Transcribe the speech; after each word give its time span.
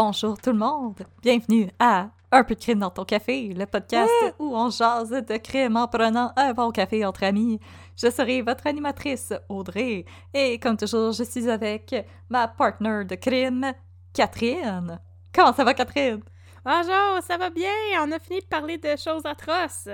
Bonjour 0.00 0.38
tout 0.40 0.52
le 0.52 0.58
monde, 0.58 0.94
bienvenue 1.22 1.68
à 1.80 2.10
Un 2.30 2.44
peu 2.44 2.54
de 2.54 2.60
crime 2.60 2.78
dans 2.78 2.88
ton 2.90 3.04
café, 3.04 3.48
le 3.52 3.66
podcast 3.66 4.08
où 4.38 4.56
on 4.56 4.70
jase 4.70 5.10
de 5.10 5.36
crime 5.38 5.76
en 5.76 5.88
prenant 5.88 6.32
un 6.36 6.52
bon 6.52 6.70
café 6.70 7.04
entre 7.04 7.24
amis. 7.24 7.58
Je 7.96 8.08
serai 8.08 8.40
votre 8.42 8.68
animatrice 8.68 9.32
Audrey 9.48 10.04
et 10.32 10.60
comme 10.60 10.76
toujours 10.76 11.10
je 11.10 11.24
suis 11.24 11.50
avec 11.50 11.96
ma 12.30 12.46
partner 12.46 13.06
de 13.06 13.16
crime, 13.16 13.72
Catherine. 14.14 15.00
Comment 15.34 15.52
ça 15.52 15.64
va 15.64 15.74
Catherine? 15.74 16.22
Bonjour, 16.64 17.20
ça 17.26 17.36
va 17.36 17.50
bien, 17.50 17.72
on 18.00 18.12
a 18.12 18.20
fini 18.20 18.38
de 18.38 18.46
parler 18.46 18.78
de 18.78 18.94
choses 18.94 19.26
atroces. 19.26 19.88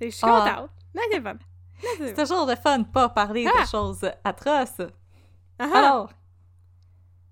Je 0.00 0.08
suis 0.10 0.22
Ah. 0.24 0.68
contente. 1.18 1.40
C'est 1.98 2.14
toujours 2.14 2.46
de 2.46 2.54
fun 2.54 2.78
de 2.78 2.84
pas 2.86 3.08
parler 3.08 3.44
Ah! 3.52 3.62
de 3.62 3.66
choses 3.66 4.08
atroces. 4.22 4.82
Ah, 5.58 5.66
Alors, 5.74 6.10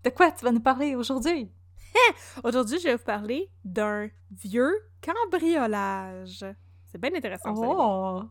de 0.02 0.10
quoi 0.10 0.32
tu 0.32 0.44
vas 0.44 0.50
nous 0.50 0.58
parler 0.58 0.96
aujourd'hui? 0.96 1.52
Aujourd'hui, 2.44 2.78
je 2.78 2.84
vais 2.88 2.96
vous 2.96 3.04
parler 3.04 3.50
d'un 3.64 4.08
vieux 4.30 4.74
cambriolage. 5.04 6.44
C'est 6.86 7.00
bien 7.00 7.10
intéressant. 7.14 7.52
Oh! 7.56 8.22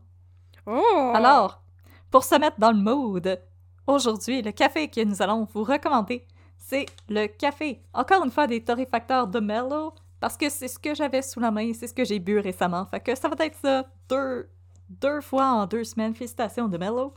Oh! 0.66 1.12
Alors, 1.14 1.62
pour 2.10 2.24
se 2.24 2.34
mettre 2.38 2.58
dans 2.58 2.72
le 2.72 2.78
mood, 2.78 3.40
aujourd'hui, 3.86 4.42
le 4.42 4.52
café 4.52 4.88
que 4.88 5.02
nous 5.04 5.22
allons 5.22 5.46
vous 5.52 5.62
recommander, 5.64 6.26
c'est 6.58 6.86
le 7.08 7.26
café, 7.26 7.82
encore 7.92 8.24
une 8.24 8.30
fois, 8.30 8.46
des 8.46 8.62
torréfacteurs 8.64 9.26
de 9.28 9.38
Mellow, 9.40 9.92
parce 10.18 10.36
que 10.36 10.48
c'est 10.48 10.68
ce 10.68 10.78
que 10.78 10.94
j'avais 10.94 11.22
sous 11.22 11.38
la 11.40 11.50
main, 11.50 11.72
c'est 11.72 11.86
ce 11.86 11.94
que 11.94 12.04
j'ai 12.04 12.18
bu 12.18 12.38
récemment. 12.38 12.84
Fait 12.86 13.00
que 13.00 13.14
ça 13.14 13.28
va 13.28 13.44
être 13.44 13.58
ça 13.60 13.84
deux, 14.08 14.48
deux 14.88 15.20
fois 15.20 15.46
en 15.50 15.66
deux 15.66 15.84
semaines. 15.84 16.14
Félicitations 16.14 16.68
de 16.68 16.78
Mellow. 16.78 17.12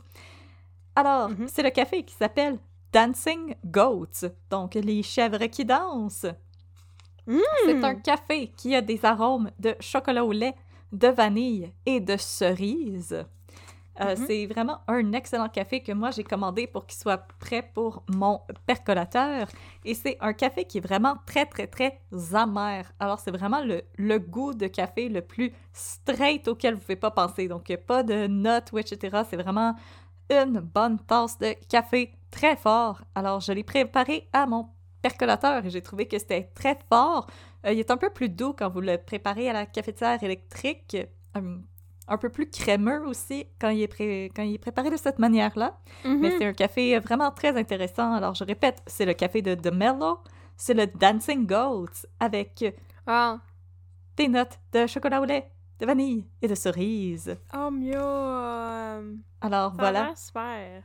Alors, 0.94 1.30
Mhm. 1.30 1.48
c'est 1.48 1.62
le 1.62 1.70
café 1.70 2.04
qui 2.04 2.14
s'appelle 2.14 2.58
Dancing 2.92 3.54
Goats, 3.64 4.28
donc 4.50 4.74
les 4.74 5.02
chèvres 5.02 5.46
qui 5.46 5.64
dansent. 5.64 6.26
C'est 7.64 7.84
un 7.84 7.94
café 7.94 8.48
qui 8.56 8.74
a 8.74 8.80
des 8.80 9.04
arômes 9.04 9.50
de 9.58 9.74
chocolat 9.80 10.24
au 10.24 10.32
lait, 10.32 10.54
de 10.92 11.08
vanille 11.08 11.72
et 11.86 12.00
de 12.00 12.16
cerise. 12.16 13.24
Euh, 14.00 14.16
Mhm. 14.16 14.24
C'est 14.26 14.46
vraiment 14.46 14.78
un 14.88 15.12
excellent 15.12 15.48
café 15.48 15.82
que 15.82 15.92
moi 15.92 16.10
j'ai 16.10 16.24
commandé 16.24 16.66
pour 16.66 16.86
qu'il 16.86 16.98
soit 16.98 17.18
prêt 17.38 17.70
pour 17.74 18.02
mon 18.08 18.40
percolateur. 18.66 19.48
Et 19.84 19.94
c'est 19.94 20.16
un 20.20 20.32
café 20.32 20.64
qui 20.64 20.78
est 20.78 20.80
vraiment 20.80 21.16
très, 21.26 21.44
très, 21.44 21.66
très 21.66 22.00
amer. 22.32 22.90
Alors, 22.98 23.18
c'est 23.18 23.30
vraiment 23.30 23.62
le, 23.62 23.82
le 23.98 24.18
goût 24.18 24.54
de 24.54 24.68
café 24.68 25.08
le 25.08 25.20
plus 25.20 25.52
straight 25.72 26.48
auquel 26.48 26.74
vous 26.74 26.80
ne 26.80 26.84
pouvez 26.84 26.96
pas 26.96 27.10
penser. 27.10 27.46
Donc, 27.46 27.70
pas 27.86 28.02
de 28.02 28.26
notes 28.26 28.72
ou 28.72 28.78
etc. 28.78 29.22
C'est 29.28 29.36
vraiment 29.36 29.74
une 30.30 30.60
bonne 30.60 30.98
tasse 31.00 31.38
de 31.38 31.54
café 31.68 32.12
très 32.30 32.56
fort. 32.56 33.02
Alors, 33.14 33.40
je 33.40 33.52
l'ai 33.52 33.64
préparé 33.64 34.28
à 34.32 34.46
mon 34.46 34.68
percolateur 35.02 35.64
et 35.66 35.70
j'ai 35.70 35.82
trouvé 35.82 36.06
que 36.06 36.18
c'était 36.18 36.50
très 36.54 36.78
fort. 36.88 37.26
Euh, 37.66 37.72
il 37.72 37.78
est 37.78 37.90
un 37.90 37.96
peu 37.96 38.10
plus 38.10 38.28
doux 38.28 38.52
quand 38.56 38.68
vous 38.68 38.80
le 38.80 38.96
préparez 38.98 39.48
à 39.48 39.52
la 39.52 39.66
cafetière 39.66 40.22
électrique. 40.22 40.96
Euh, 41.36 41.58
un 42.08 42.18
peu 42.18 42.28
plus 42.28 42.50
crémeux 42.50 43.06
aussi 43.06 43.46
quand 43.60 43.68
il 43.68 43.82
est, 43.82 43.88
pré- 43.88 44.32
quand 44.34 44.42
il 44.42 44.54
est 44.54 44.58
préparé 44.58 44.90
de 44.90 44.96
cette 44.96 45.18
manière-là. 45.20 45.78
Mhm. 46.04 46.18
Mais 46.20 46.30
c'est 46.38 46.44
un 46.46 46.52
café 46.52 46.98
vraiment 46.98 47.30
très 47.30 47.56
intéressant. 47.56 48.12
Alors, 48.14 48.34
je 48.34 48.42
répète, 48.44 48.82
c'est 48.86 49.04
le 49.06 49.14
café 49.14 49.42
de 49.42 49.54
The 49.54 49.72
Mellow. 49.72 50.18
C'est 50.56 50.74
le 50.74 50.86
Dancing 50.88 51.46
Goats 51.46 52.06
avec 52.18 52.64
Ah. 53.06 53.38
des 54.16 54.28
notes 54.28 54.58
de 54.72 54.86
chocolat 54.86 55.20
au 55.20 55.24
lait, 55.24 55.50
de 55.80 55.86
vanille 55.86 56.26
et 56.42 56.48
de 56.48 56.54
cerise. 56.54 57.36
Oh, 57.54 57.70
mieux. 57.70 57.92
euh, 57.96 59.14
Alors, 59.40 59.72
voilà. 59.74 60.14
super. 60.14 60.82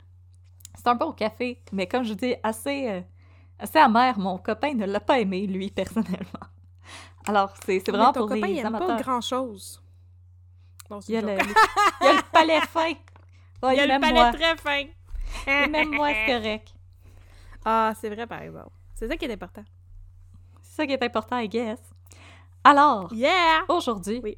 C'est 0.77 0.87
un 0.87 0.95
bon 0.95 1.11
café, 1.11 1.61
mais 1.71 1.87
comme 1.87 2.03
je 2.03 2.13
dis, 2.13 2.35
assez, 2.43 2.89
euh, 2.89 3.01
assez 3.59 3.79
amer. 3.79 4.17
Mon 4.19 4.37
copain 4.37 4.73
ne 4.73 4.85
l'a 4.85 4.99
pas 4.99 5.19
aimé, 5.19 5.47
lui, 5.47 5.69
personnellement. 5.75 6.47
Alors, 7.27 7.53
c'est 7.65 7.81
c'est 7.83 7.91
vraiment 7.91 8.13
ton 8.13 8.21
pour 8.21 8.29
copain, 8.29 8.47
les 8.47 8.53
il 8.53 8.65
amateurs. 8.65 8.87
pas 8.97 9.01
grand-chose. 9.01 9.81
Il 11.07 11.15
y, 11.15 11.17
a 11.17 11.21
le, 11.21 11.37
joke. 11.39 11.47
il 12.01 12.05
y 12.05 12.09
a 12.09 12.13
le 12.13 12.21
palais 12.31 12.61
fin. 12.67 12.93
Ouais, 13.63 13.75
Il 13.75 13.77
y 13.77 13.79
a 13.79 13.87
le 13.87 13.99
palais 13.99 14.13
moi. 14.13 14.31
très 14.31 14.55
fin. 14.57 14.83
Et 15.47 15.67
même 15.67 15.89
moi, 15.95 16.09
c'est 16.13 16.33
correct. 16.33 16.73
Ah, 17.65 17.93
c'est 17.99 18.09
vrai, 18.09 18.27
par 18.27 18.41
exemple. 18.43 18.69
C'est 18.93 19.07
ça 19.07 19.17
qui 19.17 19.25
est 19.25 19.33
important. 19.33 19.63
C'est 20.61 20.75
ça 20.75 20.85
qui 20.87 20.93
est 20.93 21.03
important, 21.03 21.37
I 21.39 21.49
guess. 21.49 21.79
Alors, 22.63 23.11
Yeah! 23.11 23.63
aujourd'hui, 23.67 24.21
Oui. 24.23 24.37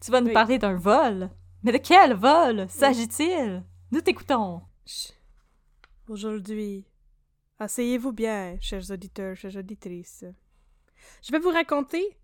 Tu 0.00 0.10
vas 0.10 0.20
nous 0.20 0.28
Oui. 0.28 0.32
parler 0.32 0.58
d'un 0.58 0.74
vol. 0.74 1.30
Mais 1.62 1.72
de 1.72 1.78
quel 1.78 2.14
vol 2.14 2.66
s'agit-il? 2.68 3.64
Nous 3.90 4.00
t'écoutons. 4.00 4.62
Aujourd'hui, 6.08 6.84
asseyez-vous 7.58 8.12
bien, 8.12 8.56
chers 8.60 8.90
auditeurs, 8.90 9.36
chères 9.36 9.56
auditrices. 9.56 10.24
Je 11.22 11.32
vais 11.32 11.38
vous 11.38 11.50
raconter 11.50 12.16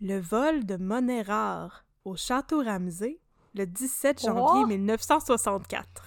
le 0.00 0.18
vol 0.20 0.64
de 0.66 0.76
monnaie 0.76 1.22
rare 1.22 1.84
au 2.04 2.16
Château 2.16 2.62
Ramsey 2.62 3.18
le 3.54 3.66
17 3.66 4.22
janvier 4.22 4.62
Oh! 4.64 4.66
1964. 4.66 6.04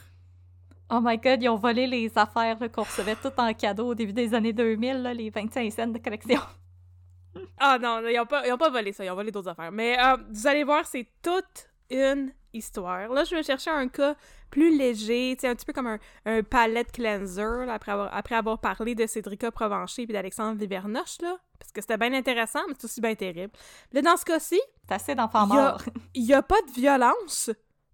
Oh 0.90 1.00
my 1.02 1.18
god, 1.18 1.42
ils 1.42 1.50
ont 1.50 1.56
volé 1.58 1.88
les 1.88 2.12
affaires 2.18 2.58
qu'on 2.72 2.84
recevait 2.84 3.16
toutes 3.16 3.40
en 3.40 3.54
cadeau 3.54 3.88
au 3.90 3.96
début 3.96 4.14
des 4.14 4.34
années 4.34 4.54
2000, 4.54 5.02
là, 5.02 5.14
les 5.14 5.30
25 5.30 5.72
cents 5.72 5.88
de 5.88 5.98
collection. 5.98 6.40
Ah 7.60 7.78
non, 7.80 8.02
ils 8.08 8.16
n'ont 8.16 8.26
pas, 8.26 8.48
ils 8.48 8.52
ont 8.52 8.58
pas 8.58 8.70
volé 8.70 8.92
ça, 8.94 9.04
ils 9.06 9.10
ont 9.10 9.16
volé 9.16 9.32
d'autres 9.32 9.50
affaires. 9.50 9.72
Mais 9.72 9.98
euh, 10.00 10.18
vous 10.32 10.48
allez 10.48 10.64
voir, 10.64 10.86
c'est 10.86 11.08
toute 11.22 11.70
une 11.90 12.32
histoire. 12.54 13.10
Là, 13.10 13.24
je 13.24 13.36
vais 13.36 13.44
chercher 13.44 13.70
un 13.70 13.88
cas 13.88 14.16
plus 14.50 14.76
léger, 14.78 15.38
un 15.44 15.56
petit 15.56 15.66
peu 15.66 15.74
comme 15.74 15.88
un, 15.88 16.00
un 16.26 16.42
palette 16.44 16.92
cleanser, 16.92 17.66
là, 17.66 17.74
après, 17.74 17.92
avoir, 17.92 18.16
après 18.16 18.36
avoir 18.36 18.60
parlé 18.60 18.96
de 18.96 19.06
Cédrica 19.06 19.52
Provencher 19.52 20.04
et 20.04 20.08
d'Alexandre 20.08 20.60
Livernoche, 20.60 21.20
là, 21.22 21.38
parce 21.60 21.72
que 21.72 21.82
c'était 21.82 21.98
bien 21.98 22.14
intéressant, 22.14 22.62
mais 22.68 22.74
c'est 22.78 22.86
aussi 22.86 23.02
bien 23.02 23.16
terrible. 23.16 23.52
Là, 23.92 24.02
dans 24.02 24.18
ce 24.18 24.26
cas-ci, 24.26 24.60
T'as 24.88 24.96
assez 24.96 25.16
d'enfants 25.16 25.46
Il 25.50 25.54
morts. 25.54 25.82
n'y 26.16 26.34
a 26.34 26.42
pas 26.42 26.62
de 26.68 26.72
violence, 26.72 27.52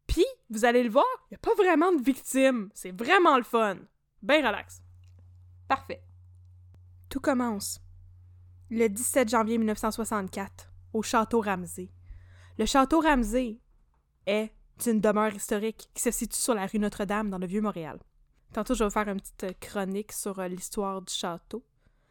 puis, 0.07 0.25
vous 0.49 0.63
allez 0.65 0.83
le 0.83 0.89
voir, 0.89 1.05
il 1.31 1.33
n'y 1.33 1.35
a 1.35 1.39
pas 1.39 1.55
vraiment 1.55 1.91
de 1.91 2.01
victimes. 2.03 2.69
C'est 2.73 2.91
vraiment 2.91 3.37
le 3.37 3.43
fun. 3.43 3.77
Ben 4.21 4.45
relax. 4.45 4.81
Parfait. 5.67 6.03
Tout 7.09 7.19
commence 7.19 7.79
le 8.73 8.89
17 8.89 9.29
janvier 9.29 9.57
1964 9.57 10.69
au 10.93 11.01
Château 11.01 11.41
Ramsey. 11.41 11.89
Le 12.57 12.65
Château 12.65 12.99
Ramsey 12.99 13.59
est 14.25 14.51
une 14.85 14.99
demeure 15.01 15.33
historique 15.33 15.89
qui 15.93 16.01
se 16.01 16.11
situe 16.11 16.39
sur 16.39 16.53
la 16.55 16.65
rue 16.65 16.79
Notre-Dame 16.79 17.29
dans 17.29 17.37
le 17.37 17.47
Vieux-Montréal. 17.47 17.99
Tantôt, 18.53 18.73
je 18.73 18.79
vais 18.79 18.85
vous 18.85 18.91
faire 18.93 19.07
une 19.07 19.19
petite 19.19 19.59
chronique 19.59 20.11
sur 20.11 20.37
euh, 20.39 20.47
l'histoire 20.47 21.01
du 21.01 21.11
château. 21.13 21.63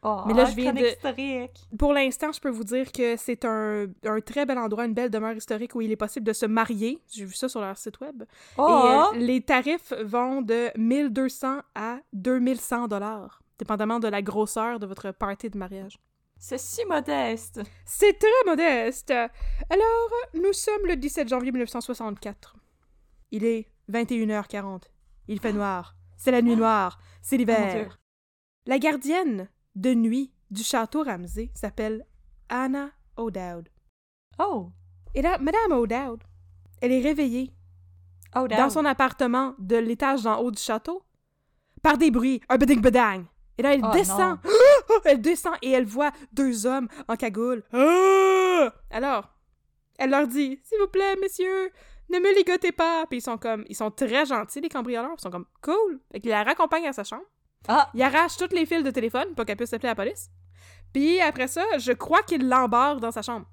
Oh, 0.04 0.22
Mais 0.26 0.34
là, 0.34 0.46
je 0.46 0.56
viens 0.56 0.72
de- 0.72 0.80
historique. 0.84 1.60
Pour 1.78 1.92
l'instant, 1.92 2.32
je 2.32 2.40
peux 2.40 2.50
vous 2.50 2.64
dire 2.64 2.90
que 2.90 3.16
c'est 3.16 3.44
un, 3.44 3.86
un 4.04 4.20
très 4.20 4.44
bel 4.44 4.58
endroit, 4.58 4.84
une 4.84 4.94
belle 4.94 5.10
demeure 5.10 5.34
historique 5.36 5.76
où 5.76 5.80
il 5.80 5.92
est 5.92 5.96
possible 5.96 6.26
de 6.26 6.32
se 6.32 6.44
marier. 6.46 7.00
J'ai 7.12 7.24
vu 7.24 7.34
ça 7.34 7.48
sur 7.48 7.60
leur 7.60 7.76
site 7.76 8.00
web. 8.00 8.24
Oh! 8.58 9.12
Et 9.14 9.16
euh, 9.16 9.20
les 9.24 9.40
tarifs 9.42 9.92
vont 10.02 10.42
de 10.42 10.76
1200 10.76 11.60
à 11.76 11.98
2100 12.12 12.88
dollars, 12.88 13.42
dépendamment 13.58 14.00
de 14.00 14.08
la 14.08 14.22
grosseur 14.22 14.80
de 14.80 14.86
votre 14.86 15.12
party 15.12 15.50
de 15.50 15.58
mariage. 15.58 16.00
C'est 16.44 16.58
si 16.58 16.84
modeste. 16.86 17.60
C'est 17.84 18.19
très 18.19 18.50
modeste. 18.50 19.12
Alors, 19.12 20.10
nous 20.34 20.53
sommes 20.53 20.86
le 20.88 20.97
17 20.97 21.28
janvier 21.28 21.53
1964. 21.53 22.56
Il 23.30 23.44
est 23.44 23.70
21h40. 23.88 24.83
Il 25.28 25.39
fait 25.39 25.53
noir. 25.53 25.94
C'est 26.16 26.33
la 26.33 26.42
nuit 26.42 26.56
noire. 26.56 26.98
C'est 27.22 27.36
Oh 27.36 27.39
l'hiver. 27.39 28.00
La 28.66 28.80
gardienne 28.80 29.50
de 29.77 29.94
nuit 29.94 30.33
du 30.50 30.65
château 30.65 31.04
Ramsey 31.04 31.53
s'appelle 31.54 32.04
Anna 32.48 32.91
O'Dowd. 33.16 33.68
Oh! 34.41 34.72
Et 35.15 35.22
là, 35.22 35.39
Madame 35.39 35.78
O'Dowd, 35.78 36.24
elle 36.80 36.91
est 36.91 37.03
réveillée 37.03 37.54
Oh, 38.34 38.48
dans 38.48 38.68
son 38.68 38.84
appartement 38.84 39.54
de 39.60 39.77
l'étage 39.77 40.24
d'en 40.24 40.39
haut 40.41 40.50
du 40.50 40.60
château 40.60 41.04
par 41.84 41.98
des 41.98 42.10
bruits, 42.10 42.41
un 42.48 42.56
beding 42.56 42.80
bedang. 42.80 43.27
Et 43.59 43.62
là, 43.62 43.74
elle 43.74 43.84
Oh, 43.84 43.92
descend. 43.92 44.39
Elle 45.04 45.20
descend 45.20 45.54
et 45.62 45.70
elle 45.70 45.84
voit 45.86 46.12
deux 46.32 46.66
hommes 46.66 46.88
en 47.08 47.16
cagoule. 47.16 47.62
Ah! 47.72 48.72
Alors, 48.90 49.28
elle 49.98 50.10
leur 50.10 50.26
dit 50.26 50.60
S'il 50.64 50.78
vous 50.78 50.88
plaît, 50.88 51.16
messieurs, 51.20 51.70
ne 52.10 52.18
me 52.18 52.34
ligotez 52.36 52.72
pas. 52.72 53.06
Puis 53.06 53.18
ils 53.18 53.22
sont 53.22 53.38
comme, 53.38 53.64
ils 53.68 53.76
sont 53.76 53.90
très 53.90 54.26
gentils, 54.26 54.60
les 54.60 54.68
cambrioleurs. 54.68 55.14
Ils 55.18 55.20
sont 55.22 55.30
comme 55.30 55.46
cool. 55.62 56.00
Fait 56.12 56.20
qu'ils 56.20 56.30
la 56.30 56.42
raccompagnent 56.44 56.88
à 56.88 56.92
sa 56.92 57.04
chambre. 57.04 57.24
Ah! 57.68 57.90
Ils 57.94 58.02
arrachent 58.02 58.36
toutes 58.36 58.52
les 58.52 58.66
fils 58.66 58.82
de 58.82 58.90
téléphone 58.90 59.34
pour 59.34 59.44
qu'elle 59.44 59.56
puisse 59.56 59.72
appeler 59.72 59.88
la 59.88 59.94
police. 59.94 60.30
Puis 60.92 61.20
après 61.20 61.48
ça, 61.48 61.64
je 61.78 61.92
crois 61.92 62.22
qu'ils 62.22 62.48
l'embarquent 62.48 63.00
dans 63.00 63.12
sa 63.12 63.22
chambre. 63.22 63.46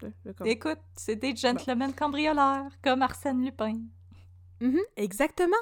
Comme- 0.00 0.46
Écoute, 0.46 0.78
c'est 0.96 1.16
des 1.16 1.36
gentlemen 1.36 1.92
cambrioleurs, 1.92 2.70
comme 2.82 3.02
Arsène 3.02 3.44
Lupin. 3.44 3.80
Mhm, 4.62 4.80
exactement. 4.96 5.56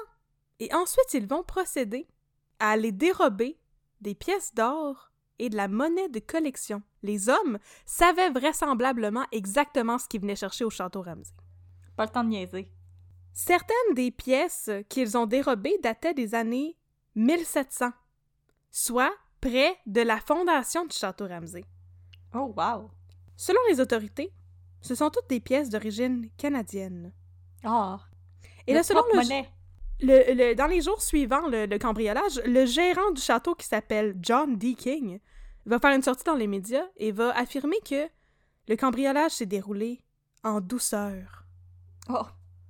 Et 0.61 0.73
ensuite, 0.73 1.13
ils 1.13 1.27
vont 1.27 1.43
procéder 1.43 2.07
à 2.59 2.71
aller 2.71 2.93
dérober 2.93 3.58
des 4.01 4.15
pièces 4.15 4.53
d'or 4.53 5.11
et 5.39 5.49
de 5.49 5.55
la 5.55 5.67
monnaie 5.67 6.09
de 6.09 6.19
collection. 6.19 6.81
Les 7.01 7.29
hommes 7.29 7.57
savaient 7.85 8.29
vraisemblablement 8.29 9.25
exactement 9.31 9.97
ce 9.97 10.07
qu'ils 10.07 10.21
venaient 10.21 10.35
chercher 10.35 10.65
au 10.65 10.69
château 10.69 11.01
Ramsey. 11.01 11.33
Pas 11.95 12.05
le 12.05 12.11
temps 12.11 12.23
de 12.23 12.29
niaiser. 12.29 12.71
Certaines 13.33 13.93
des 13.93 14.11
pièces 14.11 14.69
qu'ils 14.89 15.17
ont 15.17 15.25
dérobées 15.25 15.77
dataient 15.81 16.13
des 16.13 16.35
années 16.35 16.77
1700, 17.15 17.91
soit 18.71 19.13
près 19.39 19.77
de 19.85 20.01
la 20.01 20.19
fondation 20.19 20.85
du 20.85 20.95
château 20.95 21.27
Ramsey. 21.27 21.63
Oh, 22.33 22.53
wow! 22.55 22.91
Selon 23.37 23.59
les 23.69 23.79
autorités, 23.79 24.33
ce 24.81 24.95
sont 24.95 25.09
toutes 25.09 25.29
des 25.29 25.39
pièces 25.39 25.69
d'origine 25.69 26.29
canadienne. 26.37 27.13
Ah! 27.63 27.99
Et 28.67 28.71
le 28.71 28.77
là, 28.77 28.83
selon 28.83 29.01
le, 29.01 29.15
porte-monnaie. 29.15 29.49
Le- 30.01 30.33
le- 30.33 30.55
dans 30.55 30.67
les 30.67 30.81
jours 30.81 31.01
suivants 31.01 31.47
le, 31.47 31.65
le 31.65 31.77
cambriolage, 31.77 32.41
le 32.45 32.65
gérant 32.65 33.11
du 33.11 33.21
château 33.21 33.55
qui 33.55 33.65
s'appelle 33.67 34.15
John 34.21 34.57
D. 34.57 34.73
King 34.75 35.19
va 35.65 35.79
faire 35.79 35.95
une 35.95 36.01
sortie 36.01 36.23
dans 36.23 36.35
les 36.35 36.47
médias 36.47 36.85
et 36.97 37.11
va 37.11 37.31
affirmer 37.37 37.77
que 37.87 38.07
le 38.67 38.75
cambriolage 38.75 39.31
s'est 39.31 39.45
déroulé 39.45 40.01
en 40.43 40.61
douceur. 40.61 41.43
Oh! 42.09 42.25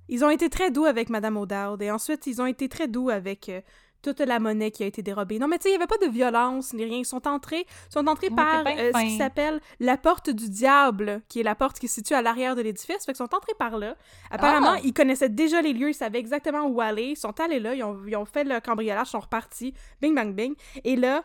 Ils 0.08 0.24
ont 0.24 0.30
été 0.30 0.50
très 0.50 0.70
doux 0.72 0.86
avec 0.86 1.08
Madame 1.08 1.36
O'Dowd 1.36 1.80
et 1.82 1.90
ensuite 1.90 2.26
ils 2.26 2.42
ont 2.42 2.46
été 2.46 2.68
très 2.68 2.88
doux 2.88 3.10
avec 3.10 3.48
euh, 3.48 3.60
toute 4.02 4.20
la 4.20 4.38
monnaie 4.38 4.70
qui 4.70 4.82
a 4.82 4.86
été 4.86 5.02
dérobée. 5.02 5.38
Non, 5.38 5.48
mais 5.48 5.58
tu 5.58 5.64
sais, 5.64 5.68
il 5.70 5.72
n'y 5.72 5.76
avait 5.82 5.86
pas 5.86 6.04
de 6.04 6.10
violence 6.10 6.72
ni 6.72 6.84
rien. 6.84 6.98
Ils 6.98 7.04
sont 7.04 7.26
entrés, 7.28 7.66
sont 7.88 8.06
entrés 8.06 8.28
Ouais, 8.28 8.34
par 8.36 8.64
euh, 8.66 8.90
ce 8.94 9.00
qui 9.00 9.16
s'appelle 9.16 9.60
la 9.78 9.96
porte 9.96 10.30
du 10.30 10.48
diable, 10.48 11.22
qui 11.28 11.40
est 11.40 11.42
la 11.42 11.54
porte 11.54 11.78
qui 11.78 11.88
se 11.88 11.94
situe 11.96 12.14
à 12.14 12.22
l'arrière 12.22 12.56
de 12.56 12.62
l'édifice. 12.62 13.04
Fait 13.04 13.12
qu'ils 13.12 13.16
sont 13.16 13.34
entrés 13.34 13.54
par 13.58 13.78
là. 13.78 13.96
Apparemment, 14.30 14.74
Ah! 14.76 14.80
ils 14.84 14.92
connaissaient 14.94 15.28
déjà 15.28 15.60
les 15.62 15.72
lieux, 15.72 15.90
ils 15.90 15.94
savaient 15.94 16.18
exactement 16.20 16.66
où 16.66 16.80
aller. 16.80 17.08
Ils 17.10 17.16
sont 17.16 17.38
allés 17.40 17.60
là, 17.60 17.74
ils 17.74 17.82
ont, 17.82 17.98
ils 18.06 18.16
ont 18.16 18.24
fait 18.24 18.44
le 18.44 18.60
cambriolage, 18.60 19.08
ils 19.08 19.10
sont 19.10 19.20
repartis. 19.20 19.74
Bing, 20.00 20.14
bang, 20.14 20.34
bing. 20.34 20.54
Et 20.84 20.96
là, 20.96 21.22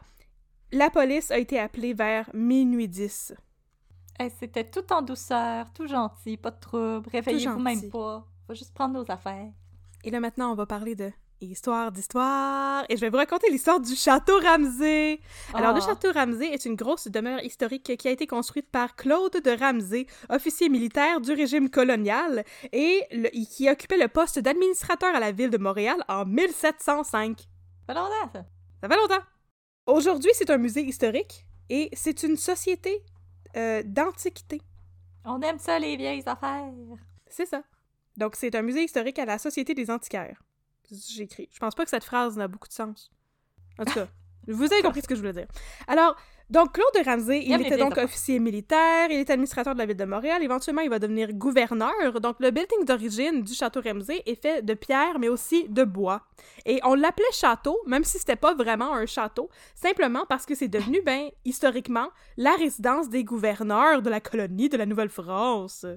la 0.71 0.89
police 0.89 1.31
a 1.31 1.37
été 1.37 1.59
appelée 1.59 1.93
vers 1.93 2.29
minuit 2.33 2.87
10. 2.87 3.33
Hey, 4.19 4.31
C'était 4.39 4.63
tout 4.69 4.91
en 4.93 5.01
douceur, 5.01 5.71
tout 5.73 5.87
gentil, 5.87 6.37
pas 6.37 6.51
de 6.51 6.59
trouble. 6.59 7.09
Réveillez-vous 7.11 7.59
même 7.59 7.89
pas. 7.89 8.25
Faut 8.47 8.53
juste 8.53 8.73
prendre 8.73 8.93
nos 8.93 9.09
affaires. 9.11 9.51
Et 10.03 10.11
là, 10.11 10.19
maintenant, 10.19 10.51
on 10.51 10.55
va 10.55 10.65
parler 10.65 10.95
de 10.95 11.11
histoire 11.51 11.91
d'histoire. 11.91 12.85
Et 12.89 12.95
je 12.97 13.01
vais 13.01 13.09
vous 13.09 13.17
raconter 13.17 13.49
l'histoire 13.51 13.79
du 13.79 13.95
château 13.95 14.39
Ramsey. 14.39 15.19
Alors, 15.53 15.73
le 15.73 15.79
Ah. 15.81 15.85
château 15.85 16.11
Ramsey 16.13 16.47
est 16.47 16.65
une 16.65 16.75
grosse 16.75 17.07
demeure 17.07 17.43
historique 17.43 17.95
qui 17.97 18.07
a 18.07 18.11
été 18.11 18.27
construite 18.27 18.69
par 18.69 18.95
Claude 18.95 19.33
de 19.33 19.51
Ramsey, 19.59 20.07
officier 20.29 20.69
militaire 20.69 21.21
du 21.21 21.31
régime 21.33 21.69
colonial, 21.69 22.43
et 22.71 23.01
le- 23.11 23.29
qui 23.45 23.69
occupait 23.69 23.97
le 23.97 24.07
poste 24.07 24.39
d'administrateur 24.39 25.15
à 25.15 25.19
la 25.19 25.31
ville 25.31 25.49
de 25.49 25.57
Montréal 25.57 26.03
en 26.07 26.25
1705. 26.25 27.43
Pas 27.87 27.93
longtemps, 27.93 28.31
ça. 28.33 28.45
Ça 28.81 28.89
fait 28.89 28.95
longtemps. 28.97 29.23
Aujourd'hui, 29.87 30.31
c'est 30.33 30.49
un 30.49 30.57
musée 30.57 30.81
historique 30.83 31.45
et 31.69 31.89
c'est 31.93 32.23
une 32.23 32.37
société 32.37 33.03
euh, 33.55 33.83
d'antiquité. 33.85 34.61
On 35.23 35.39
aime 35.41 35.59
ça, 35.59 35.79
les 35.79 35.95
vieilles 35.95 36.23
affaires. 36.25 36.71
C'est 37.27 37.45
ça. 37.45 37.63
Donc, 38.17 38.35
c'est 38.35 38.53
un 38.55 38.61
musée 38.61 38.83
historique 38.83 39.17
à 39.19 39.25
la 39.25 39.37
Société 39.37 39.73
des 39.73 39.89
antiquaires. 39.89 40.41
Écrit. 41.19 41.49
Je 41.51 41.59
pense 41.59 41.75
pas 41.75 41.83
que 41.83 41.89
cette 41.89 42.03
phrase 42.03 42.37
n'a 42.37 42.47
beaucoup 42.47 42.67
de 42.67 42.73
sens. 42.73 43.11
En 43.79 43.85
tout 43.85 43.93
cas, 43.93 44.07
vous 44.47 44.71
avez 44.71 44.81
compris 44.81 45.01
ce 45.01 45.07
que 45.07 45.15
je 45.15 45.19
voulais 45.19 45.33
dire. 45.33 45.47
Alors, 45.87 46.15
donc, 46.49 46.73
Claude 46.73 47.05
Ramsey, 47.05 47.43
il 47.43 47.59
était 47.59 47.77
donc 47.77 47.97
officier 47.97 48.37
militaire, 48.37 49.09
il 49.09 49.19
est 49.19 49.29
administrateur 49.31 49.73
de 49.73 49.79
la 49.79 49.87
ville 49.87 49.97
de 49.97 50.05
Montréal, 50.05 50.43
éventuellement, 50.43 50.83
il 50.83 50.91
va 50.91 50.99
devenir 50.99 51.33
gouverneur. 51.33 52.21
Donc, 52.21 52.35
le 52.39 52.51
building 52.51 52.85
d'origine 52.85 53.41
du 53.41 53.53
château 53.53 53.81
Ramsey 53.83 54.21
est 54.27 54.39
fait 54.39 54.61
de 54.61 54.73
pierre, 54.75 55.17
mais 55.17 55.27
aussi 55.27 55.67
de 55.69 55.83
bois. 55.83 56.21
Et 56.65 56.79
on 56.83 56.93
l'appelait 56.93 57.25
château, 57.31 57.79
même 57.87 58.03
si 58.03 58.19
c'était 58.19 58.35
pas 58.35 58.53
vraiment 58.53 58.93
un 58.93 59.07
château, 59.07 59.49
simplement 59.73 60.25
parce 60.29 60.45
que 60.45 60.53
c'est 60.53 60.67
devenu, 60.67 61.01
ben, 61.01 61.29
historiquement, 61.45 62.09
la 62.37 62.53
résidence 62.53 63.09
des 63.09 63.23
gouverneurs 63.23 64.03
de 64.03 64.11
la 64.11 64.19
colonie 64.19 64.69
de 64.69 64.77
la 64.77 64.85
Nouvelle-France. 64.85 65.87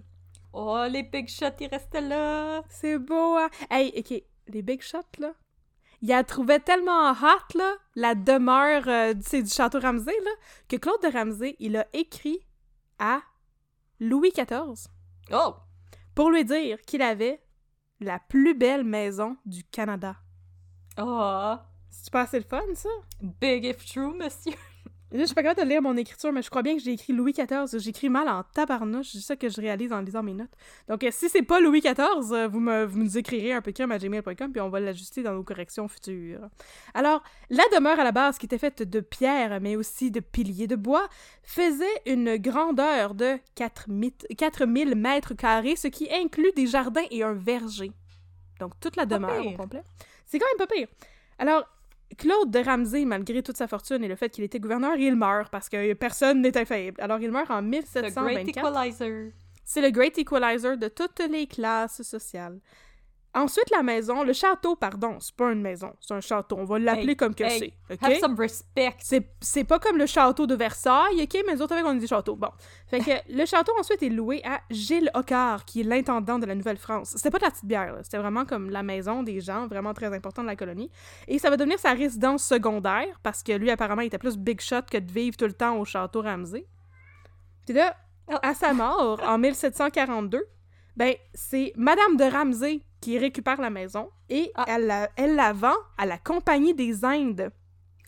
Oh, 0.54 0.82
les 0.90 1.02
big 1.02 1.28
shots, 1.28 1.60
ils 1.60 1.68
restaient 1.68 2.00
là. 2.00 2.62
C'est 2.70 2.98
beau, 2.98 3.36
hein? 3.36 3.50
Hey, 3.70 3.92
OK, 3.98 4.22
les 4.48 4.62
Big 4.62 4.80
Shots, 4.82 5.18
là, 5.18 5.32
il 6.00 6.12
a 6.12 6.22
trouvé 6.24 6.60
tellement 6.60 7.10
hot, 7.10 7.56
là, 7.58 7.74
la 7.96 8.14
demeure 8.14 8.86
euh, 8.88 9.14
du- 9.14 9.22
c'est 9.24 9.42
du 9.42 9.50
château 9.50 9.80
Ramsey, 9.80 10.14
là, 10.24 10.30
que 10.68 10.76
Claude 10.76 11.02
de 11.02 11.08
Ramsey, 11.12 11.56
il 11.58 11.76
a 11.76 11.86
écrit 11.92 12.40
à 12.98 13.20
Louis 14.00 14.30
XIV 14.30 14.88
Oh! 15.32 15.54
pour 16.14 16.30
lui 16.30 16.44
dire 16.44 16.80
qu'il 16.82 17.02
avait 17.02 17.42
la 18.00 18.18
plus 18.18 18.54
belle 18.54 18.84
maison 18.84 19.36
du 19.44 19.64
Canada. 19.64 20.16
Oh! 20.98 21.54
C'est 21.90 22.12
pas 22.12 22.22
assez 22.22 22.38
le 22.38 22.44
fun, 22.44 22.62
ça? 22.74 22.88
Big 23.20 23.64
if 23.64 23.84
true, 23.84 24.14
monsieur. 24.14 24.54
Là, 25.10 25.20
je 25.20 25.24
suis 25.24 25.34
pas 25.34 25.42
capable 25.42 25.66
de 25.66 25.72
lire 25.72 25.80
mon 25.80 25.96
écriture, 25.96 26.32
mais 26.32 26.42
je 26.42 26.50
crois 26.50 26.60
bien 26.60 26.76
que 26.76 26.82
j'ai 26.82 26.92
écrit 26.92 27.14
Louis 27.14 27.32
XIV. 27.32 27.78
J'écris 27.80 28.10
mal 28.10 28.28
en 28.28 28.42
tabarnouche, 28.42 29.08
c'est 29.12 29.20
ça 29.20 29.36
que 29.36 29.48
je 29.48 29.58
réalise 29.58 29.90
en 29.90 30.00
lisant 30.02 30.22
mes 30.22 30.34
notes. 30.34 30.50
Donc, 30.86 31.02
euh, 31.02 31.08
si 31.10 31.30
c'est 31.30 31.42
pas 31.42 31.60
Louis 31.60 31.80
XIV, 31.80 32.32
euh, 32.32 32.46
vous 32.46 32.60
me, 32.60 32.84
vous 32.84 32.98
nous 32.98 33.16
écrirez 33.16 33.54
un 33.54 33.62
peu 33.62 33.72
crème 33.72 33.90
à 33.90 33.98
gmail.com, 33.98 34.52
puis 34.52 34.60
on 34.60 34.68
va 34.68 34.80
l'ajuster 34.80 35.22
dans 35.22 35.32
nos 35.32 35.42
corrections 35.42 35.88
futures. 35.88 36.50
Alors, 36.92 37.22
la 37.48 37.64
demeure 37.74 37.98
à 37.98 38.04
la 38.04 38.12
base, 38.12 38.36
qui 38.36 38.44
était 38.44 38.58
faite 38.58 38.82
de 38.82 39.00
pierre, 39.00 39.60
mais 39.62 39.76
aussi 39.76 40.10
de 40.10 40.20
piliers 40.20 40.66
de 40.66 40.76
bois, 40.76 41.08
faisait 41.42 41.86
une 42.04 42.36
grandeur 42.36 43.14
de 43.14 43.38
4000 43.54 44.12
4000 44.36 44.94
mètres 44.94 45.32
carrés, 45.32 45.76
ce 45.76 45.88
qui 45.88 46.12
inclut 46.12 46.52
des 46.54 46.66
jardins 46.66 47.04
et 47.10 47.22
un 47.22 47.32
verger. 47.32 47.92
Donc, 48.60 48.78
toute 48.78 48.96
la 48.96 49.06
demeure 49.06 49.46
au 49.46 49.52
complet. 49.52 49.82
C'est 50.26 50.38
quand 50.38 50.46
même 50.46 50.66
pas 50.66 50.74
pire. 50.74 50.88
Alors, 51.38 51.64
Claude 52.16 52.50
de 52.50 52.58
Ramsey, 52.58 53.04
malgré 53.04 53.42
toute 53.42 53.56
sa 53.56 53.68
fortune 53.68 54.02
et 54.02 54.08
le 54.08 54.16
fait 54.16 54.30
qu'il 54.30 54.44
était 54.44 54.60
gouverneur, 54.60 54.96
il 54.96 55.14
meurt 55.14 55.50
parce 55.50 55.68
que 55.68 55.92
personne 55.92 56.40
n'est 56.40 56.56
infaillible. 56.56 57.00
Alors, 57.00 57.20
il 57.20 57.30
meurt 57.30 57.50
en 57.50 57.62
The 57.62 57.66
Great 57.66 58.44
1724. 58.46 58.58
Equalizer. 58.58 59.32
C'est 59.64 59.82
le 59.82 59.90
Great 59.90 60.16
Equalizer 60.16 60.78
de 60.78 60.88
toutes 60.88 61.20
les 61.30 61.46
classes 61.46 62.02
sociales. 62.02 62.58
Ensuite, 63.34 63.70
la 63.70 63.82
maison, 63.82 64.24
le 64.24 64.32
château, 64.32 64.74
pardon, 64.74 65.18
c'est 65.20 65.34
pas 65.34 65.52
une 65.52 65.60
maison, 65.60 65.92
c'est 66.00 66.14
un 66.14 66.20
château. 66.20 66.56
On 66.58 66.64
va 66.64 66.78
l'appeler 66.78 67.10
Hey, 67.10 67.16
comme 67.16 67.34
que 67.34 67.44
hey, 67.44 67.74
c'est, 67.88 67.94
ok? 67.94 68.02
Have 68.02 68.18
some 68.18 68.34
respect. 68.36 68.94
C'est, 69.00 69.30
c'est 69.40 69.64
pas 69.64 69.78
comme 69.78 69.98
le 69.98 70.06
château 70.06 70.46
de 70.46 70.54
Versailles, 70.54 71.22
ok? 71.22 71.42
Mais 71.46 71.54
nous 71.54 71.62
autres, 71.62 71.74
avec, 71.74 71.84
on 71.84 71.94
dit 71.94 72.06
château. 72.06 72.36
Bon. 72.36 72.48
Fait 72.86 73.00
que 73.00 73.10
le 73.32 73.44
château, 73.44 73.72
ensuite, 73.78 74.02
est 74.02 74.08
loué 74.08 74.42
à 74.44 74.60
Gilles 74.70 75.10
Hocquart, 75.14 75.64
qui 75.66 75.80
est 75.82 75.84
l'intendant 75.84 76.38
de 76.38 76.46
la 76.46 76.54
Nouvelle-France. 76.54 77.14
C'était 77.16 77.30
pas 77.30 77.38
de 77.38 77.44
la 77.44 77.50
petite 77.50 77.66
bière, 77.66 77.92
là. 77.92 78.02
C'était 78.02 78.18
vraiment 78.18 78.46
comme 78.46 78.70
la 78.70 78.82
maison 78.82 79.22
des 79.22 79.40
gens, 79.40 79.66
vraiment 79.66 79.92
très 79.92 80.14
important 80.14 80.42
de 80.42 80.48
la 80.48 80.56
colonie. 80.56 80.90
Et 81.26 81.38
ça 81.38 81.50
va 81.50 81.56
devenir 81.56 81.78
sa 81.78 81.92
résidence 81.92 82.42
secondaire, 82.42 83.20
parce 83.22 83.42
que 83.42 83.52
lui, 83.52 83.70
apparemment, 83.70 84.02
il 84.02 84.06
était 84.06 84.18
plus 84.18 84.38
big 84.38 84.60
shot 84.60 84.82
que 84.90 84.98
de 84.98 85.12
vivre 85.12 85.36
tout 85.36 85.46
le 85.46 85.52
temps 85.52 85.76
au 85.78 85.84
château 85.84 86.22
Ramsey. 86.22 86.66
Puis 87.66 87.74
là, 87.74 87.94
à 88.42 88.54
sa 88.54 88.72
mort, 88.72 89.20
en 89.22 89.38
1742, 89.38 90.44
ben, 90.96 91.14
c'est 91.34 91.72
Madame 91.76 92.16
de 92.16 92.24
Ramsey 92.24 92.82
qui 93.00 93.18
récupère 93.18 93.60
la 93.60 93.70
maison 93.70 94.10
et 94.28 94.50
Ah. 94.54 94.64
elle, 94.68 94.86
la, 94.86 95.08
elle 95.16 95.34
la 95.36 95.52
vend 95.52 95.76
à 95.96 96.06
la 96.06 96.18
Compagnie 96.18 96.74
des 96.74 97.04
Indes. 97.04 97.50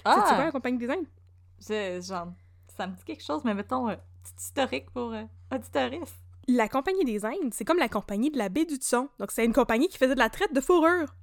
C'est-tu 0.04 0.20
quoi, 0.20 0.24
Ah! 0.38 0.44
la 0.44 0.50
Compagnie 0.52 0.78
des 0.78 0.90
Indes? 0.90 1.06
Je- 1.60 2.00
genre, 2.00 2.28
ça 2.76 2.86
me 2.86 2.96
dit 2.96 3.04
quelque 3.04 3.22
chose, 3.22 3.42
mais 3.44 3.54
mettons, 3.54 3.88
un 3.88 3.96
petit 3.96 4.34
historique 4.38 4.90
pour 4.90 5.12
euh. 5.12 5.24
La 6.48 6.68
Compagnie 6.68 7.04
des 7.04 7.24
Indes, 7.24 7.52
c'est 7.52 7.64
comme 7.64 7.78
la 7.78 7.88
Compagnie 7.88 8.30
de 8.30 8.38
la 8.38 8.48
baie 8.48 8.64
du 8.64 8.76
Tson. 8.76 9.08
Donc, 9.18 9.30
c'est 9.30 9.44
une 9.44 9.52
compagnie 9.52 9.88
qui 9.88 9.98
faisait 9.98 10.14
de 10.14 10.18
la 10.18 10.30
traite 10.30 10.52
de 10.52 10.60
fourrure. 10.60 11.14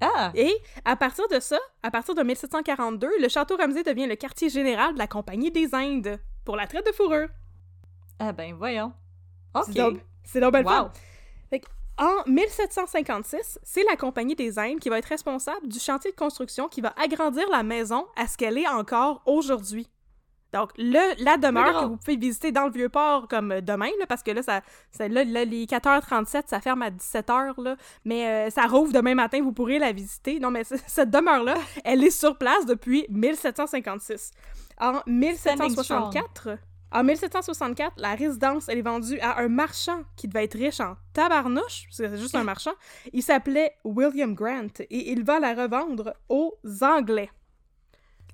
Ah! 0.00 0.30
Et 0.34 0.54
à 0.84 0.94
partir 0.94 1.26
de 1.28 1.40
ça, 1.40 1.58
à 1.82 1.90
partir 1.90 2.14
de 2.14 2.22
1742, 2.22 3.10
le 3.20 3.28
château 3.28 3.56
Ramsey 3.56 3.82
devient 3.82 4.06
le 4.06 4.14
quartier 4.16 4.50
général 4.50 4.92
de 4.94 4.98
la 4.98 5.06
Compagnie 5.06 5.50
des 5.50 5.74
Indes 5.74 6.20
pour 6.44 6.54
la 6.56 6.66
traite 6.66 6.86
de 6.86 6.92
fourrure. 6.92 7.28
Ah 8.18 8.32
ben, 8.32 8.54
voyons. 8.54 8.92
OK. 9.54 9.64
C'est 9.66 9.72
donc, 9.74 10.00
donc 10.40 10.52
fun. 10.64 10.92
En 11.98 12.30
1756, 12.30 13.58
c'est 13.62 13.84
la 13.88 13.96
Compagnie 13.96 14.34
des 14.34 14.58
Indes 14.58 14.80
qui 14.80 14.88
va 14.90 14.98
être 14.98 15.06
responsable 15.06 15.66
du 15.68 15.78
chantier 15.78 16.10
de 16.10 16.16
construction 16.16 16.68
qui 16.68 16.80
va 16.82 16.92
agrandir 17.02 17.48
la 17.50 17.62
maison 17.62 18.06
à 18.16 18.26
ce 18.26 18.36
qu'elle 18.36 18.58
est 18.58 18.68
encore 18.68 19.22
aujourd'hui. 19.24 19.88
Donc, 20.52 20.70
le, 20.78 21.22
la 21.24 21.36
demeure 21.38 21.64
que 21.80 21.84
vous 21.86 21.96
pouvez 21.96 22.16
visiter 22.16 22.52
dans 22.52 22.66
le 22.66 22.70
Vieux-Port 22.70 23.28
comme 23.28 23.50
euh, 23.52 23.60
demain, 23.60 23.90
là, 23.98 24.06
parce 24.06 24.22
que 24.22 24.30
là, 24.30 24.42
ça, 24.42 24.60
ça- 24.90 25.08
là, 25.08 25.24
là, 25.24 25.44
les 25.44 25.66
4h37, 25.66 26.44
ça 26.46 26.60
ferme 26.60 26.82
à 26.82 26.90
17h, 26.90 27.60
là, 27.62 27.76
mais 28.04 28.26
euh, 28.46 28.50
ça 28.50 28.62
rouvre 28.66 28.92
demain 28.92 29.14
matin, 29.14 29.42
vous 29.42 29.52
pourrez 29.52 29.78
la 29.78 29.92
visiter. 29.92 30.38
Non, 30.38 30.50
mais 30.50 30.62
cette 30.86 31.10
demeure-là, 31.10 31.56
elle 31.84 32.04
est 32.04 32.10
sur 32.10 32.38
place 32.38 32.64
depuis 32.64 33.06
1756. 33.10 34.30
En 34.80 35.00
1764, 35.06 36.58
en 36.92 37.02
1764, 37.04 37.94
la 37.98 38.14
résidence, 38.14 38.68
elle 38.68 38.78
est 38.78 38.82
vendue 38.82 39.18
à 39.20 39.40
un 39.40 39.48
marchand 39.48 40.02
qui 40.16 40.28
devait 40.28 40.44
être 40.44 40.56
riche 40.56 40.80
en 40.80 40.96
tabarnouche, 41.12 41.84
parce 41.88 41.98
que 41.98 42.08
c'est 42.08 42.16
juste 42.18 42.34
un 42.34 42.44
marchand. 42.54 42.72
Il 43.12 43.22
s'appelait 43.22 43.74
William 43.84 44.34
Grant 44.34 44.68
et 44.80 45.12
il 45.12 45.24
va 45.24 45.38
la 45.40 45.54
revendre 45.54 46.14
aux 46.28 46.54
Anglais. 46.82 47.30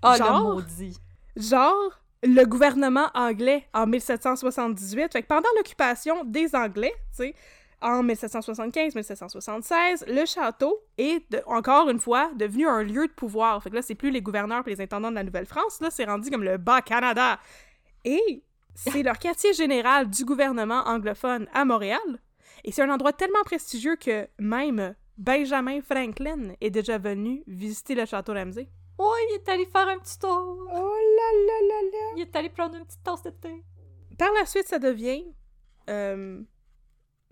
Ah, 0.03 0.17
Genre? 0.17 0.49
le 0.49 0.55
maudit. 0.55 0.97
Genre, 1.37 2.01
le 2.23 2.45
gouvernement 2.45 3.09
anglais 3.15 3.67
en 3.73 3.87
1778. 3.87 5.13
Fait 5.13 5.23
que 5.23 5.27
pendant 5.29 5.49
l'occupation 5.57 6.25
des 6.25 6.55
Anglais, 6.55 6.93
tu 7.11 7.17
sais, 7.25 7.35
en 7.81 8.05
1775-1776, 8.05 10.05
le 10.07 10.27
château 10.27 10.79
est, 10.99 11.25
de- 11.33 11.43
encore 11.47 11.89
une 11.89 11.99
fois, 12.01 12.31
devenu 12.37 12.67
un 12.69 12.83
lieu 12.83 13.07
de 13.07 13.13
pouvoir. 13.13 13.63
Fait 13.63 13.71
que 13.71 13.77
là, 13.77 13.83
c'est 13.83 13.95
plus 13.95 14.11
les 14.11 14.23
gouverneurs 14.23 14.63
et 14.67 14.71
les 14.71 14.81
intendants 14.81 15.11
de 15.11 15.17
la 15.17 15.25
Nouvelle-France, 15.25 15.81
là, 15.81 15.91
c'est 15.91 16.05
rendu 16.05 16.31
comme 16.31 16.45
le 16.45 16.59
Bas-Canada. 16.59 17.39
Et 18.05 18.43
c'est 18.75 19.03
leur 19.03 19.19
quartier 19.19 19.53
général 19.53 20.09
du 20.09 20.25
gouvernement 20.25 20.83
anglophone 20.87 21.47
à 21.53 21.65
Montréal. 21.65 22.21
Et 22.65 22.73
c'est 22.73 22.83
un 22.83 22.91
endroit 22.91 23.13
tellement 23.13 23.43
prestigieux 23.45 23.97
que 23.97 24.29
même 24.39 24.95
Benjamin 25.19 25.81
Franklin 25.81 26.55
est 26.61 26.71
déjà 26.71 26.99
venu 26.99 27.43
visiter 27.47 27.95
le 27.95 28.07
château 28.07 28.33
Ramsey. 28.33 28.69
Oh, 28.99 29.15
il 29.29 29.35
est 29.35 29.49
allé 29.49 29.67
faire 29.67 29.89
un 29.89 29.99
petit 29.99 30.19
tour. 30.19 30.59
Oh 30.73 30.95
là 31.17 31.33
là 31.47 31.69
là 31.69 31.83
là! 31.93 32.13
Il 32.17 32.23
est 32.23 32.37
allé 32.37 32.49
prendre 32.49 32.77
une 32.77 32.85
petite 32.85 33.03
tasse 33.03 33.23
de 33.23 33.31
thé. 33.31 33.65
par 34.19 34.33
la 34.33 34.47
suite, 34.47 34.67
ça 34.69 34.79
devient, 34.79 35.25
euh, 35.91 36.41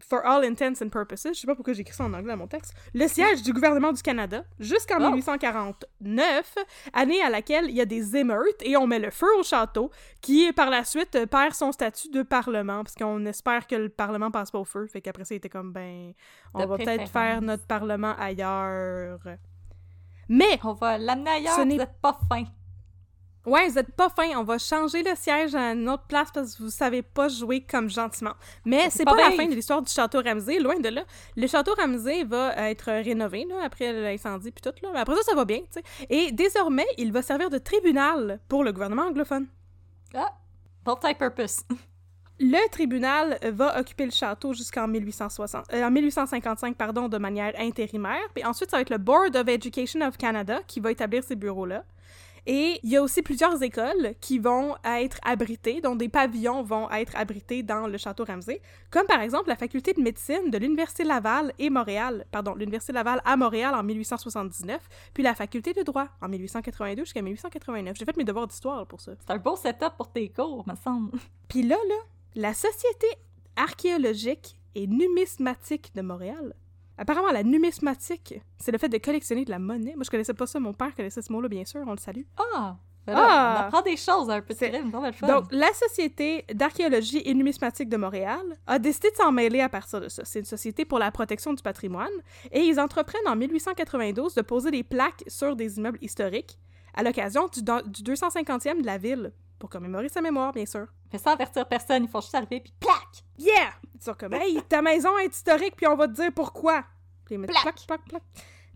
for 0.02 0.24
all 0.26 0.44
intents 0.44 0.82
and 0.82 0.88
purposes, 0.88 1.28
je 1.34 1.40
sais 1.40 1.46
pas 1.46 1.54
pourquoi 1.54 1.72
j'ai 1.74 1.80
écrit 1.82 1.94
ça 1.94 2.04
en 2.04 2.12
anglais 2.14 2.32
dans 2.32 2.38
mon 2.38 2.46
texte, 2.46 2.74
le 2.94 3.06
siège 3.08 3.42
du 3.42 3.52
gouvernement 3.52 3.92
du 3.92 4.02
Canada 4.02 4.44
jusqu'en 4.58 4.96
Oh. 5.00 5.10
1849, 5.10 6.54
année 6.92 7.22
à 7.22 7.30
laquelle 7.30 7.66
il 7.68 7.74
y 7.76 7.80
a 7.80 7.84
des 7.84 8.16
émeutes 8.16 8.60
et 8.62 8.76
on 8.76 8.86
met 8.86 8.98
le 8.98 9.10
feu 9.10 9.26
au 9.38 9.42
château, 9.42 9.90
qui 10.20 10.52
par 10.52 10.70
la 10.70 10.84
suite 10.84 11.26
perd 11.30 11.54
son 11.54 11.72
statut 11.72 12.08
de 12.10 12.22
parlement, 12.22 12.82
parce 12.84 12.94
qu'on 12.94 13.24
espère 13.26 13.66
que 13.66 13.76
le 13.76 13.88
parlement 13.88 14.30
passe 14.30 14.50
pas 14.50 14.58
au 14.58 14.64
feu, 14.64 14.86
fait 14.86 15.00
qu'après 15.00 15.24
ça, 15.24 15.34
il 15.34 15.38
était 15.38 15.48
comme, 15.48 15.72
ben, 15.72 16.12
on 16.54 16.60
De 16.60 16.66
va 16.66 16.76
peut-être 16.76 17.08
faire 17.08 17.40
notre 17.42 17.66
parlement 17.66 18.14
ailleurs. 18.18 19.20
Mais 20.28 20.58
On 20.62 20.74
va 20.74 20.96
l'amener 20.98 21.30
ailleurs, 21.30 21.54
Ce 21.56 21.60
vous 21.62 21.66
n'est- 21.66 21.80
êtes 21.80 22.00
pas 22.00 22.18
fin. 22.28 22.44
Ouais, 23.46 23.68
vous 23.68 23.78
êtes 23.78 23.92
pas 23.92 24.10
fin. 24.10 24.28
On 24.36 24.42
va 24.42 24.58
changer 24.58 25.02
le 25.02 25.14
siège 25.16 25.54
à 25.54 25.72
une 25.72 25.88
autre 25.88 26.04
place 26.06 26.28
parce 26.32 26.54
que 26.54 26.62
vous 26.62 26.70
savez 26.70 27.02
pas 27.02 27.28
jouer 27.28 27.62
comme 27.62 27.88
gentiment. 27.88 28.34
Mais 28.66 28.90
c'est 28.90 29.04
pas 29.04 29.14
pas, 29.14 29.30
la 29.30 29.36
fin 29.36 29.46
de 29.46 29.54
l'histoire 29.54 29.80
du 29.80 29.90
château 29.90 30.20
Ramsey, 30.22 30.58
loin 30.58 30.78
de 30.78 30.88
là. 30.88 31.04
Le 31.36 31.46
château 31.46 31.74
Ramsey 31.74 32.24
va 32.24 32.52
être 32.70 32.90
rénové 32.90 33.46
là, 33.48 33.56
après 33.64 33.92
l'incendie 33.92 34.50
puis 34.50 34.60
tout 34.60 34.74
là. 34.82 35.00
Après 35.00 35.16
ça, 35.16 35.22
ça 35.22 35.34
va 35.34 35.44
bien, 35.44 35.60
tu 35.60 35.80
sais. 35.80 36.06
Et 36.10 36.32
désormais, 36.32 36.86
il 36.98 37.12
va 37.12 37.22
servir 37.22 37.48
de 37.48 37.58
tribunal 37.58 38.40
pour 38.48 38.62
le 38.62 38.72
gouvernement 38.72 39.04
anglophone. 39.04 39.46
Ah, 40.14 40.32
multi-purpose. 40.86 41.62
Le 42.42 42.70
tribunal 42.70 43.38
va 43.52 43.78
occuper 43.78 44.06
le 44.06 44.10
château 44.10 44.54
jusqu'en 44.54 44.88
1860, 44.88 45.74
euh, 45.74 45.84
en 45.84 45.90
1855 45.90 46.74
pardon, 46.74 47.06
de 47.06 47.18
manière 47.18 47.52
intérimaire. 47.58 48.22
Puis 48.34 48.44
ensuite, 48.44 48.70
ça 48.70 48.78
va 48.78 48.80
être 48.80 48.90
le 48.90 48.96
Board 48.96 49.36
of 49.36 49.46
Education 49.46 50.00
of 50.00 50.16
Canada 50.16 50.60
qui 50.66 50.80
va 50.80 50.90
établir 50.90 51.22
ces 51.22 51.36
bureaux-là. 51.36 51.84
Et 52.46 52.80
il 52.82 52.90
y 52.90 52.96
a 52.96 53.02
aussi 53.02 53.22
plusieurs 53.22 53.62
écoles 53.62 54.14
qui 54.20 54.38
vont 54.38 54.76
être 54.84 55.18
abritées, 55.24 55.80
dont 55.80 55.96
des 55.96 56.08
pavillons 56.08 56.62
vont 56.62 56.90
être 56.90 57.16
abrités 57.16 57.62
dans 57.62 57.86
le 57.86 57.98
château 57.98 58.24
Ramsey, 58.24 58.60
comme 58.90 59.06
par 59.06 59.20
exemple 59.20 59.48
la 59.48 59.56
faculté 59.56 59.92
de 59.92 60.00
médecine 60.00 60.50
de 60.50 60.58
l'Université 60.58 61.04
Laval 61.04 61.52
et 61.58 61.70
Montréal, 61.70 62.24
pardon, 62.30 62.54
l'Université 62.54 62.92
Laval 62.92 63.20
à 63.24 63.36
Montréal 63.36 63.74
en 63.74 63.82
1879, 63.82 64.80
puis 65.14 65.22
la 65.22 65.34
faculté 65.34 65.72
de 65.72 65.82
droit 65.82 66.08
en 66.20 66.28
1882 66.28 67.04
jusqu'à 67.04 67.22
1889. 67.22 67.96
J'ai 67.96 68.04
fait 68.04 68.16
mes 68.16 68.24
devoirs 68.24 68.46
d'histoire 68.46 68.86
pour 68.86 69.00
ça. 69.00 69.12
C'est 69.18 69.32
un 69.32 69.38
beau 69.38 69.56
setup 69.56 69.96
pour 69.96 70.10
tes 70.10 70.28
cours, 70.28 70.66
me 70.66 70.74
semble. 70.74 71.18
Puis 71.48 71.62
là, 71.62 71.76
là, 71.88 71.96
la 72.34 72.54
Société 72.54 73.06
archéologique 73.56 74.56
et 74.74 74.86
numismatique 74.86 75.92
de 75.94 76.02
Montréal. 76.02 76.54
Apparemment, 77.00 77.32
la 77.32 77.42
numismatique, 77.42 78.34
c'est 78.58 78.72
le 78.72 78.76
fait 78.76 78.90
de 78.90 78.98
collectionner 78.98 79.46
de 79.46 79.50
la 79.50 79.58
monnaie. 79.58 79.94
Moi, 79.94 80.04
je 80.04 80.10
connaissais 80.10 80.34
pas 80.34 80.46
ça. 80.46 80.60
Mon 80.60 80.74
père 80.74 80.94
connaissait 80.94 81.22
ce 81.22 81.32
mot-là, 81.32 81.48
bien 81.48 81.64
sûr. 81.64 81.80
On 81.86 81.92
le 81.92 81.96
salue. 81.98 82.24
Ah! 82.36 82.76
ben 83.06 83.14
là, 83.14 83.26
Ah! 83.26 83.56
On 83.56 83.66
apprend 83.68 83.80
des 83.80 83.96
choses 83.96 84.28
un 84.28 84.42
peu 84.42 84.52
de 84.52 84.58
vraiment 84.90 85.06
le 85.06 85.12
fun. 85.12 85.26
Donc, 85.26 85.46
la 85.50 85.72
Société 85.72 86.44
d'archéologie 86.52 87.22
et 87.24 87.32
numismatique 87.32 87.88
de 87.88 87.96
Montréal 87.96 88.42
a 88.66 88.78
décidé 88.78 89.10
de 89.12 89.16
s'en 89.16 89.32
mêler 89.32 89.62
à 89.62 89.70
partir 89.70 90.02
de 90.02 90.10
ça. 90.10 90.26
C'est 90.26 90.40
une 90.40 90.44
société 90.44 90.84
pour 90.84 90.98
la 90.98 91.10
protection 91.10 91.54
du 91.54 91.62
patrimoine. 91.62 92.12
Et 92.52 92.60
ils 92.60 92.78
entreprennent 92.78 93.26
en 93.26 93.34
1892 93.34 94.34
de 94.34 94.42
poser 94.42 94.70
des 94.70 94.82
plaques 94.82 95.24
sur 95.26 95.56
des 95.56 95.78
immeubles 95.78 95.98
historiques 96.02 96.58
à 96.92 97.02
l'occasion 97.02 97.48
du, 97.48 97.62
du 97.62 98.12
250e 98.12 98.82
de 98.82 98.86
la 98.86 98.98
ville. 98.98 99.32
Pour 99.58 99.68
commémorer 99.70 100.08
sa 100.08 100.20
mémoire, 100.22 100.52
bien 100.52 100.64
sûr. 100.66 100.86
Mais 101.12 101.18
sans 101.18 101.32
avertir 101.32 101.66
personne, 101.66 102.04
il 102.04 102.08
faut 102.08 102.20
juste 102.20 102.34
arriver 102.34 102.60
puis 102.60 102.72
plaque! 102.80 103.24
Yeah! 103.38 103.72
Ils 104.00 104.04
sont 104.04 104.14
comme, 104.14 104.34
hey, 104.34 104.62
ta 104.68 104.80
maison 104.80 105.16
est 105.18 105.34
historique, 105.34 105.76
puis 105.76 105.86
on 105.86 105.96
va 105.96 106.08
te 106.08 106.14
dire 106.14 106.32
pourquoi. 106.32 106.84
Puis 107.24 107.34
ils 107.34 107.38
mettent 107.38 107.50
plaque, 107.50 107.86
plaque, 107.86 108.08
plaque. 108.08 108.22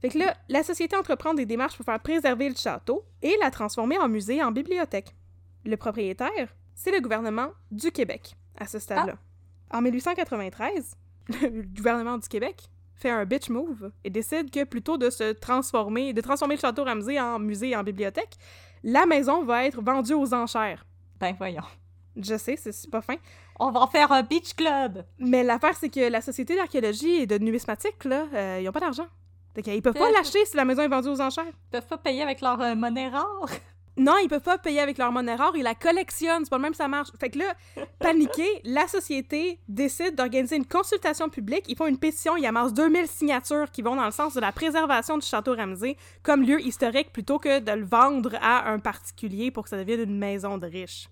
Fait 0.00 0.10
que 0.10 0.18
là, 0.18 0.36
la 0.50 0.62
société 0.62 0.94
entreprend 0.96 1.32
des 1.32 1.46
démarches 1.46 1.76
pour 1.76 1.86
faire 1.86 2.00
préserver 2.00 2.50
le 2.50 2.54
château 2.54 3.06
et 3.22 3.34
la 3.40 3.50
transformer 3.50 3.98
en 3.98 4.08
musée 4.08 4.36
et 4.36 4.44
en 4.44 4.52
bibliothèque. 4.52 5.14
Le 5.64 5.76
propriétaire, 5.78 6.54
c'est 6.74 6.90
le 6.90 7.00
gouvernement 7.00 7.48
du 7.70 7.90
Québec, 7.90 8.34
à 8.58 8.66
ce 8.66 8.78
stade-là. 8.78 9.16
En 9.70 9.80
1893, 9.80 10.94
le 11.28 11.62
gouvernement 11.62 12.18
du 12.18 12.28
Québec 12.28 12.68
fait 12.94 13.10
un 13.10 13.24
bitch 13.24 13.48
move 13.48 13.90
et 14.04 14.10
décide 14.10 14.50
que 14.50 14.64
plutôt 14.64 14.98
de 14.98 15.08
se 15.08 15.32
transformer, 15.32 16.12
de 16.12 16.20
transformer 16.20 16.56
le 16.56 16.60
château 16.60 16.84
Ramsey 16.84 17.18
en 17.18 17.38
musée 17.38 17.70
et 17.70 17.76
en 17.76 17.82
bibliothèque, 17.82 18.36
la 18.82 19.06
maison 19.06 19.42
va 19.42 19.64
être 19.64 19.80
vendue 19.80 20.12
aux 20.14 20.34
enchères. 20.34 20.84
Ben 21.18 21.34
voyons. 21.38 21.64
Je 22.16 22.36
sais, 22.36 22.56
c'est 22.56 22.90
pas 22.90 23.00
fin. 23.00 23.16
On 23.60 23.70
va 23.70 23.80
en 23.80 23.86
faire 23.86 24.10
un 24.12 24.22
beach 24.22 24.54
club! 24.54 25.04
Mais 25.18 25.44
l'affaire, 25.44 25.76
c'est 25.76 25.88
que 25.88 26.08
la 26.08 26.20
Société 26.20 26.56
d'archéologie 26.56 27.22
et 27.22 27.26
de 27.26 27.38
numismatique, 27.38 28.04
là, 28.04 28.26
euh, 28.34 28.60
ils 28.60 28.68
ont 28.68 28.72
pas 28.72 28.80
d'argent. 28.80 29.06
Fait 29.54 29.62
qu'ils 29.62 29.82
peuvent 29.82 29.94
pas 29.94 30.10
l'acheter 30.10 30.44
si 30.44 30.56
la 30.56 30.64
maison 30.64 30.82
est 30.82 30.88
vendue 30.88 31.08
aux 31.08 31.20
enchères. 31.20 31.44
Ils 31.46 31.70
peuvent 31.70 31.86
pas 31.86 31.98
payer 31.98 32.22
avec 32.22 32.40
leur 32.40 32.60
euh, 32.60 32.74
monnaie 32.74 33.08
rare. 33.08 33.48
Non, 33.96 34.14
ils 34.20 34.28
peuvent 34.28 34.42
pas 34.42 34.58
payer 34.58 34.80
avec 34.80 34.98
leur 34.98 35.12
monnaie 35.12 35.36
rare, 35.36 35.52
ils 35.54 35.62
la 35.62 35.76
collectionnent, 35.76 36.44
c'est 36.44 36.50
pas 36.50 36.56
le 36.56 36.62
même 36.62 36.74
ça 36.74 36.88
marche. 36.88 37.10
Fait 37.20 37.30
que 37.30 37.38
là, 37.38 37.54
paniqué, 38.00 38.44
la 38.64 38.88
société 38.88 39.60
décide 39.68 40.16
d'organiser 40.16 40.56
une 40.56 40.66
consultation 40.66 41.28
publique, 41.28 41.66
ils 41.68 41.76
font 41.76 41.86
une 41.86 41.98
pétition, 41.98 42.36
ils 42.36 42.44
amassent 42.44 42.74
2000 42.74 43.06
signatures 43.06 43.70
qui 43.70 43.82
vont 43.82 43.94
dans 43.94 44.04
le 44.04 44.10
sens 44.10 44.34
de 44.34 44.40
la 44.40 44.50
préservation 44.50 45.16
du 45.16 45.24
château 45.24 45.54
Ramsey 45.54 45.96
comme 46.24 46.42
lieu 46.42 46.60
historique 46.60 47.12
plutôt 47.12 47.38
que 47.38 47.60
de 47.60 47.70
le 47.70 47.84
vendre 47.84 48.34
à 48.42 48.68
un 48.68 48.80
particulier 48.80 49.52
pour 49.52 49.62
que 49.62 49.70
ça 49.70 49.78
devienne 49.78 50.00
une 50.00 50.18
maison 50.18 50.58
de 50.58 50.66
riches. 50.66 51.08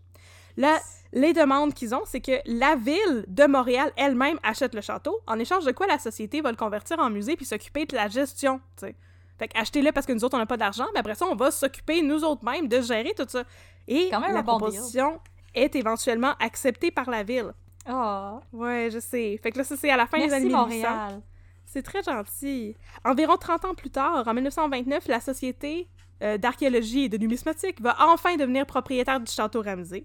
Là, 0.56 0.80
les 1.12 1.33
demandes 1.33 1.75
qu'ils 1.75 1.95
ont, 1.95 2.02
c'est 2.04 2.21
que 2.21 2.40
la 2.47 2.75
ville 2.76 3.25
de 3.28 3.45
Montréal 3.45 3.92
elle-même 3.97 4.38
achète 4.42 4.75
le 4.75 4.81
château, 4.81 5.21
en 5.26 5.38
échange 5.38 5.64
de 5.64 5.73
quoi 5.73 5.87
la 5.87 5.99
société 5.99 6.40
va 6.40 6.50
le 6.50 6.57
convertir 6.57 6.99
en 6.99 7.11
musée 7.11 7.37
puis 7.37 7.45
s'occuper 7.45 7.87
de 7.87 7.95
la 7.95 8.09
gestion, 8.09 8.61
tu 8.76 8.87
sais. 8.87 8.97
Fait 9.38 9.50
achetez-le 9.54 9.92
parce 9.92 10.07
que 10.07 10.12
nous 10.12 10.25
autres, 10.25 10.37
on 10.37 10.38
n'a 10.38 10.47
pas 10.47 10.57
d'argent, 10.57 10.87
mais 10.95 11.00
après 11.00 11.14
ça, 11.14 11.26
on 11.26 11.35
va 11.35 11.50
s'occuper, 11.50 12.02
nous 12.02 12.23
autres 12.23 12.45
mêmes, 12.45 12.69
de 12.69 12.81
gérer 12.81 13.12
tout 13.16 13.25
ça. 13.26 13.45
Et 13.88 14.09
Quand 14.11 14.21
même 14.21 14.35
la 14.35 14.42
bon 14.42 14.59
proposition 14.59 15.21
est 15.54 15.75
éventuellement 15.75 16.35
acceptée 16.38 16.90
par 16.90 17.11
la 17.11 17.23
ville. 17.23 17.52
Oh! 17.90 18.38
Ouais, 18.52 18.88
je 18.92 19.00
sais. 19.00 19.38
Fait 19.42 19.50
que 19.50 19.59
là, 19.59 19.64
ça, 19.64 19.76
c'est 19.76 19.90
à 19.90 19.97
la 19.97 20.07
fin 20.07 20.19
des 20.19 20.33
années 20.33 20.47
1800. 20.47 20.61
Montréal! 20.61 21.23
C'est 21.64 21.83
très 21.83 22.02
gentil. 22.02 22.76
Environ 23.04 23.37
30 23.37 23.64
ans 23.64 23.75
plus 23.75 23.90
tard, 23.90 24.26
en 24.26 24.35
1929, 24.35 25.09
la 25.09 25.21
Société 25.21 25.88
euh, 26.23 26.38
d'archéologie 26.38 27.04
et 27.04 27.09
de 27.09 27.16
numismatique 27.16 27.81
va 27.81 27.97
enfin 28.00 28.37
devenir 28.37 28.66
propriétaire 28.66 29.19
du 29.19 29.31
château 29.33 29.62
Ramsey. 29.62 30.04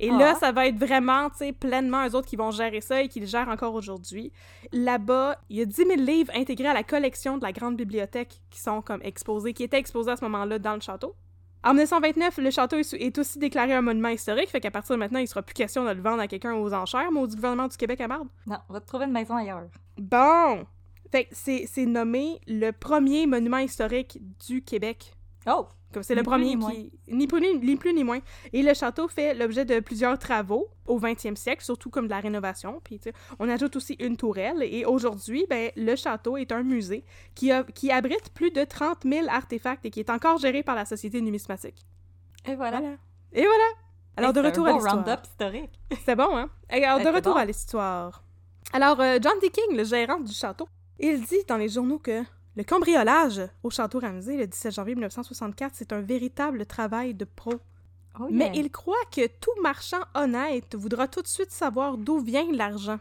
Et 0.00 0.08
là, 0.10 0.32
Ah. 0.34 0.38
ça 0.38 0.52
va 0.52 0.66
être 0.66 0.76
vraiment, 0.78 1.30
tu 1.30 1.38
sais, 1.38 1.52
pleinement 1.52 2.06
eux 2.06 2.14
autres 2.16 2.26
qui 2.26 2.36
vont 2.36 2.50
gérer 2.50 2.80
ça 2.80 3.02
et 3.02 3.08
qui 3.08 3.20
le 3.20 3.26
gèrent 3.26 3.48
encore 3.48 3.74
aujourd'hui. 3.74 4.32
Là-bas, 4.72 5.38
il 5.50 5.58
y 5.58 5.62
a 5.62 5.64
10 5.64 5.74
000 5.74 5.90
livres 6.00 6.32
intégrés 6.34 6.68
à 6.68 6.74
la 6.74 6.82
collection 6.82 7.38
de 7.38 7.42
la 7.44 7.52
grande 7.52 7.76
bibliothèque 7.76 8.40
qui 8.50 8.60
sont 8.60 8.82
comme 8.82 9.00
exposés, 9.02 9.52
qui 9.52 9.62
étaient 9.62 9.78
exposés 9.78 10.10
à 10.10 10.16
ce 10.16 10.24
moment-là 10.24 10.58
dans 10.58 10.74
le 10.74 10.80
château. 10.80 11.14
En 11.62 11.72
1929, 11.72 12.38
le 12.38 12.50
château 12.50 12.76
est, 12.76 13.18
aussi 13.18 13.38
déclaré 13.38 13.72
un 13.72 13.80
monument 13.80 14.08
historique, 14.10 14.50
fait 14.50 14.60
qu'à 14.60 14.70
partir 14.70 14.96
de 14.96 14.98
maintenant, 14.98 15.20
il 15.20 15.26
sera 15.28 15.40
plus 15.42 15.54
question 15.54 15.84
de 15.84 15.90
le 15.92 16.02
vendre 16.02 16.20
à 16.20 16.26
quelqu'un 16.28 16.52
aux 16.54 16.74
enchères, 16.74 17.10
mais 17.10 17.20
au 17.20 17.26
gouvernement 17.26 17.68
du 17.68 17.76
Québec 17.78 18.00
à 18.02 18.08
marde. 18.08 18.28
Non, 18.46 18.58
on 18.68 18.72
va 18.74 18.80
te 18.80 18.86
trouver 18.86 19.06
une 19.06 19.12
maison 19.12 19.36
ailleurs. 19.36 19.62
Bon! 19.96 20.66
Fait 21.10 21.24
que 21.24 21.34
c'est 21.34 21.86
nommé 21.86 22.40
le 22.48 22.72
premier 22.72 23.26
monument 23.26 23.58
historique 23.58 24.18
du 24.46 24.62
Québec. 24.62 25.14
Oh! 25.46 25.66
Comme 25.92 26.02
c'est 26.02 26.14
le 26.16 26.22
plus 26.22 26.30
premier 26.30 26.56
qui... 26.58 26.92
Ni 27.06 27.26
plus 27.28 27.40
ni, 27.40 27.54
ni 27.58 27.76
plus 27.76 27.94
ni 27.94 28.02
moins. 28.02 28.18
Et 28.52 28.62
le 28.62 28.74
château 28.74 29.06
fait 29.06 29.32
l'objet 29.32 29.64
de 29.64 29.78
plusieurs 29.78 30.18
travaux 30.18 30.68
au 30.86 30.98
20e 30.98 31.36
siècle, 31.36 31.62
surtout 31.64 31.88
comme 31.88 32.06
de 32.06 32.10
la 32.10 32.18
rénovation. 32.18 32.80
Puis 32.82 32.98
tu 32.98 33.10
sais, 33.10 33.14
on 33.38 33.48
ajoute 33.48 33.76
aussi 33.76 33.94
une 34.00 34.16
tourelle. 34.16 34.62
Et 34.62 34.84
aujourd'hui, 34.84 35.46
ben, 35.48 35.70
le 35.76 35.94
château 35.94 36.36
est 36.36 36.50
un 36.50 36.64
musée 36.64 37.04
qui, 37.36 37.52
a- 37.52 37.62
qui 37.62 37.92
abrite 37.92 38.30
plus 38.34 38.50
de 38.50 38.64
30 38.64 39.04
000 39.04 39.28
artefacts 39.28 39.84
et 39.86 39.90
qui 39.90 40.00
est 40.00 40.10
encore 40.10 40.38
géré 40.38 40.64
par 40.64 40.74
la 40.74 40.84
Société 40.84 41.20
numismatique. 41.20 41.86
Et 42.46 42.56
voilà. 42.56 42.80
Voilà. 42.80 42.96
Et 43.32 43.42
voilà! 43.44 43.64
Alors, 44.16 44.32
de 44.32 44.40
c'est 44.40 44.46
un 44.46 44.50
retour 44.50 44.66
à 44.66 44.70
beau 44.70 44.76
l'histoire. 44.78 44.96
round-up 44.96 45.20
historique. 45.24 45.80
C'était 45.92 46.16
bon, 46.16 46.36
hein? 46.36 46.50
Alors, 46.70 46.98
de 47.00 47.08
retour 47.08 47.34
bon. 47.34 47.40
à 47.40 47.44
l'histoire. 47.44 48.24
Alors, 48.72 48.96
John 48.98 49.38
D. 49.40 49.50
King, 49.50 49.76
le 49.76 49.84
gérant 49.84 50.18
du 50.20 50.32
château, 50.32 50.66
il 50.98 51.20
dit 51.24 51.44
dans 51.48 51.56
les 51.56 51.68
journaux 51.68 51.98
que 51.98 52.22
le 52.56 52.64
cambriolage 52.64 53.40
au 53.62 53.70
château 53.70 53.98
Ramsey 53.98 54.36
le 54.36 54.46
17 54.46 54.72
janvier 54.72 54.94
1964, 54.94 55.72
c'est 55.74 55.92
un 55.92 56.00
véritable 56.00 56.66
travail 56.66 57.14
de 57.14 57.24
pro. 57.24 57.54
Oh, 58.20 58.28
Mais 58.30 58.52
il 58.54 58.70
croit 58.70 58.94
que 59.10 59.26
tout 59.26 59.50
marchand 59.60 60.00
honnête 60.14 60.76
voudra 60.76 61.08
tout 61.08 61.22
de 61.22 61.26
suite 61.26 61.50
savoir 61.50 61.98
d'où 61.98 62.20
vient 62.20 62.46
l'argent. 62.52 62.98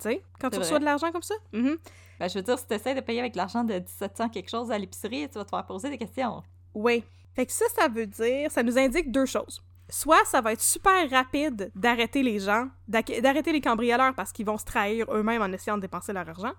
Tu 0.00 0.10
sais, 0.10 0.22
quand 0.40 0.50
tu 0.50 0.58
reçois 0.58 0.80
de 0.80 0.84
l'argent 0.84 1.12
comme 1.12 1.22
ça? 1.22 1.34
Mhm. 1.52 1.78
Ben, 2.18 2.28
je 2.28 2.34
veux 2.34 2.42
dire, 2.42 2.58
si 2.58 2.66
tu 2.66 2.74
essaies 2.74 2.96
de 2.96 3.00
payer 3.00 3.20
avec 3.20 3.36
l'argent 3.36 3.62
de 3.62 3.74
1700 3.74 4.30
quelque 4.30 4.50
chose 4.50 4.72
à 4.72 4.78
l'épicerie, 4.78 5.28
tu 5.28 5.38
vas 5.38 5.44
te 5.44 5.50
faire 5.50 5.64
poser 5.64 5.90
des 5.90 5.98
questions. 5.98 6.42
Oui. 6.74 7.04
Fait 7.34 7.46
que 7.46 7.52
ça, 7.52 7.66
ça 7.76 7.86
veut 7.86 8.06
dire, 8.06 8.50
ça 8.50 8.64
nous 8.64 8.76
indique 8.76 9.12
deux 9.12 9.26
choses. 9.26 9.62
Soit 9.88 10.24
ça 10.24 10.40
va 10.40 10.52
être 10.52 10.60
super 10.60 11.08
rapide 11.08 11.70
d'arrêter 11.76 12.24
les 12.24 12.40
gens, 12.40 12.68
d'arrêter 12.88 13.52
les 13.52 13.60
cambrioleurs 13.60 14.14
parce 14.14 14.32
qu'ils 14.32 14.44
vont 14.44 14.58
se 14.58 14.64
trahir 14.64 15.06
eux-mêmes 15.12 15.40
en 15.40 15.52
essayant 15.52 15.76
de 15.76 15.82
dépenser 15.82 16.12
leur 16.12 16.28
argent. 16.28 16.52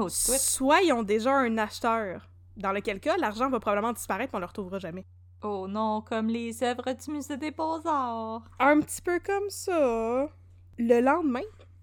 Oh. 0.00 0.08
Soit 0.08 0.82
ils 0.82 0.92
ont 0.92 1.02
déjà 1.02 1.34
un 1.34 1.58
acheteur, 1.58 2.28
dans 2.56 2.72
lequel 2.72 3.00
cas 3.00 3.16
l'argent 3.16 3.48
va 3.50 3.60
probablement 3.60 3.92
disparaître 3.92 4.34
et 4.34 4.36
on 4.36 4.40
le 4.40 4.46
retrouvera 4.46 4.78
jamais. 4.78 5.04
Oh 5.42 5.66
non, 5.68 6.02
comme 6.02 6.28
les 6.28 6.62
œuvres 6.62 6.92
du 6.92 7.10
musée 7.10 7.36
des 7.36 7.50
beaux-arts. 7.50 8.42
Un 8.60 8.80
petit 8.80 9.02
peu 9.02 9.18
comme 9.20 9.48
ça. 9.50 10.28
Le 10.78 11.00
lendemain, 11.00 11.40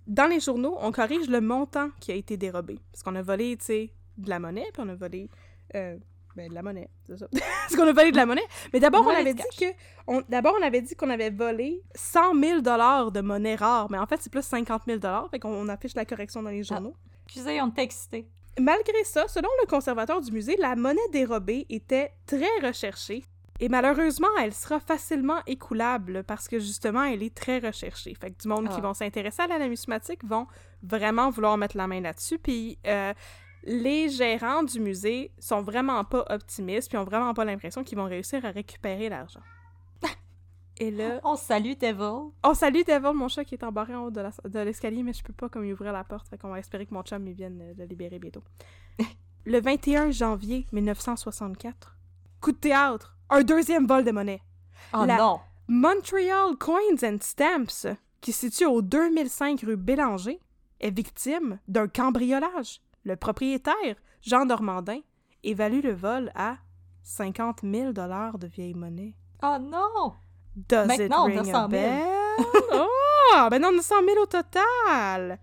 dans 0.07 0.27
les 0.27 0.39
journaux, 0.39 0.77
on 0.79 0.91
corrige 0.91 1.27
le 1.29 1.41
montant 1.41 1.89
qui 1.99 2.11
a 2.11 2.15
été 2.15 2.37
dérobé. 2.37 2.79
Parce 2.91 3.03
qu'on 3.03 3.15
a 3.15 3.21
volé, 3.21 3.57
tu 3.57 3.65
sais, 3.65 3.93
de 4.17 4.29
la 4.29 4.39
monnaie, 4.39 4.65
puis 4.73 4.81
on 4.85 4.89
a 4.89 4.95
volé 4.95 5.29
euh, 5.75 5.97
Ben, 6.35 6.47
de 6.49 6.53
la 6.53 6.61
monnaie, 6.63 6.89
c'est 7.05 7.17
ça. 7.17 7.27
Est-ce 7.33 7.75
qu'on 7.75 7.87
a 7.87 7.91
volé 7.93 8.11
de 8.11 8.15
la 8.17 8.25
monnaie? 8.25 8.47
Mais 8.73 8.79
d'abord, 8.79 9.05
on 9.05 9.09
avait 9.09 9.33
dit 9.33 9.43
que... 9.59 9.65
on- 10.07 10.23
D'abord, 10.29 10.55
on 10.59 10.63
avait 10.65 10.81
dit 10.81 10.95
qu'on 10.95 11.09
avait 11.09 11.29
volé 11.29 11.83
100 11.95 12.39
000 12.39 12.61
de 12.61 13.21
monnaie 13.21 13.55
rare, 13.55 13.91
mais 13.91 13.97
en 13.97 14.07
fait, 14.07 14.21
c'est 14.21 14.31
plus 14.31 14.41
50 14.43 14.83
000 14.87 14.99
Fait 15.31 15.39
qu'on 15.39 15.53
on 15.53 15.67
affiche 15.67 15.95
la 15.95 16.05
correction 16.05 16.41
dans 16.41 16.49
les 16.49 16.63
journaux. 16.63 16.95
Excusez, 17.29 17.61
on 17.61 17.69
t'a 17.69 17.83
excité. 17.83 18.27
Malgré 18.59 19.03
ça, 19.03 19.27
selon 19.27 19.47
le 19.61 19.67
conservateur 19.67 20.19
du 20.19 20.31
musée, 20.31 20.55
la 20.57 20.75
monnaie 20.75 20.99
dérobée 21.11 21.65
était 21.69 22.11
très 22.25 22.49
recherchée. 22.67 23.23
Et 23.61 23.69
malheureusement, 23.69 24.27
elle 24.41 24.53
sera 24.53 24.79
facilement 24.79 25.39
écoulable 25.45 26.23
parce 26.23 26.47
que 26.47 26.59
justement, 26.59 27.03
elle 27.03 27.21
est 27.21 27.35
très 27.35 27.59
recherchée. 27.59 28.15
Fait 28.19 28.31
que 28.31 28.41
du 28.41 28.47
monde 28.47 28.67
qui 28.69 28.77
Ah. 28.77 28.81
vont 28.81 28.93
s'intéresser 28.93 29.43
à 29.43 29.47
la 29.47 29.59
numismatique 29.59 30.23
vont 30.25 30.47
vraiment 30.81 31.29
vouloir 31.29 31.57
mettre 31.57 31.77
la 31.77 31.85
main 31.87 32.01
là-dessus. 32.01 32.39
Puis 32.39 32.79
euh, 32.87 33.13
les 33.63 34.09
gérants 34.09 34.63
du 34.63 34.79
musée 34.79 35.31
sont 35.39 35.61
vraiment 35.61 36.03
pas 36.05 36.25
optimistes, 36.29 36.89
puis 36.89 36.97
ont 36.97 37.03
vraiment 37.03 37.33
pas 37.33 37.45
l'impression 37.45 37.83
qu'ils 37.83 37.97
vont 37.97 38.05
réussir 38.05 38.43
à 38.45 38.49
récupérer 38.51 39.09
l'argent. 39.09 39.41
Et 40.79 40.91
là, 40.91 41.19
On 41.25 41.35
salue 41.35 41.73
Devil. 41.79 42.31
oh 42.43 42.53
salut 42.53 42.83
Devil, 42.85 43.13
mon 43.13 43.27
chat 43.27 43.43
qui 43.43 43.55
est 43.55 43.63
embarré 43.63 43.93
en 43.95 44.05
haut 44.05 44.11
de 44.11 44.59
l'escalier, 44.59 45.03
mais 45.03 45.11
je 45.13 45.23
peux 45.23 45.33
pas 45.33 45.49
comme 45.49 45.69
ouvrir 45.69 45.91
la 45.91 46.03
porte, 46.05 46.27
fait 46.29 46.37
qu'on 46.37 46.49
va 46.49 46.59
espérer 46.59 46.85
que 46.85 46.93
mon 46.93 47.03
chum 47.03 47.27
il 47.27 47.33
vienne 47.33 47.59
euh, 47.61 47.73
le 47.77 47.85
libérer 47.85 48.17
bientôt. 48.17 48.43
le 49.45 49.59
21 49.59 50.11
janvier 50.11 50.67
1964, 50.71 51.97
coup 52.39 52.53
de 52.53 52.57
théâtre, 52.57 53.17
un 53.29 53.43
deuxième 53.43 53.87
vol 53.87 54.05
de 54.05 54.11
monnaie. 54.11 54.41
Oh 54.93 55.03
La- 55.05 55.17
non! 55.17 55.39
Montreal 55.67 56.55
Coins 56.57 57.03
and 57.03 57.17
Stamps, 57.21 57.85
qui 58.21 58.31
se 58.31 58.49
situe 58.49 58.65
au 58.65 58.81
2005 58.81 59.61
rue 59.61 59.75
Bélanger, 59.75 60.39
est 60.79 60.91
victime 60.91 61.59
d'un 61.67 61.87
cambriolage. 61.87 62.81
Le 63.03 63.15
propriétaire, 63.15 63.95
Jean 64.21 64.45
Normandin, 64.45 65.01
évalue 65.43 65.83
le 65.83 65.93
vol 65.93 66.31
à 66.35 66.57
50 67.03 67.61
000 67.63 67.91
de 67.91 68.47
vieille 68.47 68.73
monnaie. 68.73 69.13
Oh 69.43 69.57
non! 69.59 70.13
Does 70.67 70.87
Maintenant, 70.87 71.25
on 71.25 71.29
it 71.29 71.37
a 71.37 71.41
ring 71.41 71.51
100 71.53 71.65
a 71.65 71.69
000. 71.69 71.69
bell? 71.69 72.07
oh! 72.73 72.87
A 73.35 73.49
100 73.49 73.81
000 74.05 74.17
au 74.21 74.25
total! 74.25 75.39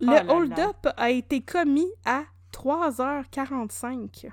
Le 0.00 0.18
Oh 0.28 0.32
hold-up 0.32 0.86
a 0.96 1.10
été 1.10 1.40
commis 1.40 1.90
à 2.04 2.22
3h45 2.52 4.28
Oh, 4.28 4.28
de 4.28 4.30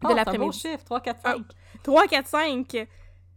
c'est 0.00 0.06
un 0.06 0.08
beau 0.08 0.14
l'après-midi. 0.14 0.58
chiffre, 0.58 0.84
3, 0.84 1.00
4, 1.00 1.20
Ah. 1.24 1.32
5. 1.34 1.42
3, 1.82 2.06
4, 2.06 2.26
5, 2.26 2.88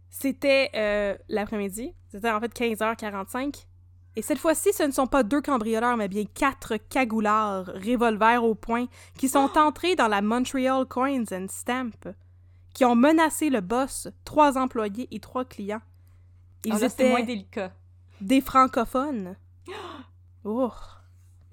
c'était 0.08 0.70
euh, 0.74 1.16
l'après-midi. 1.28 1.92
C'était 2.10 2.30
en 2.30 2.40
fait 2.40 2.52
15h45. 2.54 3.66
Et 4.14 4.22
cette 4.22 4.38
fois-ci, 4.38 4.72
ce 4.72 4.82
ne 4.82 4.92
sont 4.92 5.06
pas 5.06 5.22
deux 5.22 5.40
cambrioleurs, 5.40 5.96
mais 5.96 6.08
bien 6.08 6.24
quatre 6.34 6.76
cagoulards, 6.76 7.66
revolvers 7.66 8.44
au 8.44 8.54
poing, 8.54 8.86
qui 9.18 9.28
sont 9.28 9.50
entrés 9.56 9.96
dans 9.96 10.08
la 10.08 10.20
Montreal 10.22 10.84
Coins 10.86 11.24
and 11.32 11.46
Stamp, 11.48 12.12
qui 12.74 12.84
ont 12.84 12.94
menacé 12.94 13.48
le 13.50 13.60
boss, 13.62 14.08
trois 14.24 14.58
employés 14.58 15.08
et 15.10 15.18
trois 15.18 15.44
clients. 15.46 15.80
Ils 16.64 16.72
Ah, 16.72 16.78
c'est 16.78 16.86
étaient 16.86 17.08
moins 17.10 17.22
délicat. 17.22 17.72
des 18.20 18.40
francophones. 18.40 19.36
Oh. 20.44 20.72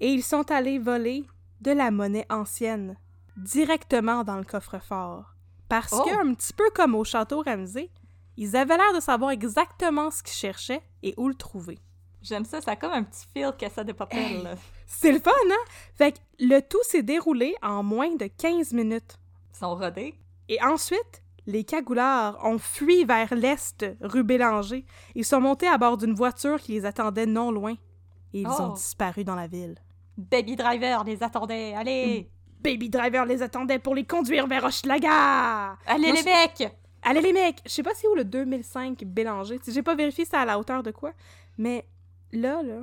Et 0.00 0.08
ils 0.12 0.24
sont 0.24 0.50
allés 0.50 0.78
voler 0.80 1.24
de 1.60 1.70
la 1.70 1.90
monnaie 1.92 2.26
ancienne 2.28 2.96
directement 3.36 4.24
dans 4.24 4.36
le 4.36 4.44
coffre-fort. 4.44 5.34
Parce 5.68 5.92
Oh. 5.92 6.02
que, 6.04 6.10
un 6.28 6.34
petit 6.34 6.52
peu 6.52 6.68
comme 6.74 6.94
au 6.96 7.04
château 7.04 7.42
Ramsey, 7.46 7.90
ils 8.36 8.56
avaient 8.56 8.76
l'air 8.76 8.92
de 8.94 9.00
savoir 9.00 9.30
exactement 9.30 10.10
ce 10.10 10.22
qu'ils 10.22 10.32
cherchaient 10.34 10.82
et 11.02 11.14
où 11.16 11.28
le 11.28 11.34
trouver. 11.34 11.78
J'aime 12.22 12.44
ça, 12.44 12.60
ça 12.60 12.72
a 12.72 12.76
comme 12.76 12.92
un 12.92 13.04
petit 13.04 13.26
fil 13.32 13.52
cassette 13.56 13.86
de 13.86 13.92
papel. 13.92 14.42
là. 14.42 14.54
C'est 14.86 15.12
le 15.12 15.20
fun, 15.20 15.30
hein? 15.30 15.70
Fait 15.94 16.12
que 16.12 16.18
le 16.40 16.60
tout 16.60 16.82
s'est 16.82 17.02
déroulé 17.02 17.54
en 17.62 17.82
moins 17.82 18.14
de 18.16 18.26
15 18.26 18.72
minutes. 18.72 19.18
Ils 19.54 19.56
sont 19.58 19.74
rodés. 19.76 20.14
Et 20.48 20.60
ensuite, 20.62 21.22
les 21.46 21.64
cagoulards 21.64 22.38
ont 22.44 22.58
fui 22.58 23.04
vers 23.04 23.34
l'est, 23.34 23.84
rue 24.00 24.22
Bélanger. 24.24 24.84
Ils 25.14 25.24
sont 25.24 25.40
montés 25.40 25.66
à 25.68 25.78
bord 25.78 25.96
d'une 25.96 26.14
voiture 26.14 26.60
qui 26.60 26.72
les 26.72 26.86
attendait 26.86 27.26
non 27.26 27.50
loin. 27.50 27.72
Et 28.32 28.42
ils 28.42 28.46
ont 28.46 28.70
Oh. 28.70 28.74
disparu 28.74 29.24
dans 29.24 29.34
la 29.34 29.46
ville. 29.46 29.76
Baby 30.16 30.54
Driver 30.56 31.02
les 31.04 31.22
attendait. 31.22 31.74
Allez! 31.74 32.30
Baby 32.62 32.90
Driver 32.90 33.24
les 33.24 33.42
attendait 33.42 33.78
pour 33.78 33.94
les 33.94 34.04
conduire 34.04 34.46
vers 34.46 34.64
Hochelaga! 34.64 35.78
Allez, 35.86 36.08
Moi, 36.12 36.16
les 36.16 36.22
mecs! 36.22 36.76
Allez 37.02 37.20
les 37.22 37.32
mecs! 37.32 37.60
Je 37.64 37.70
sais 37.70 37.82
pas 37.82 37.94
c'est 37.94 38.06
où 38.06 38.14
le 38.14 38.24
2005 38.24 39.02
Bélanger. 39.04 39.58
J'ai 39.66 39.82
pas 39.82 39.94
vérifié 39.94 40.24
c'est 40.26 40.36
à 40.36 40.44
la 40.44 40.58
hauteur 40.58 40.82
de 40.82 40.90
quoi. 40.90 41.12
Mais 41.56 41.86
là, 42.32 42.62
là, 42.62 42.82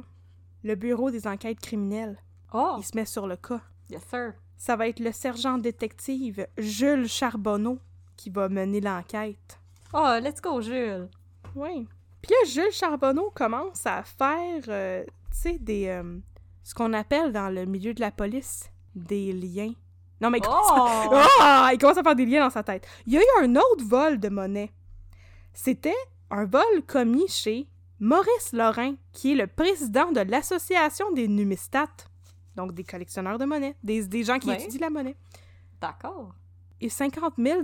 le 0.63 0.75
bureau 0.75 1.11
des 1.11 1.27
enquêtes 1.27 1.59
criminelles, 1.59 2.17
Oh, 2.53 2.75
il 2.79 2.83
se 2.83 2.95
met 2.95 3.05
sur 3.05 3.27
le 3.27 3.35
cas. 3.35 3.61
yes 3.89 4.03
sir. 4.09 4.33
Ça 4.57 4.75
va 4.75 4.87
être 4.87 4.99
le 4.99 5.11
sergent 5.11 5.59
détective 5.59 6.47
Jules 6.57 7.07
Charbonneau 7.07 7.77
qui 8.17 8.29
va 8.29 8.49
mener 8.49 8.81
l'enquête. 8.81 9.59
Oh, 9.93 10.17
let's 10.21 10.41
go, 10.41 10.59
Jules. 10.61 11.07
Oui. 11.55 11.87
Puis 12.21 12.31
là, 12.31 12.49
Jules 12.49 12.71
Charbonneau 12.73 13.31
commence 13.33 13.85
à 13.85 14.03
faire, 14.03 14.63
euh, 14.67 15.03
tu 15.31 15.37
sais, 15.37 15.57
des... 15.59 15.87
euh, 15.87 16.17
ce 16.63 16.73
qu'on 16.73 16.91
appelle 16.93 17.31
dans 17.31 17.49
le 17.49 17.65
milieu 17.65 17.93
de 17.93 18.01
la 18.01 18.11
police, 18.11 18.69
des 18.95 19.31
liens. 19.31 19.71
Non, 20.19 20.29
mais 20.31 20.39
comment 20.41 20.63
ça- 20.63 21.07
Oh! 21.11 21.15
Ah! 21.39 21.69
Il 21.71 21.77
commence 21.77 21.97
à 21.97 22.03
faire 22.03 22.15
des 22.15 22.25
liens 22.25 22.43
dans 22.43 22.49
sa 22.49 22.63
tête. 22.63 22.85
Il 23.05 23.13
y 23.13 23.17
a 23.17 23.21
eu 23.21 23.43
un 23.45 23.55
autre 23.55 23.85
vol 23.85 24.19
de 24.19 24.29
monnaie. 24.29 24.71
C'était 25.53 25.95
un 26.29 26.45
vol 26.45 26.83
commis 26.85 27.27
chez 27.27 27.67
Maurice 27.99 28.51
Lorrain, 28.51 28.95
qui 29.13 29.31
est 29.31 29.35
le 29.35 29.47
président 29.47 30.11
de 30.11 30.19
l'Association 30.21 31.11
des 31.11 31.27
numistates, 31.27 32.07
donc 32.55 32.73
des 32.73 32.83
collectionneurs 32.83 33.37
de 33.37 33.45
monnaie, 33.45 33.75
des, 33.83 34.05
des 34.07 34.23
gens 34.23 34.39
qui 34.39 34.49
Ouais. 34.49 34.55
étudient 34.61 34.81
la 34.81 34.89
monnaie. 34.89 35.15
D'accord. 35.79 36.33
Et 36.81 36.89
50 36.89 37.33
000 37.37 37.61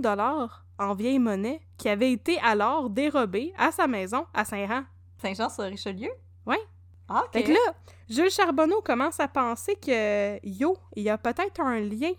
en 0.78 0.94
vieille 0.94 1.18
monnaie 1.18 1.60
qui 1.78 1.88
avait 1.88 2.12
été 2.12 2.38
alors 2.40 2.90
dérobée 2.90 3.52
à 3.56 3.70
sa 3.70 3.86
maison 3.86 4.26
à 4.34 4.44
Saint-Rand. 4.44 4.84
Saint-Jean-sur-Richelieu? 5.18 6.10
Ouais. 6.46 6.60
Ah. 7.08 7.24
Fait 7.32 7.42
que 7.42 7.52
là, 7.52 7.74
Jules 8.08 8.30
Charbonneau 8.30 8.80
commence 8.82 9.20
à 9.20 9.28
penser 9.28 9.76
que, 9.76 10.44
yo, 10.46 10.76
il 10.96 11.04
y 11.04 11.10
a 11.10 11.18
peut-être 11.18 11.60
un 11.60 11.80
lien. 11.80 12.12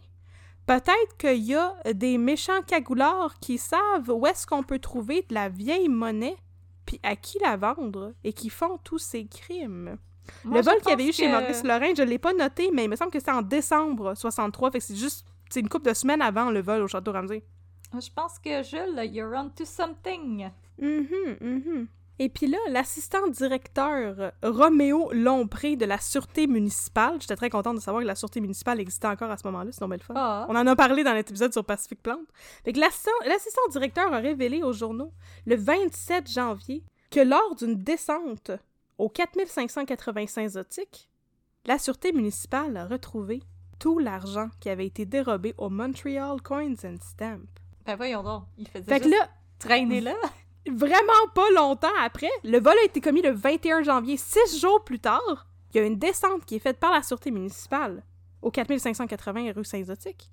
Peut-être 0.66 1.18
qu'il 1.20 1.44
y 1.44 1.56
a 1.56 1.76
des 1.94 2.18
méchants 2.18 2.62
cagoulards 2.66 3.38
qui 3.40 3.58
savent 3.58 4.10
où 4.10 4.26
est-ce 4.26 4.48
qu'on 4.48 4.64
peut 4.64 4.80
trouver 4.80 5.24
de 5.30 5.34
la 5.34 5.50
vieille 5.50 5.90
monnaie, 5.90 6.38
puis 6.86 7.00
à 7.04 7.16
qui 7.16 7.38
la 7.40 7.58
vendre, 7.58 8.14
et 8.24 8.34
qui 8.34 8.50
font 8.50 8.80
tous 8.84 8.98
ces 8.98 9.26
crimes. 9.28 9.98
Moi, 10.44 10.58
le 10.58 10.64
vol 10.64 10.78
qu'il 10.78 10.90
y 10.90 10.94
avait 10.94 11.08
eu 11.08 11.14
chez 11.14 11.28
Maurice 11.28 11.64
Lorrain, 11.64 11.94
je 11.96 12.02
l'ai 12.02 12.18
pas 12.18 12.34
noté, 12.34 12.72
mais 12.74 12.86
il 12.86 12.90
me 12.90 12.96
semble 12.96 13.12
que 13.12 13.20
c'est 13.20 13.32
en 13.32 13.44
décembre 13.44 14.16
63, 14.16 14.72
fait 14.72 14.80
que 14.80 14.86
c'est 14.86 14.96
juste, 14.96 15.26
c'est 15.50 15.60
une 15.60 15.70
couple 15.70 15.90
de 15.90 15.94
semaines 15.94 16.22
avant 16.22 16.52
le 16.52 16.62
vol 16.62 16.82
au 16.82 16.88
Château 16.88 17.12
Ramsey. 17.12 17.44
Je 17.94 18.10
pense 18.14 18.40
que 18.40 18.64
Jules, 18.64 19.14
you're 19.14 19.34
on 19.34 19.50
to 19.50 19.66
something. 19.66 20.50
Mhm, 20.80 21.38
mhm. 21.40 21.88
Et 22.18 22.30
puis 22.30 22.48
là, 22.48 22.58
l'assistant 22.70 23.28
directeur 23.28 24.32
Roméo 24.42 25.12
Lompré 25.12 25.76
de 25.76 25.86
la 25.86 26.00
Sûreté 26.00 26.48
municipale, 26.48 27.18
j'étais 27.20 27.36
très 27.36 27.50
contente 27.50 27.76
de 27.76 27.82
savoir 27.82 28.04
que 28.04 28.08
la 28.08 28.16
Sûreté 28.16 28.40
municipale 28.40 28.80
existait 28.80 29.08
encore 29.08 29.30
à 29.30 29.38
ce 29.38 29.46
moment-là, 29.48 29.72
c'est 29.74 29.82
normal 29.82 30.00
le 30.00 30.06
fun. 30.06 30.14
Ah. 30.16 30.46
On 30.48 30.56
en 30.56 30.66
a 30.66 30.76
parlé 30.78 31.04
dans 31.04 31.14
notre 31.14 31.32
épisode 31.32 31.52
sur 31.52 31.66
Pacific 31.66 32.02
Plante. 32.02 32.26
Fait 32.64 32.72
que 32.72 32.80
l'assistant 32.80 33.68
directeur 33.70 34.14
a 34.14 34.20
révélé 34.20 34.64
aux 34.64 34.72
journaux 34.72 35.12
le 35.46 35.58
27 35.58 36.32
janvier 36.32 36.84
que 37.12 37.20
lors 37.20 37.56
d'une 37.56 37.84
descente 37.84 38.52
au 38.98 39.10
4585 39.10 40.48
Zotique, 40.48 41.10
la 41.66 41.78
Sûreté 41.78 42.14
municipale 42.14 42.78
a 42.78 42.86
retrouvé 42.86 43.44
tout 43.80 44.00
l'argent 44.00 44.50
qui 44.60 44.70
avait 44.70 44.86
été 44.86 45.06
dérobé 45.06 45.54
au 45.58 45.70
Montreal 45.70 46.42
Coins 46.42 46.76
and 46.84 46.98
Stamp. 47.02 47.48
Ben 47.86 47.96
voyons 47.96 48.24
donc, 48.24 48.44
il 48.58 48.68
faisait 48.68 48.86
Fait 48.86 49.00
que 49.00 49.10
là, 49.10 49.30
traîner 49.60 50.02
là. 50.02 50.16
vraiment 50.72 51.28
pas 51.34 51.50
longtemps 51.52 51.88
après, 52.02 52.30
le 52.44 52.60
vol 52.60 52.76
a 52.82 52.86
été 52.86 53.02
commis 53.02 53.22
le 53.22 53.32
21 53.32 53.84
janvier, 53.84 54.18
six 54.18 54.60
jours 54.60 54.84
plus 54.84 55.00
tard. 55.00 55.48
Il 55.74 55.78
y 55.78 55.80
a 55.82 55.86
une 55.86 56.00
descente 56.00 56.46
qui 56.46 56.56
est 56.56 56.60
faite 56.60 56.80
par 56.80 56.92
la 56.92 57.04
sûreté 57.04 57.32
municipale 57.32 58.04
au 58.42 58.52
4580 58.52 59.52
rue 59.54 59.66
Saint-Zotique. 59.66 60.32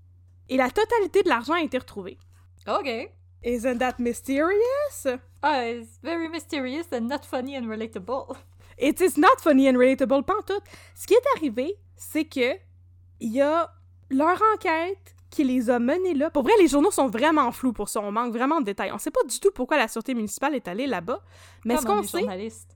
Et 0.48 0.57
la 0.57 0.70
totalité 0.70 1.22
de 1.22 1.28
l'argent 1.28 1.55
a 1.55 1.62
été 1.62 1.78
retrouvée. 1.78 2.18
OK. 2.66 3.11
Isn't 3.44 3.78
that 3.78 3.94
mysterious? 3.98 5.07
Ah, 5.42 5.66
it's 5.66 5.98
very 6.02 6.28
mysterious 6.28 6.87
and 6.92 7.09
not 7.09 7.24
funny 7.24 7.57
and 7.57 7.66
relatable. 7.66 8.37
It 8.78 9.00
is 9.00 9.18
not 9.18 9.40
funny 9.40 9.68
and 9.68 9.76
relatable, 9.76 10.24
pantoute. 10.24 10.62
Ce 10.94 11.07
qui 11.07 11.14
est 11.14 11.37
arrivé, 11.37 11.76
c'est 11.96 12.24
que 12.24 12.57
il 13.22 13.32
y 13.32 13.40
a 13.40 13.72
leur 14.11 14.38
enquête 14.54 15.14
qui 15.30 15.44
les 15.44 15.70
a 15.70 15.78
menés 15.78 16.12
là. 16.12 16.28
Pour 16.28 16.42
vrai, 16.42 16.52
les 16.61 16.68
journaux 16.68 16.90
sont 16.90 17.08
vraiment 17.08 17.50
flous 17.52 17.72
pour 17.72 17.88
ça. 17.88 18.00
On 18.00 18.12
manque 18.12 18.35
vraiment 18.35 18.61
de 18.61 18.66
détails. 18.66 18.92
On 18.92 18.98
sait 18.98 19.11
pas 19.11 19.22
du 19.24 19.40
tout 19.40 19.50
pourquoi 19.54 19.78
la 19.78 19.88
sûreté 19.88 20.12
municipale 20.12 20.54
est 20.54 20.68
allée 20.68 20.87
là-bas. 20.87 21.22
Mais 21.64 21.78
ce 21.78 21.87
qu'on 21.87 22.02
sait, 22.02 22.26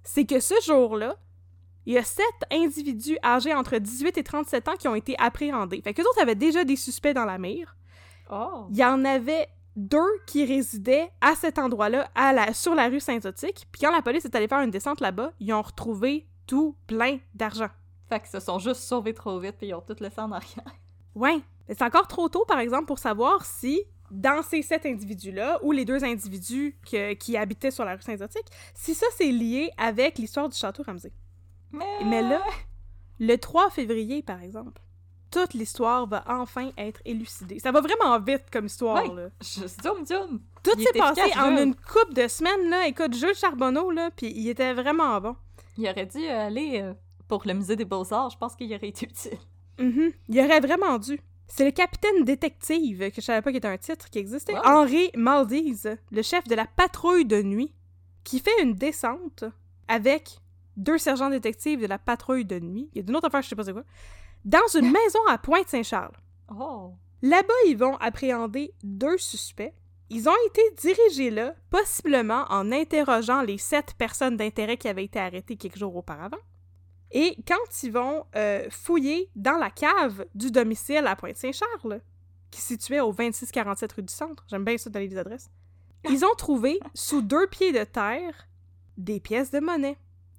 c'est 0.02 0.24
que 0.24 0.40
ce 0.40 0.54
jour-là, 0.64 1.16
il 1.84 1.94
y 1.94 1.98
a 1.98 2.02
sept 2.02 2.24
individus 2.50 3.18
âgés 3.22 3.54
entre 3.54 3.76
18 3.76 4.16
et 4.16 4.22
37 4.22 4.68
ans 4.68 4.76
qui 4.78 4.88
ont 4.88 4.94
été 4.94 5.16
appréhendés. 5.18 5.82
Fait 5.82 5.92
que 5.92 6.00
autres 6.02 6.22
avaient 6.22 6.34
déjà 6.34 6.64
des 6.64 6.76
suspects 6.76 7.12
dans 7.12 7.26
la 7.26 7.38
mire. 7.38 7.76
Oh. 8.30 8.66
Il 8.70 8.76
y 8.76 8.84
en 8.84 9.04
avait 9.04 9.48
deux 9.76 9.98
qui 10.26 10.44
résidaient 10.44 11.10
à 11.20 11.34
cet 11.34 11.58
endroit-là, 11.58 12.08
à 12.14 12.32
la, 12.32 12.54
sur 12.54 12.74
la 12.74 12.88
rue 12.88 13.00
Saint-Zotique. 13.00 13.66
Puis 13.70 13.82
quand 13.82 13.92
la 13.92 14.02
police 14.02 14.24
est 14.24 14.34
allée 14.34 14.48
faire 14.48 14.62
une 14.62 14.70
descente 14.70 15.00
là-bas, 15.00 15.32
ils 15.38 15.52
ont 15.52 15.62
retrouvé 15.62 16.26
tout 16.46 16.74
plein 16.86 17.18
d'argent. 17.34 17.68
Fait 18.08 18.20
qu'ils 18.20 18.28
se 18.30 18.40
sont 18.40 18.58
juste 18.58 18.82
sauvés 18.82 19.14
trop 19.14 19.38
vite 19.38 19.56
puis 19.58 19.68
ils 19.68 19.74
ont 19.74 19.80
tout 19.80 19.96
laissé 20.00 20.20
en 20.20 20.30
arrière. 20.32 20.64
Ouais. 21.14 21.40
C'est 21.68 21.82
encore 21.82 22.06
trop 22.06 22.28
tôt, 22.28 22.44
par 22.46 22.58
exemple, 22.60 22.86
pour 22.86 22.98
savoir 22.98 23.44
si 23.44 23.80
dans 24.10 24.42
ces 24.42 24.62
sept 24.62 24.86
individus-là, 24.86 25.58
ou 25.62 25.72
les 25.72 25.84
deux 25.84 26.04
individus 26.04 26.78
que- 26.88 27.14
qui 27.14 27.36
habitaient 27.36 27.72
sur 27.72 27.84
la 27.84 27.96
rue 27.96 28.02
Saint-Zotique, 28.02 28.46
si 28.72 28.94
ça 28.94 29.06
c'est 29.16 29.32
lié 29.32 29.70
avec 29.76 30.18
l'histoire 30.18 30.48
du 30.48 30.56
château 30.56 30.84
Ramsey. 30.84 31.12
Mais, 31.72 31.84
Mais 32.04 32.22
là, 32.22 32.40
le 33.18 33.36
3 33.36 33.70
février, 33.70 34.22
par 34.22 34.40
exemple, 34.42 34.80
toute 35.32 35.54
l'histoire 35.54 36.06
va 36.06 36.22
enfin 36.28 36.70
être 36.78 37.00
élucidée. 37.04 37.58
Ça 37.58 37.72
va 37.72 37.80
vraiment 37.80 38.20
vite 38.20 38.44
comme 38.52 38.66
histoire, 38.66 39.12
là. 39.12 39.28
je 39.42 39.66
zoom 39.66 40.06
zoom. 40.06 40.40
Tout 40.62 40.78
s'est 40.78 40.90
est 40.94 40.98
passé 40.98 41.22
efficace, 41.22 41.42
en 41.42 41.56
une 41.56 41.74
couple 41.74 42.14
de 42.14 42.28
semaines, 42.28 42.70
là. 42.70 42.86
Écoute, 42.86 43.12
Jules 43.14 43.34
Charbonneau, 43.34 43.90
là, 43.90 44.10
puis 44.16 44.32
il 44.36 44.48
était 44.48 44.72
vraiment 44.72 45.20
bon. 45.20 45.34
Il 45.76 45.88
aurait 45.88 46.06
dû 46.06 46.24
aller 46.28 46.80
euh, 46.80 46.94
pour 47.28 47.42
le 47.46 47.54
musée 47.54 47.76
des 47.76 47.84
beaux-arts, 47.84 48.30
je 48.30 48.38
pense 48.38 48.54
qu'il 48.56 48.72
aurait 48.74 48.88
été 48.88 49.06
utile. 49.06 49.38
Mhm. 49.78 50.12
Il 50.28 50.40
aurait 50.40 50.60
vraiment 50.60 50.98
dû. 50.98 51.20
C'est 51.48 51.64
le 51.64 51.70
capitaine 51.70 52.24
détective, 52.24 53.10
que 53.10 53.16
je 53.16 53.20
savais 53.20 53.40
pas 53.42 53.50
qu'il 53.50 53.58
était 53.58 53.68
un 53.68 53.78
titre 53.78 54.10
qui 54.10 54.18
existait, 54.18 54.54
Wow. 54.54 54.62
Henri 54.64 55.10
Maldize, 55.14 55.96
le 56.10 56.22
chef 56.22 56.44
de 56.48 56.54
la 56.54 56.66
patrouille 56.66 57.24
de 57.24 57.40
nuit, 57.42 57.72
qui 58.24 58.40
fait 58.40 58.62
une 58.62 58.74
descente 58.74 59.44
avec 59.86 60.40
deux 60.76 60.98
sergents 60.98 61.30
détectives 61.30 61.80
de 61.80 61.86
la 61.86 61.98
patrouille 61.98 62.44
de 62.44 62.58
nuit. 62.58 62.90
Il 62.92 62.98
y 62.98 63.00
a 63.00 63.02
d'une 63.04 63.16
autre 63.16 63.28
affaire, 63.28 63.42
je 63.42 63.48
sais 63.48 63.56
pas 63.56 63.62
c'est 63.64 63.72
quoi. 63.72 63.84
Dans 64.44 64.66
une 64.74 64.90
maison 64.92 65.20
à 65.28 65.38
Pointe-Saint-Charles. 65.38 66.16
Oh. 66.52 66.94
Là-bas, 67.22 67.54
ils 67.66 67.76
vont 67.76 67.96
appréhender 67.96 68.74
deux 68.82 69.16
suspects. 69.18 69.72
Ils 70.10 70.28
ont 70.28 70.34
été 70.48 70.62
dirigés 70.80 71.30
là, 71.30 71.54
possiblement 71.70 72.44
en 72.48 72.70
interrogeant 72.72 73.42
les 73.42 73.58
sept 73.58 73.94
personnes 73.98 74.36
d'intérêt 74.36 74.76
qui 74.76 74.88
avaient 74.88 75.04
été 75.04 75.18
arrêtées 75.18 75.56
quelques 75.56 75.78
jours 75.78 75.96
auparavant. 75.96 76.36
Et 77.12 77.36
quand 77.46 77.82
ils 77.82 77.92
vont 77.92 78.24
euh, 78.34 78.66
fouiller 78.70 79.30
dans 79.36 79.56
la 79.58 79.70
cave 79.70 80.26
du 80.34 80.50
domicile 80.50 81.06
à 81.06 81.14
Pointe-Saint-Charles, 81.16 82.00
qui 82.50 82.60
se 82.60 82.68
situait 82.68 83.00
au 83.00 83.12
2647 83.12 83.92
rue 83.92 84.02
du 84.02 84.12
Centre, 84.12 84.44
j'aime 84.48 84.64
bien 84.64 84.76
ça 84.76 84.90
d'aller 84.90 85.08
les 85.08 85.18
adresses, 85.18 85.48
ils 86.10 86.24
ont 86.24 86.34
trouvé 86.36 86.78
sous 86.94 87.22
deux 87.22 87.46
pieds 87.46 87.72
de 87.72 87.84
terre 87.84 88.48
des 88.96 89.20
pièces 89.20 89.50
de 89.50 89.60
monnaie. 89.60 89.96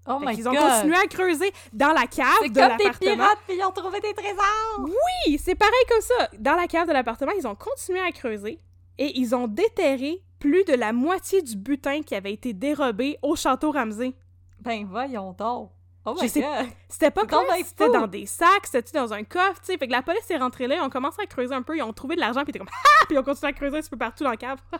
Oh 0.10 0.20
my 0.22 0.38
god. 0.38 0.48
ont 0.48 0.56
continué 0.56 0.96
à 0.96 1.08
creuser 1.08 1.52
dans 1.74 1.92
la 1.92 2.08
cave 2.08 2.28
C'est 2.42 2.50
de 2.50 2.60
comme 2.60 2.78
des 2.78 2.84
l'appartement. 2.86 3.16
pirates, 3.16 3.40
puis 3.46 3.58
ils 3.58 3.64
ont 3.64 3.72
trouvé 3.72 4.00
des 4.00 4.14
trésors! 4.14 4.80
Oui, 4.86 5.38
c'est 5.38 5.56
pareil 5.56 5.74
comme 5.90 6.02
ça. 6.02 6.30
Dans 6.40 6.56
la 6.56 6.66
cave 6.68 6.88
de 6.88 6.94
l'appartement, 6.94 7.34
ils 7.38 7.46
ont 7.46 7.56
continué 7.56 8.00
à 8.00 8.12
creuser 8.12 8.60
et 8.98 9.20
ils 9.20 9.36
ont 9.36 9.48
déterré 9.48 10.24
plus 10.40 10.64
de 10.64 10.74
la 10.74 10.94
moitié 10.94 11.42
du 11.42 11.58
butin 11.58 12.04
qui 12.04 12.16
avait 12.16 12.32
été 12.32 12.54
dérobé 12.54 13.18
au 13.22 13.36
château 13.36 13.72
Ramsey. 13.72 14.14
Ben 14.62 14.86
voyons 14.90 15.34
donc. 15.34 15.72
Oh 16.10 16.16
Je 16.18 16.24
my 16.24 16.30
sais- 16.30 16.42
god. 16.42 16.68
C'était 16.88 17.12
pas 17.12 17.26
clair 17.26 17.42
si 17.58 17.64
c'était 17.66 17.90
dans 17.90 18.08
des 18.08 18.26
sacs, 18.26 18.66
c'était 18.66 18.98
dans 18.98 19.12
un 19.14 19.24
coffre, 19.26 19.60
tu 19.60 19.66
sais. 19.66 19.78
Fait 19.78 19.88
que 19.88 19.92
la 19.92 20.02
police 20.02 20.30
est 20.32 20.38
rentrée 20.38 20.66
là, 20.68 20.76
ils 20.76 20.82
ont 20.82 20.90
commencé 20.90 21.22
à 21.22 21.26
creuser 21.26 21.54
un 21.54 21.62
peu, 21.62 21.76
ils 21.76 21.84
ont 21.84 21.92
trouvé 21.92 22.16
de 22.16 22.22
l'argent, 22.22 22.44
puis 22.44 22.48
ils 22.48 22.50
étaient 22.52 22.60
comme 22.60 22.70
ah! 22.72 23.06
Puis 23.08 23.16
ils 23.16 23.20
ont 23.20 23.24
continué 23.24 23.50
à 23.50 23.54
creuser 23.54 23.78
un 23.78 23.82
petit 23.82 23.90
peu 23.90 23.98
partout 23.98 24.24
dans 24.24 24.30
la 24.32 24.38
cave. 24.38 24.60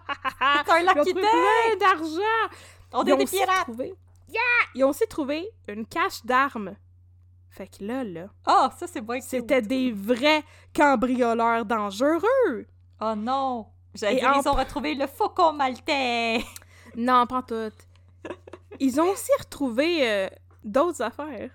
C'est 0.66 0.72
un 0.72 0.80
Ils 0.80 0.90
ont 0.90 0.94
trouvé 0.94 1.14
plein 1.14 1.76
d'argent. 1.80 2.56
On 2.94 3.04
Ils 3.04 3.10
est 3.10 3.14
ont 3.14 3.18
des 3.18 3.26
pirates! 3.26 3.64
trouvé... 3.64 3.94
Yeah! 4.30 4.40
Ils 4.76 4.84
ont 4.86 4.90
aussi 4.90 5.06
trouvé 5.08 5.50
une 5.68 5.86
cache 5.86 6.24
d'armes. 6.24 6.76
Fait 7.50 7.68
que 7.68 7.84
là, 7.84 8.04
là, 8.04 8.28
Oh, 8.48 8.68
ça 8.78 8.88
c'est 8.88 9.06
cute. 9.06 9.24
c'était 9.24 9.62
des 9.62 9.92
vrais 9.92 10.44
cambrioleurs 10.74 11.66
dangereux. 11.66 12.68
Oh 13.02 13.14
non! 13.18 13.68
J'allais 13.96 14.18
Et 14.18 14.20
dire, 14.20 14.30
en 14.30 14.42
ils 14.42 14.48
ont 14.48 14.54
retrouvé 14.54 14.96
le 14.96 15.08
faucon 15.08 15.52
maltais! 15.54 16.42
Non, 16.96 17.26
pas 17.28 17.42
tout. 17.44 17.72
Ils 18.80 19.00
ont 19.02 19.10
aussi 19.12 19.32
retrouvé 19.40 20.10
euh, 20.10 20.28
d'autres 20.68 21.02
affaires 21.02 21.52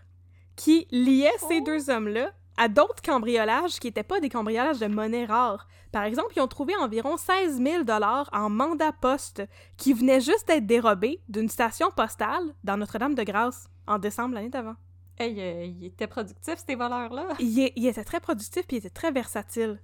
qui 0.56 0.86
liaient 0.90 1.30
ces 1.48 1.60
Oh. 1.60 1.64
deux 1.64 1.90
hommes-là 1.90 2.30
à 2.58 2.68
d'autres 2.68 3.00
cambriolages 3.02 3.78
qui 3.80 3.86
n'étaient 3.86 4.02
pas 4.02 4.20
des 4.20 4.28
cambriolages 4.28 4.78
de 4.78 4.86
monnaie 4.86 5.24
rare. 5.24 5.66
Par 5.90 6.04
exemple, 6.04 6.32
ils 6.36 6.40
ont 6.42 6.46
trouvé 6.48 6.74
environ 6.76 7.16
16 7.16 7.60
000 7.62 7.84
en 8.32 8.50
mandat 8.50 8.92
poste 8.92 9.42
qui 9.78 9.92
venaient 9.94 10.20
juste 10.20 10.46
d'être 10.48 10.66
dérobés 10.66 11.20
d'une 11.28 11.48
station 11.48 11.90
postale 11.90 12.54
dans 12.64 12.76
Notre-Dame-de-Grâce 12.76 13.68
en 13.86 13.98
décembre 13.98 14.34
l'année 14.34 14.50
d'avant. 14.50 14.74
Hey, 15.18 15.40
euh, 15.40 15.64
ils 15.64 15.86
étaient 15.86 16.06
productifs, 16.06 16.62
ces 16.66 16.74
voleurs-là. 16.74 17.28
Il, 17.38 17.58
est- 17.60 17.72
il 17.76 17.86
était 17.86 18.04
très 18.04 18.20
productif 18.20 18.66
puis 18.66 18.76
il 18.76 18.80
était 18.80 18.90
très 18.90 19.12
versatile. 19.12 19.80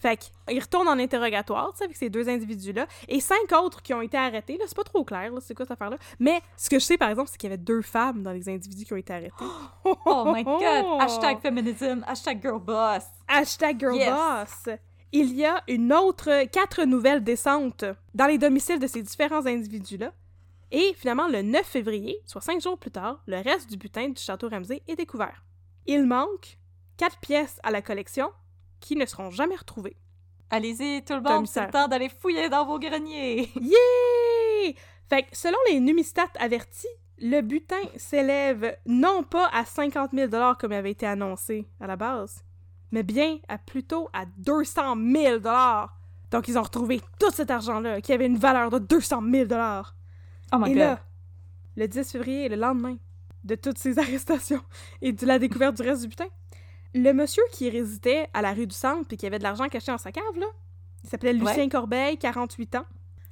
Fait 0.00 0.16
qu'ils 0.46 0.60
retournent 0.60 0.88
en 0.88 0.98
interrogatoire, 0.98 1.72
tu 1.72 1.78
sais, 1.78 1.84
avec 1.84 1.96
ces 1.96 2.08
deux 2.10 2.28
individus-là, 2.28 2.86
et 3.08 3.20
cinq 3.20 3.52
autres 3.52 3.82
qui 3.82 3.92
ont 3.94 4.00
été 4.00 4.16
arrêtés. 4.16 4.56
Là, 4.56 4.64
c'est 4.66 4.76
pas 4.76 4.82
trop 4.84 5.04
clair, 5.04 5.30
là, 5.32 5.40
c'est 5.40 5.54
quoi 5.54 5.66
cette 5.66 5.72
affaire-là. 5.72 5.98
Mais 6.18 6.40
ce 6.56 6.70
que 6.70 6.78
je 6.78 6.84
sais, 6.84 6.96
par 6.96 7.10
exemple, 7.10 7.28
c'est 7.30 7.36
qu'il 7.38 7.50
y 7.50 7.52
avait 7.52 7.62
deux 7.62 7.82
femmes 7.82 8.22
dans 8.22 8.32
les 8.32 8.48
individus 8.48 8.84
qui 8.84 8.92
ont 8.92 8.96
été 8.96 9.12
arrêtés. 9.12 9.34
Oh 10.06 10.32
my 10.34 10.42
god! 10.44 11.00
Hashtag 11.00 11.40
féminisme, 11.40 12.02
hashtag 12.06 12.40
girl 12.42 12.58
boss. 12.60 13.04
Hashtag 13.28 13.78
girl 13.78 13.96
Yes. 13.96 14.08
boss. 14.10 14.74
Il 15.12 15.34
y 15.34 15.44
a 15.44 15.62
une 15.68 15.92
autre 15.92 16.44
quatre 16.46 16.84
nouvelles 16.84 17.22
descentes 17.24 17.84
dans 18.14 18.26
les 18.26 18.38
domiciles 18.38 18.78
de 18.78 18.86
ces 18.86 19.02
différents 19.02 19.44
individus-là. 19.46 20.12
Et 20.70 20.94
finalement, 20.96 21.26
le 21.26 21.42
9 21.42 21.66
février, 21.66 22.20
soit 22.26 22.40
cinq 22.40 22.60
jours 22.60 22.78
plus 22.78 22.92
tard, 22.92 23.20
le 23.26 23.38
reste 23.42 23.68
du 23.68 23.76
butin 23.76 24.08
du 24.10 24.22
château 24.22 24.48
Ramsey 24.48 24.82
est 24.86 24.94
découvert. 24.94 25.44
Il 25.86 26.04
manque 26.06 26.58
quatre 26.96 27.18
pièces 27.18 27.58
à 27.64 27.72
la 27.72 27.82
collection 27.82 28.30
qui 28.80 28.96
ne 28.96 29.06
seront 29.06 29.30
jamais 29.30 29.56
retrouvées. 29.56 29.96
Allez-y, 30.50 31.04
tout 31.04 31.14
le 31.14 31.20
monde, 31.20 31.46
c'est 31.46 31.64
le 31.64 31.70
temps 31.70 31.86
d'aller 31.86 32.08
fouiller 32.08 32.48
dans 32.48 32.66
vos 32.66 32.78
greniers. 32.78 33.50
Yeah! 33.60 34.72
Fait 35.08 35.22
que 35.22 35.36
selon 35.36 35.58
les 35.70 35.80
numistats 35.80 36.28
avertis, 36.38 36.86
le 37.18 37.40
butin 37.40 37.80
s'élève 37.96 38.76
non 38.86 39.22
pas 39.22 39.48
à 39.52 39.64
50 39.64 40.10
000 40.12 40.30
comme 40.58 40.72
avait 40.72 40.92
été 40.92 41.06
annoncé 41.06 41.66
à 41.80 41.86
la 41.86 41.96
base, 41.96 42.44
mais 42.92 43.02
bien 43.02 43.38
à 43.48 43.58
plutôt 43.58 44.08
à 44.12 44.24
200 44.38 44.96
000 45.14 45.38
Donc 46.30 46.48
ils 46.48 46.58
ont 46.58 46.62
retrouvé 46.62 47.00
tout 47.18 47.30
cet 47.30 47.50
argent-là 47.50 48.00
qui 48.00 48.12
avait 48.12 48.26
une 48.26 48.38
valeur 48.38 48.70
de 48.70 48.78
200 48.78 49.22
000 49.30 49.48
Oh 50.52 50.58
my 50.58 50.70
Et 50.70 50.74
god. 50.74 50.78
là, 50.78 51.00
le 51.76 51.88
10 51.88 52.10
février, 52.10 52.48
le 52.48 52.56
lendemain 52.56 52.96
de 53.44 53.54
toutes 53.54 53.78
ces 53.78 53.98
arrestations 54.00 54.62
et 55.00 55.12
de 55.12 55.26
la 55.26 55.38
découverte 55.38 55.76
du 55.76 55.82
reste 55.82 56.02
du 56.02 56.08
butin, 56.08 56.28
le 56.94 57.12
monsieur 57.12 57.42
qui 57.52 57.68
résidait 57.70 58.28
à 58.34 58.42
la 58.42 58.52
rue 58.52 58.66
du 58.66 58.74
Centre 58.74 59.06
puis 59.06 59.16
qui 59.16 59.26
avait 59.26 59.38
de 59.38 59.42
l'argent 59.44 59.68
caché 59.68 59.92
dans 59.92 59.98
sa 59.98 60.12
cave, 60.12 60.36
là, 60.38 60.46
il 61.04 61.08
s'appelait 61.10 61.32
Lucien 61.32 61.56
Ouais. 61.64 61.68
Corbeil, 61.68 62.18
48 62.18 62.74
ans. 62.76 62.84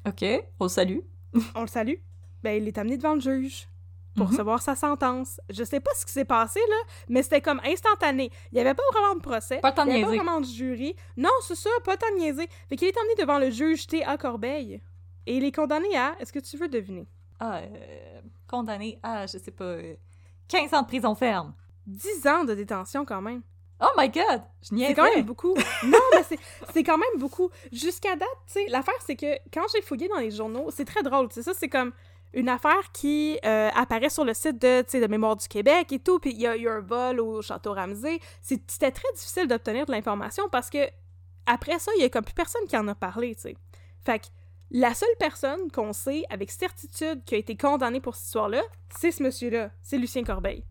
Ok, 0.07 0.25
on 0.61 0.65
le 0.65 0.69
salue. 0.69 0.99
On 1.55 1.63
le 1.63 1.67
salue. 1.67 1.95
Ben, 2.43 2.63
il 2.63 2.67
est 2.69 2.79
amené 2.79 2.97
devant 2.97 3.15
le 3.15 3.21
juge 3.21 3.69
pour 4.17 4.27
Mhm. 4.27 4.31
recevoir 4.33 4.63
sa 4.63 4.75
sentence. 4.75 5.41
Je 5.51 5.63
sais 5.65 5.81
pas 5.81 5.91
ce 5.95 6.07
qui 6.07 6.13
s'est 6.13 6.25
passé, 6.25 6.61
là, 6.69 6.77
mais 7.09 7.23
c'était 7.23 7.41
comme 7.43 7.61
instantané. 7.65 8.31
Il 8.53 8.59
y 8.59 8.61
avait 8.61 8.75
pas 8.75 8.83
vraiment 8.93 9.15
de 9.17 9.21
procès. 9.21 9.59
Pas 9.59 9.73
de 9.73 9.81
il 9.83 9.89
y 9.89 9.93
avait 9.93 10.03
pas 10.03 10.09
vraiment 10.09 10.41
de 10.41 10.47
jury. 10.47 10.95
Non, 11.17 11.29
c'est 11.43 11.55
ça, 11.57 11.69
pas 11.85 11.97
temps 11.97 12.07
de 12.15 12.21
niaiser. 12.21 12.49
Fait 12.69 12.77
qu'il 12.77 12.89
est 12.89 12.97
emmené 12.99 13.15
devant 13.19 13.39
le 13.39 13.51
juge 13.51 13.87
T.A. 13.87 14.17
Corbeil. 14.17 14.81
Et 15.27 15.37
il 15.37 15.45
est 15.45 15.53
condamné 15.55 15.95
à... 15.97 16.15
Est-ce 16.21 16.33
que 16.33 16.39
tu 16.39 16.57
veux 16.57 16.69
deviner? 16.69 17.07
Ah, 17.39 17.59
euh, 17.59 18.21
condamné 18.47 18.99
à, 19.03 19.27
je 19.27 19.37
sais 19.37 19.51
pas, 19.51 19.65
euh, 19.65 19.95
15 20.49 20.73
ans 20.73 20.83
de 20.83 20.87
prison 20.87 21.15
ferme. 21.15 21.53
10 21.89 22.27
ans 22.27 22.45
de 22.45 22.55
détention, 22.55 23.05
quand 23.05 23.21
même. 23.23 23.43
Oh 23.81 23.87
my 23.97 24.09
god! 24.09 24.43
Je 24.69 24.75
n'y 24.75 24.87
C'est 24.87 24.95
quand 24.95 25.05
même 25.05 25.25
beaucoup. 25.25 25.55
Non, 25.85 25.99
mais 26.13 26.23
c'est- 26.25 26.39
c'est 26.73 26.83
quand 26.83 26.99
même 26.99 27.19
beaucoup. 27.19 27.49
Jusqu'à 27.73 28.17
date, 28.17 28.29
tu 28.47 28.55
sais, 28.55 28.67
l'affaire, 28.69 28.95
c'est 29.07 29.15
que 29.17 29.37
quand 29.53 29.63
j'ai 29.73 29.83
fouillé 29.83 30.09
dans 30.09 30.19
les 30.19 30.31
journaux, 30.33 30.71
c'est 30.73 30.85
très 30.85 31.03
drôle, 31.03 31.29
tu 31.29 31.35
sais, 31.35 31.43
ça, 31.43 31.53
c'est 31.55 31.69
comme 31.69 31.93
une 32.35 32.49
affaire 32.49 32.91
qui 32.93 33.39
euh, 33.45 33.71
apparaît 33.75 34.11
sur 34.11 34.25
le 34.25 34.35
site 34.35 34.61
de, 34.61 34.83
tu 34.83 34.91
sais, 34.91 35.01
de 35.01 35.07
Mémoire 35.07 35.37
du 35.37 35.47
Québec 35.49 35.93
et 35.93 35.99
tout, 36.01 36.19
puis 36.19 36.33
il 36.33 36.41
y 36.41 36.47
a 36.47 36.57
eu 36.57 36.69
un 36.69 36.81
vol 36.81 37.21
au 37.21 37.41
Château 37.41 37.73
Ramsey. 37.73 38.19
C'était 38.43 38.91
très 38.91 39.11
difficile 39.15 39.47
d'obtenir 39.47 39.87
de 39.87 39.93
l'information 39.93 40.49
parce 40.51 40.69
que 40.71 40.89
après 41.47 41.79
ça, 41.79 41.91
il 41.97 42.03
y 42.03 42.05
a 42.05 42.09
comme 42.11 42.25
plus 42.25 42.35
personne 42.35 42.67
qui 42.69 42.77
en 42.77 42.87
a 42.89 42.95
parlé, 42.95 43.35
tu 43.37 43.43
sais. 43.43 43.57
Fait 44.05 44.19
que 44.19 44.27
la 44.73 44.93
seule 44.93 45.09
personne 45.21 45.71
qu'on 45.71 45.93
sait 45.95 46.25
avec 46.29 46.51
certitude 46.51 47.23
qui 47.25 47.37
a 47.37 47.39
été 47.39 47.57
condamnée 47.57 48.01
pour 48.01 48.15
cette 48.17 48.27
histoire-là, 48.27 48.63
c'est 48.99 49.13
ce 49.13 49.23
monsieur-là, 49.23 49.71
c'est 49.81 49.97
Lucien 49.97 50.25
Corbeil. 50.25 50.65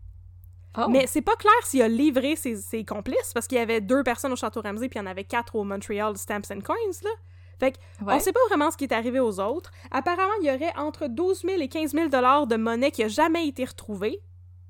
Oh. 0.78 0.88
Mais 0.88 1.06
c'est 1.06 1.22
pas 1.22 1.36
clair 1.36 1.52
s'il 1.64 1.82
a 1.82 1.88
livré 1.88 2.36
ses, 2.36 2.56
ses 2.56 2.84
complices, 2.84 3.32
parce 3.34 3.46
qu'il 3.46 3.58
y 3.58 3.60
avait 3.60 3.80
deux 3.80 4.02
personnes 4.02 4.32
au 4.32 4.36
Château 4.36 4.60
Ramsey, 4.60 4.88
puis 4.88 4.98
il 4.98 5.02
y 5.02 5.06
en 5.06 5.10
avait 5.10 5.24
quatre 5.24 5.54
au 5.56 5.64
Montreal 5.64 6.16
Stamps 6.16 6.50
and 6.52 6.60
Coins, 6.60 6.76
là. 7.02 7.10
Fait 7.58 7.72
que, 7.72 7.78
Ouais. 8.04 8.14
on 8.14 8.20
sait 8.20 8.32
pas 8.32 8.38
vraiment 8.48 8.70
ce 8.70 8.76
qui 8.76 8.84
est 8.84 8.92
arrivé 8.92 9.18
aux 9.18 9.40
autres. 9.40 9.72
Apparemment, 9.90 10.32
il 10.42 10.46
y 10.46 10.50
aurait 10.54 10.72
entre 10.76 11.08
12 11.08 11.42
000 11.42 11.60
et 11.60 11.68
15 11.68 11.90
000 11.92 12.08
dollars 12.08 12.46
de 12.46 12.54
monnaie 12.56 12.92
qui 12.92 13.02
a 13.02 13.08
jamais 13.08 13.48
été 13.48 13.64
retrouvée 13.64 14.20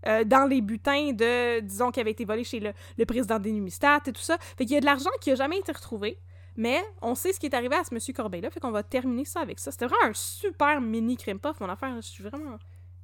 euh, 0.07 0.25
dans 0.25 0.49
les 0.49 0.63
butins 0.63 1.13
de, 1.13 1.61
disons, 1.61 1.91
qui 1.91 2.01
avait 2.01 2.13
été 2.13 2.25
volé 2.25 2.45
chez 2.45 2.61
le, 2.61 2.73
le 2.97 3.05
président 3.05 3.39
des 3.39 3.53
Numistat 3.53 4.01
et 4.07 4.13
tout 4.13 4.23
ça. 4.23 4.39
Fait 4.57 4.65
qu'il 4.65 4.73
y 4.73 4.77
a 4.79 4.81
de 4.81 4.87
l'argent 4.87 5.11
qui 5.21 5.31
a 5.31 5.35
jamais 5.35 5.59
été 5.59 5.71
retrouvé. 5.73 6.19
Mais 6.57 6.83
on 7.03 7.15
sait 7.15 7.33
ce 7.35 7.39
qui 7.39 7.47
est 7.47 7.55
arrivé 7.55 7.77
à 7.77 7.85
ce 7.85 7.93
monsieur 7.95 8.13
Corbeil-là, 8.15 8.51
fait 8.51 8.59
qu'on 8.59 8.71
va 8.73 8.83
terminer 8.83 9.25
ça 9.27 9.41
avec 9.41 9.59
ça. 9.61 9.71
C'était 9.71 9.87
vraiment 9.87 10.07
un 10.11 10.15
super 10.15 10.81
mini 10.81 11.17
crime 11.19 11.39
puff, 11.39 11.61
mon 11.61 11.69
affaire. 11.69 11.95
Je 11.97 12.07
suis 12.09 12.25
vraiment... 12.25 12.57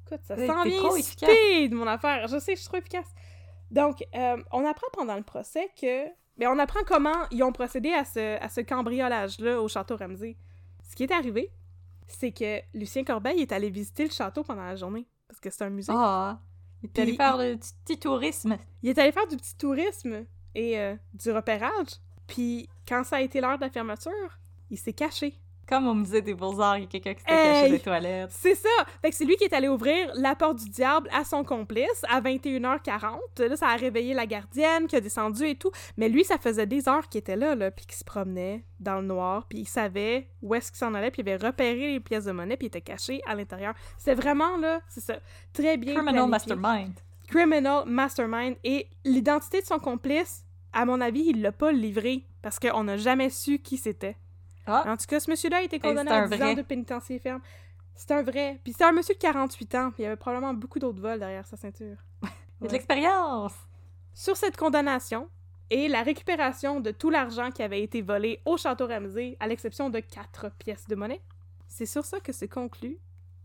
Écoute, 0.05 0.21
ça 0.23 0.35
s'en 0.35 0.63
vient 0.63 0.95
efficace. 0.95 1.29
mon 1.71 1.87
affaire. 1.87 2.27
Je 2.27 2.39
sais, 2.39 2.55
je 2.55 2.59
suis 2.61 2.67
trop 2.67 2.77
efficace. 2.77 3.07
Donc, 3.71 4.03
euh, 4.15 4.37
on 4.51 4.65
apprend 4.65 4.87
pendant 4.93 5.15
le 5.15 5.23
procès 5.23 5.69
que... 5.79 6.05
Mais 6.37 6.47
on 6.47 6.59
apprend 6.59 6.81
comment 6.85 7.15
ils 7.31 7.43
ont 7.43 7.51
procédé 7.53 7.91
à 7.93 8.03
ce, 8.03 8.37
à 8.41 8.49
ce 8.49 8.61
cambriolage-là 8.61 9.61
au 9.61 9.67
château 9.67 9.95
Ramsey. 9.95 10.35
Ce 10.83 10.95
qui 10.95 11.03
est 11.03 11.11
arrivé, 11.11 11.51
c'est 12.07 12.31
que 12.31 12.59
Lucien 12.73 13.03
Corbeil 13.03 13.41
est 13.41 13.51
allé 13.51 13.69
visiter 13.69 14.03
le 14.03 14.11
château 14.11 14.43
pendant 14.43 14.63
la 14.65 14.75
journée, 14.75 15.07
parce 15.27 15.39
que 15.39 15.49
c'est 15.49 15.63
un 15.63 15.69
musée. 15.69 15.93
Ah, 15.95 16.39
il 16.83 16.87
est 16.89 16.99
allé 16.99 17.11
Puis- 17.11 17.17
faire 17.17 17.37
le 17.37 17.55
petit 17.57 17.97
tourisme. 17.97 18.57
Il 18.83 18.89
est 18.89 18.97
allé 18.99 19.11
faire 19.11 19.27
du 19.27 19.37
petit 19.37 19.55
tourisme 19.57 20.25
et 20.53 20.77
euh, 20.79 20.95
du 21.13 21.31
repérage. 21.31 21.87
Puis 22.27 22.69
quand 22.87 23.03
ça 23.03 23.17
a 23.17 23.21
été 23.21 23.39
l'heure 23.41 23.57
de 23.57 23.63
la 23.63 23.69
fermeture, 23.69 24.39
il 24.69 24.77
s'est 24.77 24.93
caché. 24.93 25.39
Comme 25.67 25.87
au 25.87 25.93
musée 25.93 26.21
des 26.21 26.33
Beaux-Arts, 26.33 26.77
il 26.77 26.81
y 26.81 26.85
a 26.85 26.87
quelqu'un 26.87 27.13
qui 27.13 27.21
s'était 27.21 27.33
caché 27.33 27.69
des 27.69 27.79
toilettes. 27.79 28.31
C'est 28.31 28.55
ça! 28.55 28.69
Fait 29.01 29.09
que 29.09 29.15
c'est 29.15 29.25
lui 29.25 29.35
qui 29.35 29.45
est 29.45 29.53
allé 29.53 29.67
ouvrir 29.67 30.11
la 30.15 30.35
porte 30.35 30.57
du 30.57 30.69
diable 30.69 31.09
à 31.11 31.23
son 31.23 31.43
complice 31.43 32.03
à 32.07 32.21
21h40. 32.21 33.19
Là, 33.39 33.55
ça 33.55 33.69
a 33.69 33.75
réveillé 33.75 34.13
la 34.13 34.25
gardienne 34.25 34.87
qui 34.87 34.95
a 34.95 35.01
descendu 35.01 35.45
et 35.45 35.55
tout. 35.55 35.71
Mais 35.97 36.07
lui, 36.09 36.23
ça 36.23 36.37
faisait 36.37 36.67
des 36.67 36.87
heures 36.87 37.09
qu'il 37.09 37.19
était 37.19 37.35
là, 37.35 37.55
là, 37.55 37.71
puis 37.71 37.85
qu'il 37.85 37.95
se 37.95 38.03
promenait 38.03 38.63
dans 38.79 38.99
le 38.99 39.07
noir, 39.07 39.45
puis 39.47 39.59
il 39.59 39.67
savait 39.67 40.29
où 40.41 40.53
est-ce 40.53 40.71
qu'il 40.71 40.79
s'en 40.79 40.93
allait, 40.93 41.09
puis 41.09 41.21
il 41.21 41.29
avait 41.29 41.47
repéré 41.47 41.93
les 41.93 41.99
pièces 41.99 42.25
de 42.25 42.31
monnaie, 42.31 42.57
puis 42.57 42.65
il 42.65 42.67
était 42.67 42.81
caché 42.81 43.21
à 43.25 43.35
l'intérieur. 43.35 43.73
C'est 43.97 44.13
vraiment, 44.13 44.57
là, 44.57 44.81
c'est 44.87 45.01
ça, 45.01 45.15
très 45.53 45.77
bien 45.77 45.95
Criminal 45.95 46.27
planifié. 46.27 46.55
Mastermind. 46.55 46.93
Criminal 47.27 47.83
Mastermind. 47.87 48.55
Et 48.63 48.87
l'identité 49.03 49.61
de 49.61 49.65
son 49.65 49.79
complice, 49.79 50.43
à 50.73 50.85
mon 50.85 51.01
avis, 51.01 51.23
il 51.27 51.41
l'a 51.41 51.51
pas 51.51 51.71
livré, 51.71 52.23
parce 52.41 52.59
qu'on 52.59 52.83
n'a 52.83 52.97
jamais 52.97 53.29
su 53.29 53.59
qui 53.59 53.77
c'était. 53.77 54.17
Ah, 54.65 54.83
En 54.87 54.97
tout 54.97 55.05
cas, 55.07 55.19
ce 55.19 55.29
monsieur-là 55.29 55.57
a 55.57 55.61
été 55.61 55.79
condamné 55.79 56.09
c'est 56.09 56.15
à 56.15 56.23
un 56.23 56.27
10 56.27 56.33
ans 56.33 56.37
vrai. 56.37 56.55
de 56.55 56.61
pénitencier 56.61 57.19
ferme. 57.19 57.41
C'est 57.93 58.11
un 58.11 58.23
vrai. 58.23 58.59
Puis 58.63 58.73
c'est 58.77 58.83
un 58.83 58.91
monsieur 58.91 59.13
de 59.15 59.19
48 59.19 59.75
ans, 59.75 59.91
puis 59.91 60.01
il 60.01 60.03
y 60.03 60.05
avait 60.07 60.15
probablement 60.17 60.53
beaucoup 60.53 60.79
d'autres 60.79 60.99
vols 60.99 61.19
derrière 61.19 61.45
sa 61.45 61.55
ceinture. 61.57 61.97
il 62.23 62.27
y 62.63 62.65
a 62.65 62.67
de 62.67 62.73
l'expérience. 62.73 63.53
Sur 64.13 64.35
cette 64.37 64.57
condamnation 64.57 65.29
et 65.69 65.87
la 65.87 66.03
récupération 66.03 66.79
de 66.79 66.91
tout 66.91 67.09
l'argent 67.09 67.51
qui 67.51 67.63
avait 67.63 67.81
été 67.81 68.01
volé 68.01 68.41
au 68.45 68.57
Château 68.57 68.87
Ramsey, 68.87 69.37
à 69.39 69.47
l'exception 69.47 69.89
de 69.89 69.99
quatre 69.99 70.49
pièces 70.57 70.87
de 70.87 70.95
monnaie, 70.95 71.21
c'est 71.67 71.85
sur 71.85 72.05
ça 72.05 72.19
que 72.19 72.31
se 72.31 72.45
conclut 72.45 72.97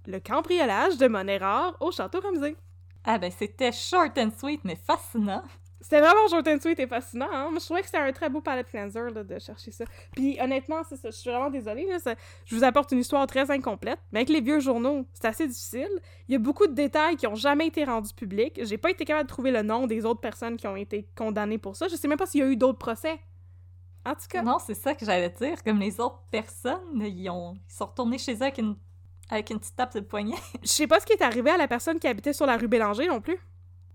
le 0.07 0.19
cambriolage 0.19 0.97
de 0.99 1.07
monnaie 1.07 1.39
rare 1.39 1.77
au 1.81 1.91
Château 1.93 2.21
Ramsey. 2.21 2.57
Ah 3.05 3.19
ben, 3.19 3.31
c'était 3.31 3.73
short 3.73 4.17
and 4.19 4.31
sweet, 4.39 4.63
mais 4.65 4.77
fascinant. 4.77 5.43
C'était 5.83 6.01
vraiment 6.01 6.29
short 6.29 6.47
and 6.47 6.61
sweet 6.61 6.79
et 6.79 6.87
fascinant. 6.87 7.29
Hein? 7.33 7.49
Moi, 7.51 7.59
je 7.59 7.65
trouvais 7.65 7.81
que 7.81 7.87
c'était 7.87 7.99
un 7.99 8.13
très 8.13 8.29
beau 8.29 8.41
palette 8.43 8.69
cleanser 8.69 9.11
là, 9.15 9.25
de 9.25 9.39
chercher 9.39 9.71
ça. 9.71 9.85
Puis 10.15 10.39
honnêtement, 10.41 10.83
c'est 10.89 10.97
ça. 10.97 11.11
Je 11.11 11.17
suis 11.17 11.31
vraiment 11.31 11.49
désolée. 11.51 11.87
Là, 11.87 11.99
ça- 11.99 12.15
je 12.45 12.55
vous 12.55 12.65
apporte 12.65 12.93
une 12.93 12.99
histoire 12.99 13.27
très 13.27 13.51
incomplète. 13.51 13.99
Mais 14.13 14.19
avec 14.21 14.29
les 14.29 14.43
vieux 14.43 14.61
journaux, 14.61 15.07
c'est 15.15 15.25
assez 15.27 15.47
difficile. 15.49 15.89
Il 16.29 16.33
y 16.33 16.37
a 16.37 16.39
beaucoup 16.39 16.67
de 16.67 16.75
détails 16.75 17.17
qui 17.17 17.27
ont 17.27 17.35
jamais 17.35 17.67
été 17.67 17.85
rendus 17.85 18.13
publics. 18.13 18.61
J'ai 18.63 18.77
pas 18.77 18.91
été 18.91 19.05
capable 19.07 19.25
de 19.27 19.33
trouver 19.33 19.51
le 19.53 19.63
nom 19.63 19.87
des 19.87 20.05
autres 20.05 20.21
personnes 20.21 20.57
qui 20.59 20.67
ont 20.67 20.77
été 20.77 21.09
condamnées 21.17 21.59
pour 21.59 21.77
ça. 21.77 21.89
Je 21.89 21.97
sais 21.97 22.09
même 22.09 22.19
pas 22.19 22.27
s'il 22.27 22.41
y 22.41 22.45
a 22.45 22.47
eu 22.47 22.57
d'autres 22.57 22.79
procès. 22.79 23.19
En 24.05 24.13
tout 24.15 24.27
cas, 24.29 24.43
Non, 24.43 24.59
c'est 24.59 24.75
ça 24.75 24.95
que 24.95 25.05
j'allais 25.05 25.31
dire. 25.31 25.63
Comme 25.63 25.79
les 25.79 25.99
autres 26.01 26.21
personnes, 26.31 27.03
ils, 27.03 27.29
ont... 27.31 27.55
ils 27.55 27.73
sont 27.73 27.87
retournés 27.87 28.19
chez 28.19 28.35
eux 28.35 28.43
avec 28.43 28.59
une, 28.59 28.77
avec 29.31 29.51
une 29.51 29.59
petite 29.59 29.77
tape 29.77 29.95
le 29.95 30.03
poignet. 30.03 30.37
je 30.63 30.69
sais 30.69 30.87
pas 30.87 31.01
ce 31.01 31.07
qui 31.07 31.13
est 31.15 31.23
arrivé 31.23 31.51
à 31.51 31.57
la 31.57 31.69
personne 31.69 31.99
qui 31.99 32.07
habitait 32.07 32.33
sur 32.33 32.47
la 32.47 32.57
rue 32.57 32.69
Bélanger 32.69 33.07
non 33.09 33.21
plus. 33.21 33.39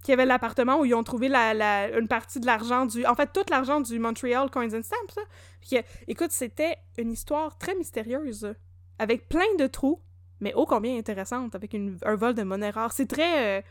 Qui 0.05 0.11
avait 0.13 0.25
l'appartement 0.27 0.79
où 0.79 0.85
ils 0.85 0.93
ont 0.93 1.03
trouvé 1.03 1.27
la, 1.29 1.55
la- 1.55 1.97
une 1.97 2.07
partie 2.07 2.39
de 2.39 2.45
l'argent 2.45 2.85
du. 2.85 3.05
En 3.07 3.15
fait, 3.15 3.33
tout 3.33 3.43
l'argent 3.49 3.81
du 3.81 3.97
Montreal 3.97 4.51
Coins 4.51 4.71
and 4.73 4.83
Stamps. 4.83 5.21
Puis, 5.61 5.77
écoute, 6.07 6.29
c'était 6.31 6.77
une 6.99 7.11
histoire 7.11 7.57
très 7.57 7.73
mystérieuse. 7.73 8.53
Avec 8.99 9.27
plein 9.27 9.51
de 9.57 9.65
trous, 9.65 9.99
mais 10.41 10.53
ô 10.53 10.67
combien 10.67 10.95
intéressante, 10.95 11.55
avec 11.55 11.73
une- 11.73 11.97
un 12.03 12.13
vol 12.15 12.35
de 12.35 12.43
monnaie 12.43 12.69
rare. 12.69 12.91
C'est 12.93 13.07
très 13.07 13.57
euh, 13.57 13.61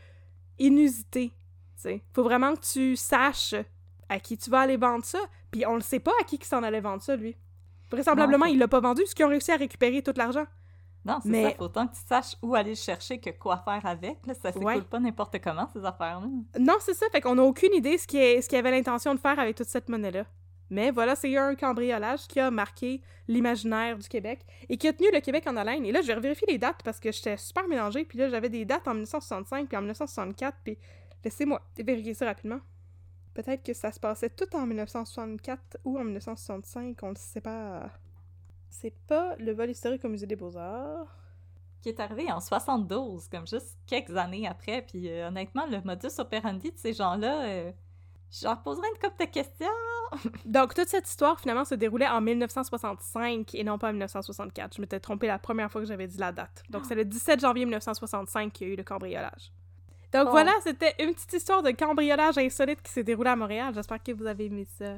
inusité. 0.59 1.31
tu. 1.81 2.01
Faut 2.13 2.23
vraiment 2.23 2.53
que 2.55 2.61
tu 2.73 2.95
saches 2.97 3.55
à 4.09 4.19
qui 4.19 4.37
tu 4.37 4.49
vas 4.49 4.59
aller 4.61 4.77
vendre 4.77 5.05
ça. 5.05 5.19
Puis 5.51 5.65
on 5.65 5.75
le 5.75 5.81
sait 5.81 5.99
pas 5.99 6.11
à 6.19 6.23
qui 6.25 6.37
qui 6.37 6.47
s'en 6.47 6.63
allait 6.63 6.81
vendre 6.81 7.01
ça, 7.01 7.15
lui. 7.15 7.35
Vraisemblablement, 7.91 8.45
Non, 8.45 8.51
il 8.51 8.59
l'a 8.59 8.67
pas 8.67 8.79
vendu, 8.81 9.03
parce 9.03 9.13
qu'ils 9.13 9.25
ont 9.25 9.29
réussi 9.29 9.51
à 9.51 9.55
récupérer 9.57 10.01
tout 10.01 10.13
l'argent. 10.17 10.45
Non, 11.05 11.19
c'est 11.21 11.29
Mais- 11.29 11.43
ça. 11.51 11.55
Faut 11.57 11.63
autant 11.65 11.87
que 11.87 11.93
tu 11.93 12.01
saches 12.07 12.35
où 12.41 12.55
aller 12.55 12.71
le 12.71 12.75
chercher 12.75 13.19
que 13.19 13.29
quoi 13.29 13.57
faire 13.57 13.85
avec. 13.85 14.25
Là. 14.25 14.33
Ça 14.33 14.51
s'écoule 14.51 14.65
Ouais. 14.65 14.81
pas 14.81 14.99
n'importe 14.99 15.39
comment, 15.41 15.67
ces 15.71 15.85
affaires-là. 15.85 16.27
Non, 16.59 16.73
c'est 16.79 16.95
ça. 16.95 17.05
Fait 17.11 17.21
qu'on 17.21 17.35
n'a 17.35 17.43
aucune 17.43 17.73
idée 17.75 17.97
ce 17.97 18.07
qu'il 18.07 18.41
qu'il 18.45 18.57
avait 18.57 18.71
l'intention 18.71 19.13
de 19.13 19.19
faire 19.19 19.37
avec 19.39 19.55
toute 19.55 19.67
cette 19.67 19.87
monnaie-là. 19.87 20.25
Mais 20.71 20.89
voilà, 20.89 21.15
c'est 21.15 21.37
un 21.37 21.53
cambriolage 21.53 22.27
qui 22.27 22.39
a 22.39 22.49
marqué 22.49 23.01
l'imaginaire 23.27 23.99
du 23.99 24.07
Québec 24.09 24.39
et 24.67 24.77
qui 24.77 24.87
a 24.87 24.93
tenu 24.93 25.09
le 25.13 25.19
Québec 25.19 25.43
en 25.47 25.55
haleine. 25.57 25.85
Et 25.85 25.91
là, 25.91 26.01
je 26.01 26.07
vais 26.11 26.19
vérifier 26.19 26.47
les 26.49 26.57
dates 26.57 26.81
parce 26.83 26.99
que 26.99 27.11
j'étais 27.11 27.37
super 27.37 27.67
mélangée. 27.67 28.03
Puis 28.03 28.17
là, 28.17 28.29
j'avais 28.29 28.49
des 28.49 28.65
dates 28.65 28.87
en 28.87 28.93
1965 28.95 29.67
puis 29.67 29.77
en 29.77 29.81
1964. 29.81 30.57
Puis 30.63 30.77
laissez-moi 31.23 31.61
vérifier 31.77 32.15
ça 32.15 32.25
rapidement. 32.25 32.59
Peut-être 33.35 33.63
que 33.63 33.73
ça 33.73 33.91
se 33.91 33.99
passait 33.99 34.29
tout 34.31 34.55
en 34.55 34.65
1964 34.65 35.77
ou 35.83 35.99
en 35.99 36.03
1965, 36.03 36.97
on 37.03 37.09
le 37.09 37.15
sait 37.15 37.41
pas. 37.41 37.91
C'est 38.69 38.93
pas 39.07 39.35
le 39.37 39.53
vol 39.53 39.69
historique 39.69 40.03
au 40.05 40.09
Musée 40.09 40.27
des 40.27 40.35
Beaux-Arts. 40.35 41.07
Qui 41.81 41.89
est 41.89 41.99
arrivé 41.99 42.31
en 42.31 42.39
72, 42.39 43.27
comme 43.29 43.45
juste 43.45 43.77
quelques 43.85 44.15
années 44.17 44.47
après. 44.47 44.81
Puis 44.81 45.07
euh, 45.09 45.27
honnêtement, 45.27 45.65
le 45.67 45.81
modus 45.81 46.17
operandi 46.19 46.71
de 46.71 46.77
ces 46.77 46.93
gens-là, 46.93 47.43
euh, 47.45 47.71
je 48.31 48.43
leur 48.45 48.61
poserais 48.63 48.87
une 48.95 48.99
couple 48.99 49.23
de 49.25 49.29
questions. 49.31 49.67
Donc, 50.45 50.73
toute 50.73 50.87
cette 50.87 51.07
histoire, 51.07 51.39
finalement, 51.39 51.63
se 51.65 51.75
déroulait 51.75 52.07
en 52.07 52.21
1965 52.21 53.53
et 53.55 53.63
non 53.63 53.77
pas 53.77 53.89
en 53.89 53.91
1964. 53.91 54.75
Je 54.75 54.81
m'étais 54.81 54.99
trompée 54.99 55.27
la 55.27 55.37
première 55.39 55.71
fois 55.71 55.81
que 55.81 55.87
j'avais 55.87 56.07
dit 56.07 56.17
la 56.17 56.31
date. 56.31 56.63
Donc, 56.69 56.85
c'est 56.85 56.95
le 56.95 57.05
17 57.05 57.39
janvier 57.39 57.65
1965 57.65 58.51
qu'il 58.51 58.67
y 58.67 58.69
a 58.71 58.73
eu 58.73 58.77
le 58.77 58.83
cambriolage. 58.83 59.51
Donc, 60.11 60.27
Oh. 60.27 60.31
voilà, 60.31 60.53
c'était 60.63 60.95
une 60.99 61.13
petite 61.13 61.33
histoire 61.33 61.61
de 61.61 61.71
cambriolage 61.71 62.37
insolite 62.37 62.81
qui 62.81 62.91
s'est 62.91 63.03
déroulée 63.03 63.29
à 63.31 63.35
Montréal. 63.35 63.73
J'espère 63.75 64.01
que 64.01 64.11
vous 64.11 64.25
avez 64.25 64.45
aimé 64.45 64.65
ça. 64.77 64.95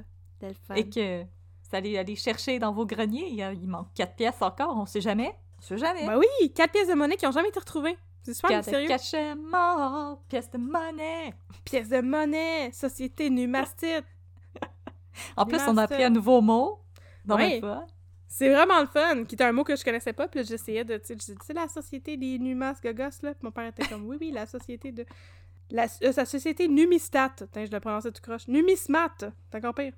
Et 0.76 0.88
que 0.88 1.24
vous 1.70 1.76
allez 1.76 1.98
aller 1.98 2.16
chercher 2.16 2.60
dans 2.60 2.72
vos 2.72 2.86
greniers. 2.86 3.28
Il, 3.30 3.36
y 3.36 3.44
a- 3.44 3.54
il 3.54 3.68
manque 3.68 3.94
quatre 3.94 4.16
pièces 4.16 4.42
encore, 4.42 4.76
on 4.78 4.86
sait 4.86 5.02
jamais. 5.02 5.34
On 5.60 5.62
sait 5.62 5.78
jamais. 5.78 6.06
Ben 6.06 6.18
oui, 6.18 6.52
quatre 6.54 6.72
pièces 6.72 6.88
de 6.88 6.94
monnaie 6.94 7.16
qui 7.18 7.26
ont 7.28 7.32
jamais 7.32 7.50
été 7.50 7.60
retrouvées. 7.60 7.98
C'est 8.24 8.34
super 8.34 8.50
Quatre 8.50 8.66
mystérieux. 8.66 8.88
cachets 8.90 9.36
morts, 9.36 10.22
pièces 10.28 10.52
de 10.52 10.58
monnaie. 10.58 11.34
Pièces 11.64 11.90
de 11.90 12.02
monnaie, 12.02 12.72
société 12.74 13.30
numastite. 13.30 14.04
En 15.36 15.46
plus, 15.46 15.60
on 15.68 15.78
a 15.78 15.84
appris 15.84 16.04
un 16.04 16.10
nouveau 16.10 16.42
mot. 16.42 16.80
Dans 17.26 17.38
pas. 17.38 17.86
C'est 18.30 18.50
vraiment 18.54 18.80
le 18.82 18.88
fun, 18.88 19.24
qui 19.26 19.36
était 19.36 19.46
un 19.46 19.52
mot 19.52 19.64
que 19.64 19.76
je 19.76 19.84
connaissais 19.84 20.14
pas, 20.14 20.28
puis 20.28 20.44
j'essayais 20.46 20.84
de, 20.84 20.98
tu 20.98 21.16
sais, 21.20 21.54
la 21.54 21.68
société 21.68 22.18
des 22.18 22.38
Numas 22.38 22.76
Gogos, 22.84 23.04
là, 23.24 23.34
puis 23.34 23.40
mon 23.42 23.52
père 23.52 23.66
était 23.68 23.86
comme, 23.88 24.06
oui, 24.06 24.18
oui, 24.20 24.32
la 24.32 24.46
société 24.46 24.92
de, 24.92 25.06
la, 25.72 25.88
euh, 26.04 26.12
sa 26.12 26.26
société 26.26 26.68
Numistat, 26.68 27.30
Putain, 27.38 27.66
je 27.66 27.72
le 27.72 27.80
prononçais 27.80 28.12
tout 28.12 28.22
croche, 28.22 28.48
Numismat, 28.48 29.10
c'est 29.20 29.58
encore 29.58 29.74
pire, 29.74 29.94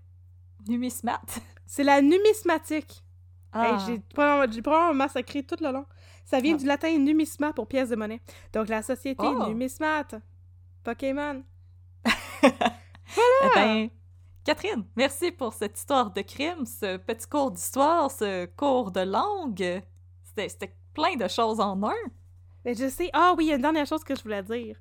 Numismat. 0.67 1.21
c'est 1.65 1.83
la 1.83 2.01
numismatique, 2.01 3.03
Ah. 3.51 3.65
Hey, 3.67 3.79
j'ai 3.85 3.99
probablement, 4.13 4.93
massacré 4.93 5.43
tout 5.43 5.55
le 5.61 5.71
long, 5.71 5.85
ça 6.25 6.39
vient 6.39 6.55
Ah. 6.55 6.57
du 6.57 6.65
latin 6.65 6.97
numisma 6.97 7.51
pour 7.53 7.67
pièce 7.67 7.89
de 7.89 7.95
monnaie, 7.95 8.21
donc 8.53 8.67
la 8.69 8.81
société 8.83 9.25
Oh. 9.25 9.47
Numismat, 9.47 10.07
Pokémon, 10.83 11.43
Eh 12.43 13.49
ben, 13.55 13.89
Catherine, 14.45 14.85
merci 14.95 15.31
pour 15.31 15.53
cette 15.53 15.77
histoire 15.77 16.11
de 16.11 16.21
crime, 16.21 16.65
ce 16.65 16.97
petit 16.97 17.27
cours 17.27 17.51
d'histoire, 17.51 18.09
ce 18.11 18.45
cours 18.45 18.91
de 18.91 19.01
langue. 19.01 19.81
C'était 20.23 20.49
c'était 20.49 20.75
plein 20.93 21.15
de 21.15 21.27
choses 21.27 21.59
en 21.59 21.81
un. 21.83 21.93
mais 22.65 22.73
je 22.75 22.87
sais, 22.89 23.09
ah 23.13 23.33
oui, 23.37 23.45
il 23.45 23.47
y 23.49 23.51
a 23.51 23.55
une 23.55 23.61
dernière 23.61 23.85
chose 23.85 24.03
que 24.03 24.15
je 24.15 24.21
voulais 24.23 24.43
dire, 24.43 24.77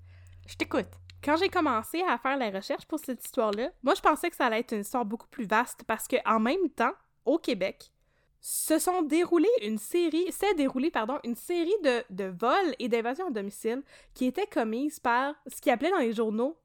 Je 0.46 0.54
t'écoute. 0.56 0.88
Quand 1.22 1.36
j'ai 1.36 1.48
commencé 1.48 2.02
à 2.02 2.18
faire 2.18 2.36
la 2.36 2.50
recherche 2.50 2.86
pour 2.86 2.98
cette 2.98 3.24
histoire-là, 3.24 3.70
moi, 3.82 3.94
je 3.94 4.00
pensais 4.00 4.30
que 4.30 4.36
ça 4.36 4.46
allait 4.46 4.60
être 4.60 4.72
une 4.72 4.80
histoire 4.80 5.04
beaucoup 5.04 5.28
plus 5.28 5.46
vaste 5.46 5.84
parce 5.86 6.06
que 6.06 6.16
en 6.26 6.40
même 6.40 6.68
temps, 6.74 6.92
au 7.24 7.38
Québec, 7.38 7.92
se 8.40 8.78
sont 8.78 9.02
déroulées 9.02 9.48
une 9.62 9.78
série, 9.78 10.30
s'est 10.30 10.54
déroulée, 10.54 10.90
pardon, 10.90 11.18
une 11.24 11.34
série 11.34 11.74
de, 11.82 12.04
de 12.10 12.24
vols 12.24 12.74
et 12.78 12.88
d'invasions 12.88 13.28
à 13.28 13.30
domicile 13.30 13.82
qui 14.14 14.26
étaient 14.26 14.46
commises 14.46 15.00
par 15.00 15.34
ce 15.46 15.60
qu'ils 15.60 15.72
appelaient 15.72 15.90
dans 15.90 15.98
les 15.98 16.12
journaux 16.12 16.56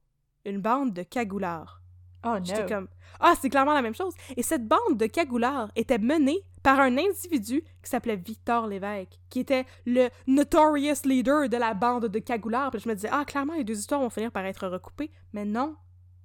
une 0.45 0.61
bande 0.61 0.93
de 0.93 1.03
cagoulards. 1.03 1.82
Oh 2.25 2.37
J'étais 2.43 2.63
no. 2.63 2.67
comme 2.69 2.87
Ah, 3.19 3.33
c'est 3.39 3.49
clairement 3.49 3.73
la 3.73 3.81
même 3.81 3.95
chose. 3.95 4.13
Et 4.37 4.43
cette 4.43 4.67
bande 4.67 4.97
de 4.97 5.05
cagoulards 5.05 5.71
était 5.75 5.97
menée 5.97 6.39
par 6.61 6.79
un 6.79 6.97
individu 6.97 7.61
qui 7.83 7.89
s'appelait 7.89 8.15
Victor 8.15 8.67
Lévesque, 8.67 9.19
qui 9.29 9.39
était 9.39 9.65
le 9.85 10.09
notorious 10.27 11.03
leader 11.05 11.49
de 11.49 11.57
la 11.57 11.73
bande 11.73 12.05
de 12.07 12.19
cagoulards. 12.19 12.71
Puis 12.71 12.79
je 12.79 12.89
me 12.89 12.95
disais 12.95 13.09
Ah, 13.11 13.25
clairement, 13.25 13.53
les 13.53 13.63
deux 13.63 13.77
histoires 13.77 13.99
vont 14.01 14.09
finir 14.09 14.31
par 14.31 14.45
être 14.45 14.67
recoupées. 14.67 15.11
Mais 15.33 15.45
non, 15.45 15.75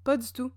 pas 0.05 0.17
du 0.17 0.33
tout. 0.33 0.53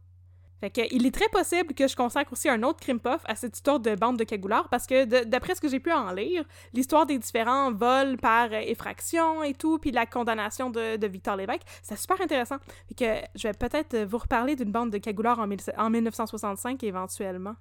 Fait 0.62 0.70
que, 0.70 0.82
il 0.92 1.06
est 1.08 1.12
très 1.14 1.28
possible 1.30 1.74
que 1.74 1.88
je 1.88 1.96
consacre 1.96 2.32
aussi 2.34 2.48
un 2.48 2.62
autre 2.64 2.80
crime 2.80 3.00
puff 3.00 3.22
à 3.26 3.36
cette 3.36 3.56
histoire 3.58 3.80
de 3.80 3.96
bande 3.96 4.18
de 4.18 4.24
cagoulards 4.24 4.70
parce 4.70 4.86
que 4.88 5.24
d'après 5.24 5.56
ce 5.56 5.62
que 5.62 5.68
j'ai 5.68 5.80
pu 5.80 5.92
en 5.92 6.12
lire, 6.14 6.46
l'histoire 6.74 7.06
des 7.08 7.18
différents 7.18 7.72
vols 7.74 8.18
par 8.18 8.46
euh, 8.54 8.60
effraction 8.62 9.42
et 9.44 9.54
tout, 9.56 9.80
puis 9.80 9.92
la 9.92 10.06
condamnation 10.06 10.70
de, 10.70 10.98
de 10.98 11.08
Victor 11.08 11.36
Lévesque, 11.36 11.64
c'est 11.82 11.98
super 11.98 12.22
intéressant. 12.22 12.58
Fait 12.88 12.94
que 12.96 13.28
je 13.36 13.48
vais 13.48 13.54
peut-être 13.56 13.98
vous 14.04 14.20
reparler 14.20 14.56
d'une 14.56 14.72
bande 14.72 14.92
de 14.92 15.00
cagoulards 15.00 15.40
en, 15.40 15.48
mille- 15.48 15.60
en 15.78 15.90
1965 15.90 16.84
éventuellement. 16.84 17.56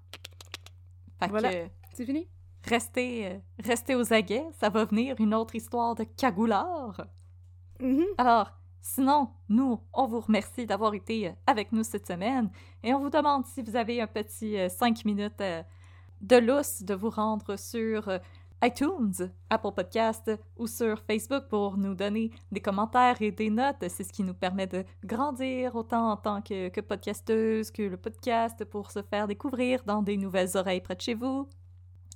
Fait 1.19 1.29
Voilà. 1.29 1.51
C'est 1.95 2.05
fini? 2.05 2.29
restez, 2.69 3.27
euh, 3.27 3.39
restez 3.65 3.95
aux 3.95 4.13
aguets, 4.13 4.45
ça 4.61 4.69
va 4.69 4.85
venir 4.85 5.17
une 5.19 5.35
autre 5.35 5.55
histoire 5.55 5.95
de 5.95 6.05
cagoulard. 6.05 7.07
Mhm. 7.81 8.05
Alors, 8.19 8.51
sinon, 8.81 9.31
nous, 9.49 9.81
on 9.93 10.07
vous 10.07 10.21
remercie 10.21 10.67
d'avoir 10.67 10.95
été 10.95 11.29
euh, 11.29 11.33
avec 11.47 11.73
nous 11.73 11.85
cette 11.85 12.07
semaine 12.07 12.51
et 12.83 12.95
on 12.95 13.01
vous 13.01 13.11
demande 13.11 13.47
si 13.47 13.63
vous 13.63 13.77
avez 13.77 14.01
un 14.01 14.07
petit 14.07 14.57
5 14.69 15.05
minutes 15.05 15.41
euh, 15.41 15.63
de 16.21 16.37
lousse 16.37 16.83
de 16.83 16.95
vous 16.95 17.11
rendre 17.11 17.57
sur 17.57 18.09
euh, 18.09 18.19
iTunes, 18.63 19.31
Apple 19.49 19.73
Podcast 19.75 20.31
ou 20.59 20.67
sur 20.67 21.01
Facebook 21.01 21.45
pour 21.49 21.79
nous 21.79 21.95
donner 21.95 22.31
des 22.53 22.61
commentaires 22.61 23.21
et 23.23 23.31
des 23.31 23.49
notes. 23.49 23.77
C'est 23.89 24.05
ce 24.05 24.13
qui 24.13 24.23
nous 24.23 24.35
permet 24.35 24.67
de 24.67 24.85
grandir 25.05 25.77
autant 25.77 26.11
en 26.11 26.17
tant 26.17 26.43
que, 26.43 26.69
que 26.69 26.81
podcasteuse 26.83 27.71
que 27.71 27.83
le 27.83 27.97
podcast 27.97 28.65
pour 28.67 28.91
se 28.91 29.03
faire 29.03 29.27
découvrir 29.27 29.83
dans 29.85 30.03
des 30.03 30.19
nouvelles 30.19 30.57
oreilles 30.57 30.83
près 30.83 30.95
de 30.95 31.01
chez 31.01 31.15
vous. 31.15 31.49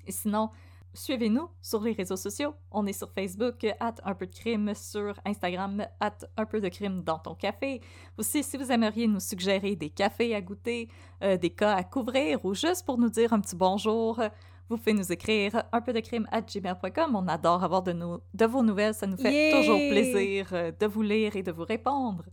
Et 0.06 0.12
sinon, 0.12 0.50
suivez-nous 0.94 1.48
sur 1.60 1.82
les 1.82 1.92
réseaux 1.92 2.16
sociaux. 2.16 2.54
On 2.70 2.86
est 2.86 2.92
sur 2.92 3.10
Facebook, 3.12 3.64
at 3.80 3.94
un 4.04 4.14
peu 4.14 4.26
de 4.26 4.34
crime, 4.34 4.72
sur 4.74 5.14
Instagram, 5.24 5.86
at 6.00 6.16
un 6.36 6.46
peu 6.46 6.60
de 6.60 6.68
crime 6.68 7.02
dans 7.02 7.18
ton 7.18 7.34
café. 7.34 7.80
Aussi, 8.16 8.42
si 8.42 8.56
vous 8.56 8.70
aimeriez 8.70 9.06
nous 9.06 9.20
suggérer 9.20 9.76
des 9.76 9.90
cafés 9.90 10.34
à 10.34 10.40
goûter, 10.40 10.88
euh, 11.22 11.36
des 11.36 11.50
cas 11.50 11.74
à 11.74 11.84
couvrir 11.84 12.44
ou 12.44 12.54
juste 12.54 12.86
pour 12.86 12.96
nous 12.98 13.10
dire 13.10 13.32
un 13.32 13.40
petit 13.40 13.56
bonjour, 13.56 14.20
vous 14.68 14.78
pouvez 14.78 14.94
nous 14.94 15.12
écrire 15.12 15.64
un 15.72 15.80
peu 15.80 15.92
de 15.92 16.00
crime 16.00 16.26
at 16.32 16.42
gmail.com. 16.42 17.14
On 17.14 17.28
adore 17.28 17.62
avoir 17.62 17.82
de, 17.82 17.92
nos, 17.92 18.22
de 18.32 18.44
vos 18.46 18.62
nouvelles. 18.62 18.94
Ça 18.94 19.06
nous 19.06 19.16
fait 19.16 19.52
toujours 19.52 19.76
plaisir 19.76 20.48
euh, 20.52 20.72
de 20.78 20.86
vous 20.86 21.02
lire 21.02 21.36
et 21.36 21.42
de 21.42 21.52
vous 21.52 21.64
répondre. 21.64 22.24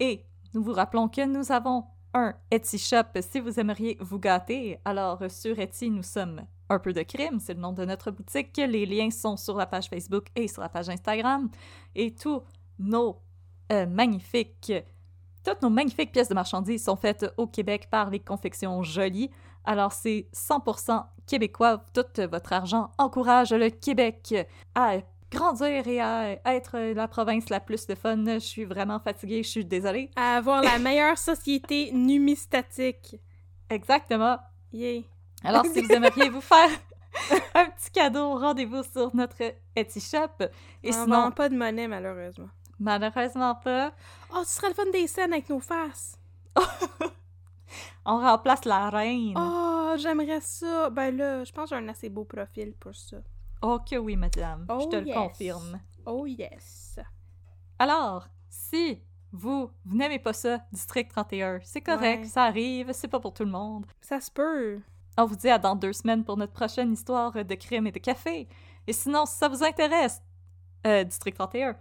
Et 0.00 0.24
nous 0.54 0.62
vous 0.62 0.72
rappelons 0.72 1.08
que 1.08 1.24
nous 1.26 1.52
avons 1.52 1.84
Etsy 2.50 2.78
Shop 2.78 3.20
si 3.20 3.40
vous 3.40 3.58
aimeriez 3.60 3.96
vous 4.00 4.18
gâter. 4.18 4.78
Alors, 4.84 5.22
sur 5.28 5.58
Etsy, 5.58 5.90
nous 5.90 6.02
sommes 6.02 6.46
un 6.68 6.78
peu 6.78 6.92
de 6.92 7.02
crime, 7.02 7.38
c'est 7.38 7.54
le 7.54 7.60
nom 7.60 7.72
de 7.72 7.84
notre 7.84 8.10
boutique. 8.10 8.56
Les 8.56 8.86
liens 8.86 9.10
sont 9.10 9.36
sur 9.36 9.56
la 9.56 9.66
page 9.66 9.88
Facebook 9.88 10.26
et 10.34 10.48
sur 10.48 10.62
la 10.62 10.68
page 10.68 10.88
Instagram. 10.88 11.48
Et 11.94 12.14
tous 12.14 12.42
nos 12.78 13.20
euh, 13.72 13.86
magnifiques, 13.86 14.72
toutes 15.44 15.62
nos 15.62 15.70
magnifiques 15.70 16.12
pièces 16.12 16.28
de 16.28 16.34
marchandises 16.34 16.84
sont 16.84 16.96
faites 16.96 17.26
au 17.36 17.46
Québec 17.46 17.88
par 17.90 18.10
les 18.10 18.20
confections 18.20 18.82
Jolies. 18.82 19.30
Alors, 19.64 19.92
c'est 19.92 20.28
100% 20.34 21.04
québécois. 21.26 21.84
Tout 21.92 22.04
votre 22.30 22.52
argent 22.52 22.90
encourage 22.98 23.52
le 23.52 23.70
Québec 23.70 24.34
à 24.74 24.98
grandir 25.36 25.86
et 25.86 26.00
à 26.00 26.38
être 26.46 26.78
la 26.78 27.08
province 27.08 27.48
la 27.50 27.60
plus 27.60 27.86
de 27.86 27.94
fun. 27.94 28.24
Je 28.24 28.38
suis 28.38 28.64
vraiment 28.64 28.98
fatiguée, 28.98 29.42
je 29.42 29.48
suis 29.48 29.64
désolée. 29.64 30.10
À 30.16 30.36
avoir 30.36 30.62
la 30.62 30.78
meilleure 30.78 31.18
société 31.18 31.92
numistatique. 31.92 33.16
Exactement. 33.70 34.38
Yay. 34.72 35.04
Alors, 35.44 35.64
si 35.66 35.80
vous 35.80 35.92
aimeriez 35.92 36.28
vous 36.28 36.40
faire 36.40 36.68
un 37.54 37.66
petit 37.66 37.90
cadeau, 37.90 38.38
rendez-vous 38.38 38.82
sur 38.82 39.14
notre 39.14 39.36
Etsy 39.74 40.00
Shop. 40.00 40.44
Et 40.82 40.90
on 40.94 41.04
sinon, 41.04 41.30
pas 41.30 41.48
de 41.48 41.56
monnaie, 41.56 41.88
malheureusement. 41.88 42.48
malheureusement 42.78 43.54
pas, 43.54 43.92
Oh, 44.34 44.42
ce 44.44 44.56
serait 44.56 44.68
le 44.68 44.74
fun 44.74 44.90
des 44.92 45.06
scènes 45.06 45.32
avec 45.32 45.48
nos 45.48 45.60
faces. 45.60 46.18
on 48.04 48.18
remplace 48.18 48.64
la 48.64 48.90
reine. 48.90 49.34
Oh, 49.36 49.94
j'aimerais 49.98 50.40
ça. 50.40 50.90
Ben 50.90 51.16
là, 51.16 51.44
je 51.44 51.52
pense 51.52 51.70
que 51.70 51.76
j'ai 51.76 51.82
un 51.82 51.88
assez 51.88 52.08
beau 52.08 52.24
profil 52.24 52.74
pour 52.78 52.94
ça. 52.94 53.18
Oh 53.62 53.78
que 53.88 53.96
oui, 53.96 54.16
madame. 54.16 54.66
Je 54.68 54.74
Oh, 54.74 54.86
te 54.86 54.96
le 54.96 55.12
confirme. 55.12 55.80
Oh 56.04 56.26
yes. 56.26 56.98
Alors, 57.78 58.26
si 58.48 59.02
vous, 59.32 59.70
vous 59.84 59.96
n'aimez 59.96 60.18
pas 60.18 60.32
ça, 60.32 60.60
District 60.72 61.10
31, 61.10 61.60
c'est 61.62 61.80
correct, 61.80 62.22
Ouais. 62.22 62.28
ça 62.28 62.44
arrive, 62.44 62.92
c'est 62.92 63.08
pas 63.08 63.20
pour 63.20 63.32
tout 63.34 63.44
le 63.44 63.50
monde. 63.50 63.86
Ça 64.00 64.20
se 64.20 64.30
peut. 64.30 64.80
On 65.18 65.24
vous 65.24 65.36
dit 65.36 65.48
à 65.48 65.58
dans 65.58 65.74
deux 65.76 65.92
semaines 65.92 66.24
pour 66.24 66.36
notre 66.36 66.52
prochaine 66.52 66.92
histoire 66.92 67.32
de 67.32 67.54
crime 67.54 67.86
et 67.86 67.92
de 67.92 67.98
café. 67.98 68.48
Et 68.86 68.92
sinon, 68.92 69.24
si 69.26 69.34
ça 69.36 69.48
vous 69.48 69.64
intéresse, 69.64 70.22
euh, 70.86 71.04
District 71.04 71.34
31, 71.36 71.76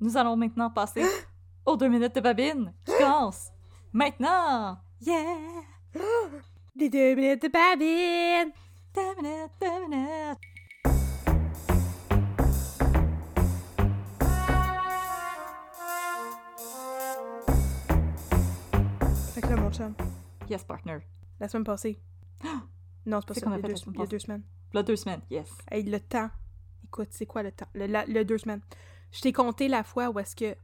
nous 0.00 0.16
allons 0.16 0.36
maintenant 0.36 0.70
passer 0.70 1.04
aux 1.66 1.76
deux 1.76 1.88
minutes 1.88 2.14
de 2.14 2.20
babine 2.20 2.72
qui 2.84 2.92
commence 2.98 3.50
maintenant. 3.92 4.78
Yeah! 5.00 5.36
Les 6.74 6.88
deux 6.88 7.14
minutes 7.14 7.42
de 7.42 7.48
babine. 7.48 8.52
Deux 8.94 9.22
minutes, 9.22 9.52
deux 9.60 9.88
minutes. 9.88 10.38
Mon 19.70 19.76
chum, 19.76 19.94
Yes, 20.48 20.64
partner. 20.64 20.98
la 21.38 21.48
semaine 21.48 21.64
passée. 21.64 22.00
Non, 23.06 23.18
c'est 23.20 23.28
pas 23.28 23.34
ça. 23.34 23.40
qu'on 23.46 23.52
a 23.52 23.56
fait 23.56 23.62
deux, 23.62 23.68
la 23.70 23.76
semaine 23.76 23.94
il 23.94 24.00
y 24.00 24.02
a 24.02 24.06
deux 24.06 24.18
semaines. 24.18 24.42
Là, 24.74 24.82
deux 24.82 24.96
semaines, 24.96 25.22
yes. 25.30 25.50
Hey, 25.70 25.82
le 25.84 25.98
temps. 26.00 26.28
Écoute, 26.84 27.08
c'est 27.12 27.24
quoi 27.24 27.42
le 27.42 27.50
temps? 27.50 27.66
Le, 27.74 27.86
la- 27.86 28.04
le 28.04 28.24
deux 28.26 28.36
semaines. 28.36 28.60
Je 29.10 29.20
t'ai 29.22 29.32
compté 29.32 29.68
la 29.68 29.82
fois 29.82 30.10
où 30.10 30.18
est-ce 30.18 30.36
que 30.36 30.54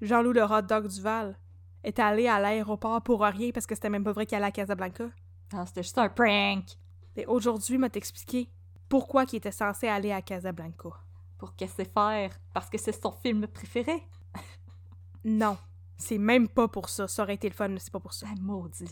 Jean-Loup 0.00 0.32
le 0.32 0.42
hot 0.42 0.62
dog 0.62 0.86
Duval 0.88 1.38
est 1.82 1.98
allé 1.98 2.26
à 2.26 2.40
l'aéroport 2.40 3.02
pour 3.02 3.20
rien 3.20 3.50
parce 3.52 3.66
que 3.66 3.74
c'était 3.74 3.90
même 3.90 4.02
pas 4.02 4.12
vrai 4.12 4.24
qu'il 4.24 4.36
allait 4.36 4.46
à 4.46 4.50
Casablanca. 4.50 5.10
Ah, 5.52 5.66
c'était 5.66 5.82
juste 5.82 5.98
un 5.98 6.08
prank. 6.08 6.64
Et 7.16 7.26
aujourd'hui, 7.26 7.76
m'a 7.76 7.90
t'expliqué 7.90 8.48
pourquoi 8.88 9.24
il 9.30 9.36
était 9.36 9.52
censé 9.52 9.86
aller 9.86 10.10
à 10.10 10.22
Casablanca. 10.22 10.88
Pour 11.36 11.54
qu'est-ce 11.54 11.76
que 11.76 11.82
c'est 11.84 11.92
faire? 11.92 12.30
Parce 12.54 12.70
que 12.70 12.78
c'est 12.78 12.98
son 12.98 13.12
film 13.12 13.46
préféré. 13.46 14.02
Non, 15.22 15.58
c'est 15.96 16.18
même 16.18 16.48
pas 16.48 16.68
pour 16.68 16.88
ça. 16.88 17.08
Ça 17.08 17.22
aurait 17.22 17.34
été 17.34 17.48
le 17.48 17.54
fun, 17.54 17.68
mais 17.68 17.78
c'est 17.78 17.92
pas 17.92 18.00
pour 18.00 18.14
ça. 18.14 18.26
Ah, 18.30 18.34
maudit. 18.40 18.88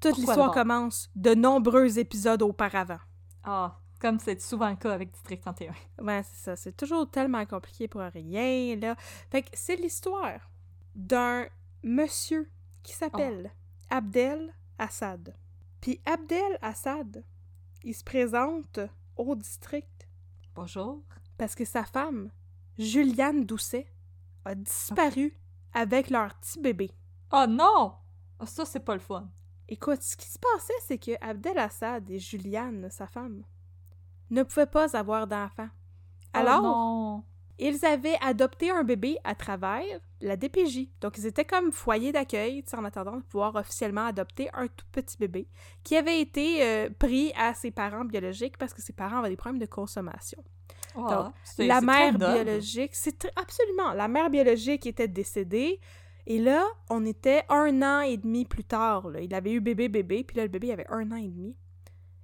Toute 0.00 0.16
l'histoire 0.16 0.52
commence 0.52 1.10
de 1.14 1.34
nombreux 1.34 1.98
épisodes 1.98 2.42
auparavant. 2.42 2.98
Ah, 3.44 3.78
comme 4.00 4.18
c'est 4.18 4.40
souvent 4.40 4.70
le 4.70 4.76
cas 4.76 4.92
avec 4.92 5.12
District 5.12 5.40
31. 5.40 5.74
Ouais, 6.02 6.22
c'est 6.24 6.44
ça. 6.44 6.56
C'est 6.56 6.76
toujours 6.76 7.08
tellement 7.08 7.46
compliqué 7.46 7.86
pour 7.86 8.00
rien, 8.00 8.76
là. 8.76 8.96
Fait 9.30 9.42
que 9.42 9.50
c'est 9.52 9.76
l'histoire 9.76 10.50
d'un 10.94 11.46
monsieur 11.84 12.50
qui 12.82 12.92
s'appelle 12.94 13.52
Abdel 13.90 14.52
Assad. 14.78 15.36
Puis 15.80 16.00
Abdel 16.04 16.58
Assad, 16.62 17.24
il 17.84 17.94
se 17.94 18.02
présente 18.02 18.80
au 19.16 19.34
district 19.36 20.08
Bonjour. 20.54 21.02
parce 21.38 21.54
que 21.54 21.64
sa 21.64 21.84
femme, 21.84 22.30
Juliane 22.78 23.44
Doucet, 23.44 23.86
a 24.44 24.54
disparu 24.56 25.36
avec 25.74 26.10
leur 26.10 26.34
petit 26.34 26.60
bébé. 26.60 26.90
Oh 27.32 27.46
non! 27.48 27.94
Ah, 28.38 28.46
ça, 28.46 28.64
c'est 28.64 28.80
pas 28.80 28.94
le 28.94 29.00
fun. 29.00 29.28
Écoute, 29.68 30.02
ce 30.02 30.16
qui 30.16 30.28
se 30.28 30.38
passait, 30.38 30.72
c'est 30.86 30.98
que 30.98 31.12
Abdel 31.20 31.58
Assad 31.58 32.10
et 32.10 32.18
Juliane, 32.18 32.88
sa 32.90 33.06
femme, 33.06 33.44
ne 34.30 34.42
pouvaient 34.42 34.66
pas 34.66 34.96
avoir 34.96 35.26
d'enfant. 35.26 35.68
Alors, 36.32 36.60
Oh 36.60 36.66
non! 36.66 37.24
ils 37.58 37.84
avaient 37.84 38.18
adopté 38.20 38.70
un 38.70 38.82
bébé 38.82 39.18
à 39.24 39.34
travers 39.34 39.84
la 40.20 40.36
DPJ. 40.36 40.88
Donc, 41.00 41.18
ils 41.18 41.26
étaient 41.26 41.44
comme 41.44 41.72
foyer 41.72 42.12
d'accueil, 42.12 42.64
en 42.76 42.84
attendant 42.84 43.16
de 43.16 43.22
pouvoir 43.22 43.54
officiellement 43.54 44.06
adopter 44.06 44.48
un 44.52 44.66
tout 44.66 44.86
petit 44.90 45.16
bébé 45.16 45.48
qui 45.84 45.96
avait 45.96 46.20
été 46.20 46.62
euh, 46.62 46.90
pris 46.98 47.32
à 47.36 47.54
ses 47.54 47.70
parents 47.70 48.04
biologiques 48.04 48.58
parce 48.58 48.74
que 48.74 48.82
ses 48.82 48.92
parents 48.92 49.18
avaient 49.18 49.30
des 49.30 49.36
problèmes 49.36 49.60
de 49.60 49.66
consommation. 49.66 50.42
Ah, 50.96 51.24
Donc, 51.24 51.34
La 51.58 51.80
mère 51.80 52.12
biologique, 52.34 52.94
c'est 52.94 53.26
absolument, 53.36 53.92
la 53.92 54.08
mère 54.08 54.30
biologique 54.30 54.86
était 54.86 55.08
décédée. 55.08 55.80
Et 56.26 56.38
là, 56.38 56.64
on 56.88 57.04
était 57.04 57.42
un 57.48 57.82
an 57.82 58.00
et 58.02 58.16
demi 58.16 58.44
plus 58.44 58.62
tard. 58.64 59.08
là. 59.08 59.20
Il 59.20 59.34
avait 59.34 59.50
eu 59.52 59.60
bébé, 59.60 59.88
bébé, 59.88 60.22
puis 60.22 60.36
là, 60.36 60.44
le 60.44 60.48
bébé 60.48 60.72
avait 60.72 60.86
un 60.88 61.10
an 61.10 61.16
et 61.16 61.26
demi. 61.28 61.58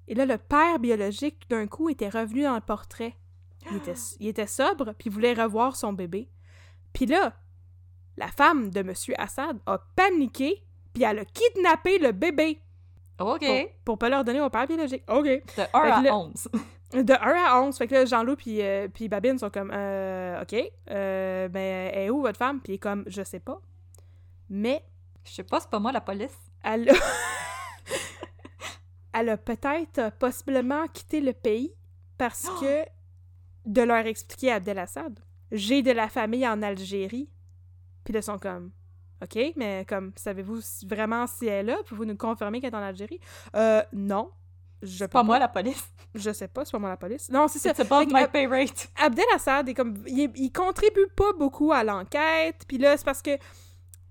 Et 0.06 0.14
là, 0.14 0.24
le 0.24 0.38
père 0.38 0.78
biologique, 0.78 1.40
tout 1.40 1.48
d'un 1.48 1.66
coup, 1.66 1.88
était 1.90 2.08
revenu 2.08 2.42
dans 2.44 2.54
le 2.54 2.60
portrait. 2.60 3.14
Il 3.70 3.76
était, 3.78 3.94
il 4.20 4.28
était 4.28 4.46
sobre, 4.46 4.92
puis 4.94 5.08
il 5.10 5.12
voulait 5.12 5.34
revoir 5.34 5.74
son 5.76 5.92
bébé. 5.92 6.30
Puis 6.92 7.06
là, 7.06 7.34
la 8.16 8.28
femme 8.28 8.70
de 8.70 8.80
M. 8.80 8.92
Assad 9.18 9.58
a 9.66 9.78
paniqué, 9.96 10.62
puis 10.94 11.02
elle 11.02 11.18
a 11.18 11.24
kidnappé 11.24 11.98
le 11.98 12.12
bébé 12.12 12.62
OK. 13.20 13.40
pour, 13.44 13.56
pour 13.84 13.98
pas 13.98 14.08
leur 14.08 14.24
donner 14.24 14.40
au 14.40 14.48
père 14.48 14.66
biologique. 14.66 15.02
OK. 15.08 15.24
De 15.24 15.30
1 15.30 15.42
Fait 15.46 15.68
que 15.72 15.76
à 15.76 16.02
là- 16.02 16.16
11. 16.16 16.48
De 16.92 17.12
1 17.12 17.16
à 17.16 17.60
11. 17.60 17.76
Fait 17.76 17.86
que 17.86 17.94
là, 17.94 18.04
Jean-Loup 18.06 18.36
puis, 18.36 18.62
euh, 18.62 18.88
puis 18.88 19.08
Babine 19.08 19.38
sont 19.38 19.50
comme, 19.50 19.70
euh, 19.74 20.42
OK, 20.42 20.54
euh, 20.90 21.48
ben, 21.48 21.90
elle 21.92 22.06
est 22.06 22.10
où 22.10 22.22
votre 22.22 22.38
femme? 22.38 22.60
Puis 22.60 22.72
il 22.72 22.74
est 22.76 22.78
comme, 22.78 23.04
je 23.06 23.22
sais 23.22 23.40
pas. 23.40 23.60
Mais 24.48 24.82
Je 25.24 25.32
sais 25.32 25.42
pas, 25.42 25.60
c'est 25.60 25.68
pas 25.68 25.78
moi 25.78 25.92
la 25.92 26.00
police. 26.00 26.34
elle 26.64 26.88
a... 26.88 26.94
elle 29.12 29.28
a 29.28 29.36
peut-être 29.36 30.10
possiblement 30.18 30.86
quitté 30.88 31.20
le 31.20 31.34
pays 31.34 31.74
parce 32.16 32.48
que 32.60 32.84
de 33.66 33.82
leur 33.82 34.06
expliquer 34.06 34.52
à 34.52 34.54
Abdel 34.56 34.78
Assad, 34.78 35.20
j'ai 35.52 35.82
de 35.82 35.90
la 35.90 36.08
famille 36.08 36.48
en 36.48 36.62
Algérie. 36.62 37.28
Puis 38.04 38.14
là, 38.14 38.20
ils 38.20 38.22
sont 38.22 38.38
comme, 38.38 38.70
OK, 39.22 39.38
mais 39.56 39.84
comme, 39.86 40.12
savez-vous 40.16 40.60
vraiment 40.86 41.26
si 41.26 41.46
elle 41.46 41.68
est 41.68 41.72
là? 41.72 41.78
Pouvez-vous 41.86 42.06
nous 42.06 42.16
confirmer 42.16 42.60
qu'elle 42.60 42.72
est 42.72 42.76
en 42.76 42.82
Algérie? 42.82 43.20
Euh, 43.54 43.82
non. 43.92 44.30
Je 44.82 45.04
pas 45.06 45.22
moi 45.22 45.38
la 45.38 45.48
police. 45.48 45.84
Je 46.14 46.32
sais 46.32 46.48
pas, 46.48 46.64
c'est 46.64 46.72
pas 46.72 46.78
moi 46.78 46.90
la 46.90 46.96
police. 46.96 47.30
Non, 47.30 47.48
c'est 47.48 47.58
ça. 47.58 47.72
C'est 47.74 47.88
que, 47.88 48.12
my 48.12 48.26
pay 48.32 48.46
rate. 48.46 48.88
Abdel 48.96 49.24
Assad 49.34 49.68
est 49.68 49.74
comme 49.74 50.02
il, 50.06 50.30
il 50.36 50.52
contribue 50.52 51.08
pas 51.14 51.32
beaucoup 51.38 51.72
à 51.72 51.84
l'enquête 51.84 52.64
puis 52.66 52.78
là 52.78 52.96
c'est 52.96 53.04
parce 53.04 53.22
que 53.22 53.38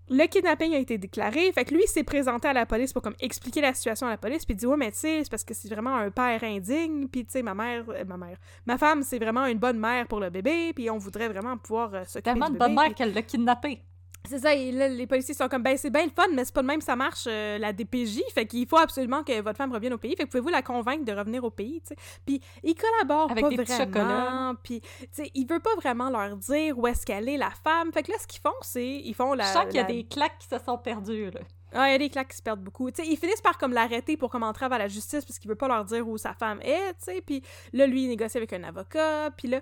le 0.09 0.25
kidnapping 0.25 0.73
a 0.73 0.77
été 0.77 0.97
déclaré 0.97 1.51
fait 1.51 1.65
que 1.65 1.73
lui 1.73 1.83
il 1.83 1.89
s'est 1.89 2.03
présenté 2.03 2.47
à 2.47 2.53
la 2.53 2.65
police 2.65 2.93
pour 2.93 3.01
comme 3.01 3.15
expliquer 3.19 3.61
la 3.61 3.73
situation 3.73 4.07
à 4.07 4.11
la 4.11 4.17
police 4.17 4.45
puis 4.45 4.53
il 4.53 4.57
dit 4.57 4.65
ouais 4.65 4.77
mais 4.77 4.91
tu 4.91 4.99
sais 4.99 5.23
c'est 5.23 5.29
parce 5.29 5.43
que 5.43 5.53
c'est 5.53 5.67
vraiment 5.67 5.95
un 5.95 6.11
père 6.11 6.43
indigne 6.43 7.07
puis 7.07 7.25
tu 7.25 7.31
sais 7.31 7.41
ma 7.41 7.53
mère 7.53 7.83
euh, 7.89 8.05
ma 8.05 8.17
mère 8.17 8.37
ma 8.65 8.77
femme 8.77 9.03
c'est 9.03 9.19
vraiment 9.19 9.45
une 9.45 9.59
bonne 9.59 9.79
mère 9.79 10.07
pour 10.07 10.19
le 10.19 10.29
bébé 10.29 10.71
puis 10.73 10.89
on 10.89 10.97
voudrait 10.97 11.27
vraiment 11.27 11.57
pouvoir 11.57 11.93
euh, 11.93 12.03
s'occuper 12.05 12.31
Tellement 12.31 12.49
de 12.49 12.57
bonne 12.57 12.75
mère 12.75 12.93
qu'elle 12.95 13.13
l'a 13.13 13.21
kidnappé. 13.21 13.81
C'est 14.27 14.39
ça, 14.39 14.53
et 14.53 14.71
là, 14.71 14.87
les 14.87 15.07
policiers 15.07 15.33
sont 15.33 15.47
comme, 15.47 15.63
ben 15.63 15.77
c'est 15.77 15.89
bien 15.89 16.05
le 16.05 16.11
fun, 16.11 16.27
mais 16.33 16.45
c'est 16.45 16.53
pas 16.53 16.61
de 16.61 16.67
même 16.67 16.81
ça 16.81 16.95
marche, 16.95 17.25
euh, 17.27 17.57
la 17.57 17.73
DPJ, 17.73 18.21
fait 18.33 18.45
qu'il 18.45 18.67
faut 18.67 18.77
absolument 18.77 19.23
que 19.23 19.41
votre 19.41 19.57
femme 19.57 19.71
revienne 19.71 19.93
au 19.93 19.97
pays, 19.97 20.15
fait 20.15 20.25
que 20.25 20.29
pouvez-vous 20.29 20.49
la 20.49 20.61
convaincre 20.61 21.05
de 21.05 21.11
revenir 21.11 21.43
au 21.43 21.49
pays, 21.49 21.81
tu 21.81 21.89
sais? 21.89 21.95
Puis 22.25 22.41
il 22.63 22.75
collabore 22.75 23.31
Avec 23.31 23.43
pas 23.43 23.49
des 23.49 23.55
vraiment, 23.57 23.85
chocolats. 23.85 24.53
puis 24.63 24.81
tu 24.81 25.07
sais, 25.11 25.31
il 25.33 25.47
veut 25.47 25.59
pas 25.59 25.75
vraiment 25.75 26.09
leur 26.09 26.35
dire 26.37 26.77
où 26.77 26.87
est-ce 26.87 27.05
qu'elle 27.05 27.29
est, 27.29 27.37
la 27.37 27.51
femme, 27.51 27.91
fait 27.91 28.03
que 28.03 28.11
là, 28.11 28.17
ce 28.19 28.27
qu'ils 28.27 28.41
font, 28.41 28.55
c'est, 28.61 28.85
ils 28.85 29.13
font 29.13 29.33
la... 29.33 29.45
Je 29.45 29.53
sens 29.53 29.65
qu'il 29.65 29.75
y 29.75 29.79
a 29.79 29.83
des 29.83 30.05
claques 30.05 30.37
qui 30.39 30.47
se 30.47 30.59
sont 30.63 30.77
perdues, 30.77 31.31
là. 31.31 31.41
Ah, 31.73 31.89
il 31.89 31.91
y 31.91 31.95
a 31.95 31.97
des 31.97 32.09
claques 32.09 32.29
qui 32.29 32.37
se 32.37 32.41
perdent 32.41 32.63
beaucoup. 32.63 32.89
Tu 32.91 33.03
sais, 33.03 33.07
ils 33.07 33.17
finissent 33.17 33.41
par 33.41 33.57
comme 33.57 33.73
l'arrêter 33.73 34.15
pour 34.15 34.29
comme 34.29 34.43
entrer 34.43 34.65
à 34.65 34.77
la 34.77 34.87
justice 34.87 35.25
parce 35.25 35.37
qu'il 35.37 35.49
veut 35.49 35.55
pas 35.55 35.67
leur 35.67 35.83
dire 35.83 36.07
où 36.07 36.17
sa 36.17 36.33
femme 36.33 36.61
est, 36.61 36.93
tu 36.93 37.11
sais. 37.11 37.21
Puis 37.21 37.43
là, 37.73 37.85
lui, 37.85 38.03
il 38.03 38.07
négocie 38.07 38.37
avec 38.37 38.53
un 38.53 38.63
avocat. 38.63 39.31
Puis 39.35 39.49
là, 39.49 39.59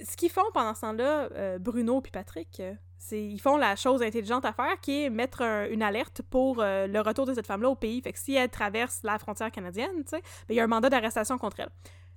ce 0.00 0.16
qu'ils 0.16 0.30
font 0.30 0.50
pendant 0.52 0.74
ce 0.74 0.80
temps-là, 0.82 1.28
euh, 1.32 1.58
Bruno 1.58 2.00
puis 2.00 2.10
Patrick, 2.10 2.60
euh, 2.60 2.74
ils 3.12 3.38
font 3.40 3.56
la 3.56 3.76
chose 3.76 4.02
intelligente 4.02 4.44
à 4.44 4.52
faire 4.52 4.80
qui 4.80 5.04
est 5.04 5.10
mettre 5.10 5.42
un- 5.42 5.66
une 5.68 5.82
alerte 5.82 6.22
pour 6.22 6.60
euh, 6.60 6.86
le 6.86 7.00
retour 7.00 7.26
de 7.26 7.34
cette 7.34 7.46
femme-là 7.46 7.68
au 7.70 7.74
pays. 7.74 8.00
Fait 8.00 8.12
que 8.12 8.18
si 8.18 8.34
elle 8.34 8.48
traverse 8.50 9.00
la 9.02 9.18
frontière 9.18 9.50
canadienne, 9.52 10.04
tu 10.04 10.10
sais, 10.10 10.20
ben, 10.20 10.54
il 10.54 10.54
y 10.56 10.60
a 10.60 10.64
un 10.64 10.68
mandat 10.68 10.90
d'arrestation 10.90 11.36
contre 11.38 11.60
elle. 11.60 11.70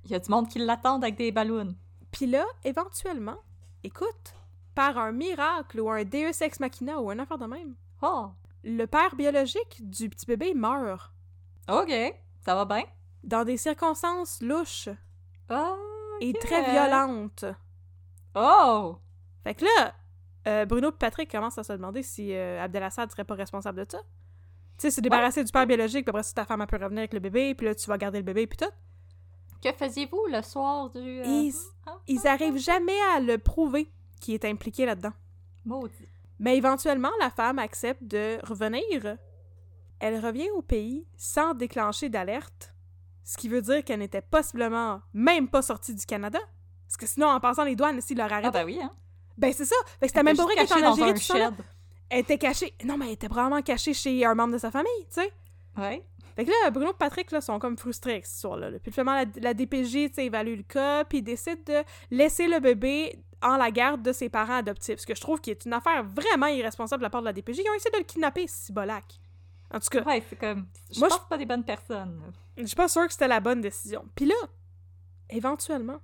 Il 0.06 0.12
y 0.12 0.16
a 0.16 0.20
du 0.20 0.30
monde 0.30 0.48
qui 0.48 0.60
l'attend 0.60 0.96
avec 1.02 1.16
des 1.18 1.32
ballons. 1.32 1.76
Puis 2.12 2.26
là, 2.26 2.46
éventuellement, 2.64 3.38
écoute, 3.84 4.34
par 4.76 4.98
un 4.98 5.12
miracle 5.12 5.80
ou 5.80 5.90
un 5.90 6.04
Deus 6.04 6.42
Ex 6.42 6.60
Machina 6.60 7.00
ou 7.02 7.10
un 7.10 7.20
affaire 7.20 7.38
de 7.38 7.46
même, 7.48 7.76
Oh, 8.02 8.28
le 8.64 8.86
père 8.86 9.16
biologique 9.16 9.78
du 9.90 10.10
petit 10.10 10.26
bébé 10.26 10.54
meurt 10.54 11.12
OK. 11.70 11.92
Ça 12.46 12.56
va 12.56 12.66
bien? 12.66 12.84
dans 13.24 13.44
des 13.44 13.58
circonstances 13.58 14.42
louches 14.42 14.88
Oh, 15.50 15.76
et 16.22 16.32
très 16.34 16.72
violentes. 16.72 17.44
Oh! 18.36 18.98
Fait 19.44 19.56
que 19.56 19.66
là, 19.66 19.94
euh, 20.48 20.66
Bruno 20.66 20.90
et 20.90 20.94
Patrick 20.98 21.30
commencent 21.30 21.58
à 21.58 21.64
se 21.64 21.74
demander 21.74 22.02
si 22.04 22.34
euh, 22.34 22.64
Abdelassad 22.64 23.12
serait 23.12 23.24
pas 23.26 23.36
responsable 23.36 23.86
de 23.86 23.92
ça. 23.92 24.00
Tu 24.00 24.84
sais, 24.84 24.92
se 24.92 25.02
débarrasser 25.02 25.44
du 25.44 25.52
père 25.52 25.66
biologique, 25.68 26.06
puis 26.06 26.10
après 26.10 26.24
ça, 26.24 26.34
ta 26.34 26.46
femme 26.46 26.66
peut 26.68 26.78
revenir 26.78 27.00
avec 27.00 27.14
le 27.14 27.20
bébé, 27.20 27.54
puis 27.56 27.66
là, 27.68 27.76
tu 27.76 27.88
vas 27.90 27.98
garder 27.98 28.20
le 28.20 28.24
bébé, 28.24 28.46
puis 28.48 28.58
tout. 28.58 28.72
Que 29.62 29.72
faisiez-vous 29.74 30.28
le 30.32 30.42
soir 30.44 30.90
du... 30.92 31.00
euh, 31.00 31.24
Ils, 31.26 31.54
hein? 31.88 31.98
ils 32.08 32.28
arrivent 32.28 32.60
jamais 32.60 33.00
à 33.16 33.20
le 33.20 33.38
prouver 33.40 33.92
qui 34.22 34.34
est 34.36 34.46
impliqué 34.46 34.86
là-dedans. 34.86 35.14
Maudit. 35.66 36.08
Mais 36.40 36.56
éventuellement, 36.58 37.10
la 37.20 37.32
femme 37.32 37.58
accepte 37.58 38.04
de 38.04 38.38
revenir. 38.46 39.18
Elle 40.00 40.24
revient 40.24 40.50
au 40.56 40.62
pays 40.62 41.08
sans 41.18 41.56
déclencher 41.56 42.08
d'alerte, 42.10 42.76
ce 43.24 43.36
qui 43.36 43.50
veut 43.50 43.64
dire 43.64 43.84
qu'elle 43.84 44.00
n'était 44.00 44.22
possiblement 44.22 45.02
même 45.14 45.48
pas 45.50 45.64
sortie 45.64 45.96
du 45.96 46.06
Canada. 46.06 46.38
Parce 46.86 46.98
que 46.98 47.08
sinon, 47.08 47.28
en 47.30 47.40
passant 47.40 47.64
les 47.64 47.76
douanes, 47.76 48.00
s'ils 48.00 48.18
leur 48.18 48.32
Ah 48.32 48.36
arrêtent. 48.36 48.54
ben 48.54 48.64
oui, 48.66 48.80
hein? 48.80 48.92
Ben 49.38 49.54
c'est 49.54 49.66
ça! 49.66 49.76
Fait 50.00 50.08
que 50.08 50.08
c'était 50.08 50.24
même 50.24 50.36
pas 50.38 50.44
vrai 50.44 50.56
qu'elle 50.56 50.66
était 50.66 50.74
en 50.84 50.92
Algérie, 50.92 51.14
tout 51.14 51.20
ça. 51.20 51.52
Elle 52.10 52.20
était 52.20 52.38
cachée. 52.38 52.74
Non, 52.86 52.98
mais 52.98 53.08
elle 53.08 53.12
était 53.14 53.30
probablement 53.30 53.62
cachée 53.62 53.94
chez 53.94 54.24
un 54.26 54.34
membre 54.34 54.54
de 54.54 54.58
sa 54.58 54.72
famille, 54.72 55.06
tu 55.14 55.22
sais. 55.22 55.32
Ouais. 55.78 56.04
Fait 56.36 56.46
que 56.46 56.50
là, 56.52 56.70
Bruno 56.72 56.92
et 56.92 56.98
Patrick 56.98 57.32
là, 57.32 57.42
sont 57.42 57.60
comme 57.60 57.78
frustrés 57.78 58.14
avec 58.14 58.26
cette 58.26 58.36
histoire-là. 58.36 58.70
là. 58.70 58.80
Puis 58.80 58.92
finalement, 58.92 59.16
la, 59.16 59.26
la 59.42 59.54
DPJ 59.54 59.92
tu 60.10 60.14
sais, 60.14 60.26
évalue 60.28 60.56
le 60.58 60.64
cas, 60.64 61.04
puis 61.04 61.22
décide 61.22 61.64
de 61.66 61.84
laisser 62.12 62.48
le 62.48 62.60
bébé 62.60 63.20
en 63.42 63.58
la 63.58 63.72
garde 63.72 64.02
de 64.04 64.12
ses 64.14 64.30
parents 64.30 64.58
adoptifs. 64.58 65.00
Ce 65.00 65.06
que 65.08 65.16
je 65.16 65.22
trouve 65.22 65.42
qui 65.42 65.52
est 65.52 65.66
une 65.66 65.74
affaire 65.74 66.04
vraiment 66.04 66.48
irresponsable 66.48 67.02
de 67.02 67.06
la 67.06 67.10
part 67.10 67.22
de 67.22 67.26
la 67.26 67.34
DPJ. 67.34 67.60
Ils 67.60 67.70
ont 67.70 67.74
essayé 67.74 67.92
de 67.92 67.98
le 67.98 68.04
kidnapper, 68.04 68.48
ce 68.48 68.72
bolac. 68.72 69.20
En 69.74 69.80
tout 69.80 69.90
cas, 69.90 70.04
Ouais, 70.04 70.24
c'est 70.30 70.38
comme... 70.38 70.68
Je 70.92 71.00
Moi, 71.00 71.10
pense 71.10 71.28
pas 71.28 71.38
des 71.38 71.46
bonnes 71.46 71.66
personnes. 71.66 72.22
je 72.56 72.66
suis 72.66 72.76
pas 72.76 72.88
sûre 72.88 73.06
que 73.06 73.12
c'était 73.14 73.28
la 73.28 73.40
bonne 73.42 73.60
décision. 73.62 74.06
Puis 74.16 74.26
là, 74.26 74.36
éventuellement, 75.30 75.98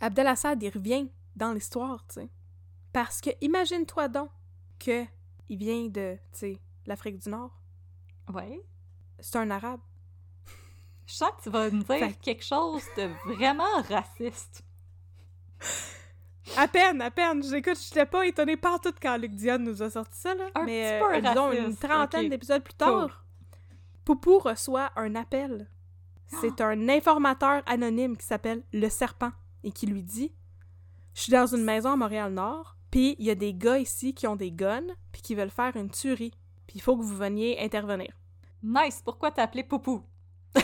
Abdelassad, 0.00 0.62
il 0.62 0.70
revient 0.70 1.08
dans 1.36 1.52
l'histoire, 1.52 2.04
tu 2.08 2.20
sais. 2.20 2.28
Parce 2.92 3.20
que 3.20 3.30
imagine-toi 3.40 4.08
donc 4.08 4.30
que 4.78 5.04
il 5.48 5.58
vient 5.58 5.86
de, 5.88 6.16
tu 6.32 6.38
sais, 6.38 6.58
l'Afrique 6.86 7.18
du 7.18 7.28
Nord. 7.28 7.60
Ouais. 8.32 8.64
C'est 9.18 9.36
un 9.36 9.50
arabe. 9.50 9.80
Je 11.06 11.14
sens 11.14 11.30
que 11.38 11.42
tu 11.44 11.50
vas 11.50 11.64
me 11.70 11.82
dire 11.82 11.86
Fait- 11.86 12.18
quelque 12.20 12.44
chose 12.44 12.82
de 12.96 13.08
vraiment 13.34 13.64
raciste. 13.88 14.64
À 16.56 16.66
peine, 16.68 17.00
à 17.02 17.10
peine. 17.10 17.42
J'écoute, 17.42 17.78
j'étais 17.80 18.06
pas 18.06 18.26
étonnée 18.26 18.56
par 18.56 18.80
tout 18.80 18.92
quand 19.00 19.16
Luc 19.16 19.32
Dion 19.34 19.58
nous 19.58 19.82
a 19.82 19.90
sorti 19.90 20.18
ça, 20.18 20.34
là. 20.34 20.48
Un 20.54 20.64
Mais 20.64 20.98
petit 21.00 21.04
peu 21.04 21.14
euh, 21.14 21.20
disons 21.20 21.52
une 21.52 21.76
trentaine 21.76 22.28
d'épisodes 22.28 22.62
plus 22.62 22.74
tard, 22.74 23.24
Poupou 24.04 24.38
reçoit 24.38 24.90
un 24.96 25.14
appel. 25.14 25.68
C'est 26.40 26.60
un 26.60 26.88
informateur 26.88 27.62
anonyme 27.66 28.16
qui 28.16 28.24
s'appelle 28.24 28.62
Le 28.72 28.88
Serpent 28.88 29.32
et 29.64 29.72
qui 29.72 29.86
lui 29.86 30.02
dit 30.04 30.32
Je 31.14 31.22
suis 31.22 31.32
dans 31.32 31.46
une 31.46 31.64
maison 31.64 31.90
à 31.92 31.96
Montréal-Nord, 31.96 32.76
puis 32.90 33.16
il 33.18 33.26
y 33.26 33.30
a 33.30 33.34
des 33.34 33.54
gars 33.54 33.78
ici 33.78 34.14
qui 34.14 34.26
ont 34.26 34.36
des 34.36 34.50
guns, 34.50 34.94
puis 35.12 35.22
qui 35.22 35.34
veulent 35.34 35.50
faire 35.50 35.76
une 35.76 35.90
tuerie. 35.90 36.32
Puis 36.66 36.76
il 36.76 36.82
faut 36.82 36.96
que 36.96 37.02
vous 37.02 37.16
veniez 37.16 37.58
intervenir. 37.60 38.12
Nice, 38.62 39.00
pourquoi 39.04 39.30
t'as 39.30 39.44
appelé 39.44 39.64
Poupou? 39.64 40.02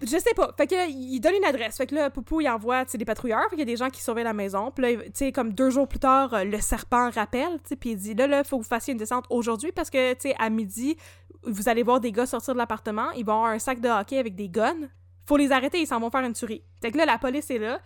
Je 0.00 0.16
sais 0.16 0.34
pas. 0.34 0.52
Fait 0.56 0.66
que 0.66 0.90
il 0.90 1.18
donne 1.20 1.34
une 1.34 1.44
adresse. 1.44 1.76
Fait 1.76 1.86
que 1.86 1.94
là, 1.94 2.08
Poupou, 2.10 2.40
il 2.40 2.48
envoie, 2.48 2.84
des 2.84 3.04
patrouilleurs. 3.04 3.42
Fait 3.50 3.56
qu'il 3.56 3.58
y 3.60 3.62
a 3.62 3.64
des 3.64 3.76
gens 3.76 3.90
qui 3.90 4.00
surveillent 4.00 4.24
la 4.24 4.32
maison. 4.32 4.70
Puis 4.70 4.82
là, 4.82 5.02
tu 5.02 5.10
sais, 5.14 5.32
comme 5.32 5.52
deux 5.52 5.70
jours 5.70 5.88
plus 5.88 5.98
tard, 5.98 6.34
euh, 6.34 6.44
le 6.44 6.60
serpent 6.60 7.10
rappelle, 7.10 7.58
tu 7.66 7.76
puis 7.76 7.90
il 7.90 7.96
dit, 7.96 8.14
là, 8.14 8.26
là, 8.26 8.44
faut 8.44 8.58
que 8.58 8.62
vous 8.62 8.68
fassiez 8.68 8.92
une 8.92 8.98
descente 8.98 9.24
aujourd'hui 9.28 9.72
parce 9.72 9.90
que, 9.90 10.12
tu 10.14 10.28
sais, 10.28 10.34
à 10.38 10.50
midi, 10.50 10.96
vous 11.42 11.68
allez 11.68 11.82
voir 11.82 12.00
des 12.00 12.12
gars 12.12 12.26
sortir 12.26 12.54
de 12.54 12.58
l'appartement. 12.58 13.10
Ils 13.12 13.24
vont 13.24 13.34
avoir 13.34 13.50
un 13.50 13.58
sac 13.58 13.80
de 13.80 13.88
hockey 13.88 14.18
avec 14.18 14.34
des 14.34 14.48
guns. 14.48 14.88
Faut 15.26 15.36
les 15.36 15.52
arrêter, 15.52 15.80
ils 15.80 15.86
s'en 15.86 16.00
vont 16.00 16.10
faire 16.10 16.24
une 16.24 16.32
tuerie. 16.32 16.62
Fait 16.80 16.90
que 16.90 16.96
là, 16.96 17.04
la 17.04 17.18
police 17.18 17.50
est 17.50 17.58
là. 17.58 17.80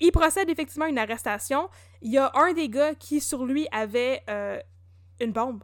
Il 0.00 0.12
procède 0.12 0.48
effectivement 0.48 0.86
à 0.86 0.88
une 0.88 0.98
arrestation. 0.98 1.68
Il 2.00 2.12
y 2.12 2.18
a 2.18 2.32
un 2.34 2.52
des 2.52 2.68
gars 2.68 2.94
qui, 2.94 3.20
sur 3.20 3.44
lui, 3.44 3.68
avait 3.70 4.22
euh, 4.28 4.58
une 5.20 5.32
bombe. 5.32 5.62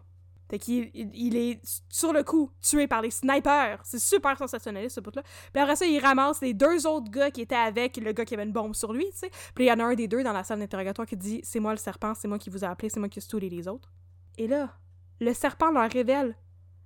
Fait 0.48 0.60
qu'il 0.60 0.90
il, 0.94 1.36
est 1.36 1.60
sur 1.88 2.12
le 2.12 2.22
coup 2.22 2.52
tué 2.60 2.86
par 2.86 3.02
les 3.02 3.10
snipers. 3.10 3.80
C'est 3.82 3.98
super 3.98 4.38
sensationnaliste, 4.38 4.96
ce 4.96 5.00
bout-là. 5.00 5.22
Puis 5.52 5.60
après 5.60 5.74
ça, 5.74 5.86
il 5.86 5.98
ramasse 5.98 6.40
les 6.40 6.54
deux 6.54 6.86
autres 6.86 7.10
gars 7.10 7.32
qui 7.32 7.40
étaient 7.40 7.56
avec 7.56 7.96
le 7.96 8.12
gars 8.12 8.24
qui 8.24 8.34
avait 8.34 8.44
une 8.44 8.52
bombe 8.52 8.74
sur 8.74 8.92
lui. 8.92 9.06
Puis 9.54 9.64
il 9.64 9.66
y 9.66 9.72
en 9.72 9.80
a 9.80 9.84
un 9.84 9.94
des 9.94 10.06
deux 10.06 10.22
dans 10.22 10.32
la 10.32 10.44
salle 10.44 10.60
d'interrogatoire 10.60 11.08
qui 11.08 11.16
dit 11.16 11.40
C'est 11.42 11.58
moi 11.58 11.72
le 11.72 11.78
serpent, 11.78 12.14
c'est 12.14 12.28
moi 12.28 12.38
qui 12.38 12.50
vous 12.50 12.62
ai 12.62 12.66
appelé, 12.68 12.90
c'est 12.90 13.00
moi 13.00 13.08
qui 13.08 13.18
ai 13.18 13.22
stoulé 13.22 13.50
les 13.50 13.66
autres. 13.66 13.92
Et 14.38 14.46
là, 14.46 14.72
le 15.20 15.34
serpent 15.34 15.72
leur 15.72 15.90
révèle 15.90 16.36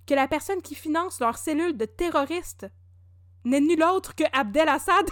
que 0.07 0.15
la 0.15 0.27
personne 0.27 0.61
qui 0.63 0.73
finance 0.73 1.19
leur 1.19 1.37
cellule 1.37 1.77
de 1.77 1.85
terroristes 1.85 2.65
n'est 3.43 3.61
nul 3.61 3.83
autre 3.83 4.15
que 4.15 4.23
Abdel 4.33 4.69
Assad. 4.69 5.05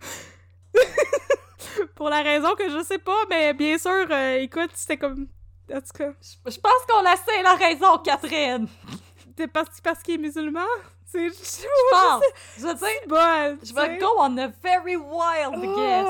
Pour 1.94 2.08
la 2.08 2.22
raison 2.22 2.54
que 2.54 2.68
je 2.70 2.82
sais 2.82 2.98
pas, 2.98 3.16
mais 3.28 3.52
bien 3.54 3.78
sûr, 3.78 4.06
euh, 4.10 4.38
écoute, 4.40 4.70
c'était 4.74 4.96
comme. 4.96 5.28
En 5.72 5.80
tout 5.80 5.96
cas, 5.98 6.10
Je, 6.22 6.50
je 6.52 6.60
pense 6.60 6.86
qu'on 6.88 7.04
a 7.04 7.16
c'est 7.16 7.42
la 7.42 7.54
raison, 7.54 7.98
Catherine. 7.98 8.68
c'est 9.36 9.48
parce, 9.48 9.80
parce 9.82 10.02
qu'il 10.02 10.14
est 10.14 10.18
musulman? 10.18 10.60
C'est. 11.04 11.28
Je 11.28 11.34
Je 11.34 11.90
pense. 11.90 12.22
Je 12.58 12.66
veux 12.66 12.74
dire, 12.74 12.88
Bon, 13.06 13.58
je 13.62 13.72
vais 13.74 13.98
go 13.98 14.06
on 14.18 14.36
a 14.38 14.48
very 14.48 14.96
wild 14.96 15.54
guess. 15.76 16.06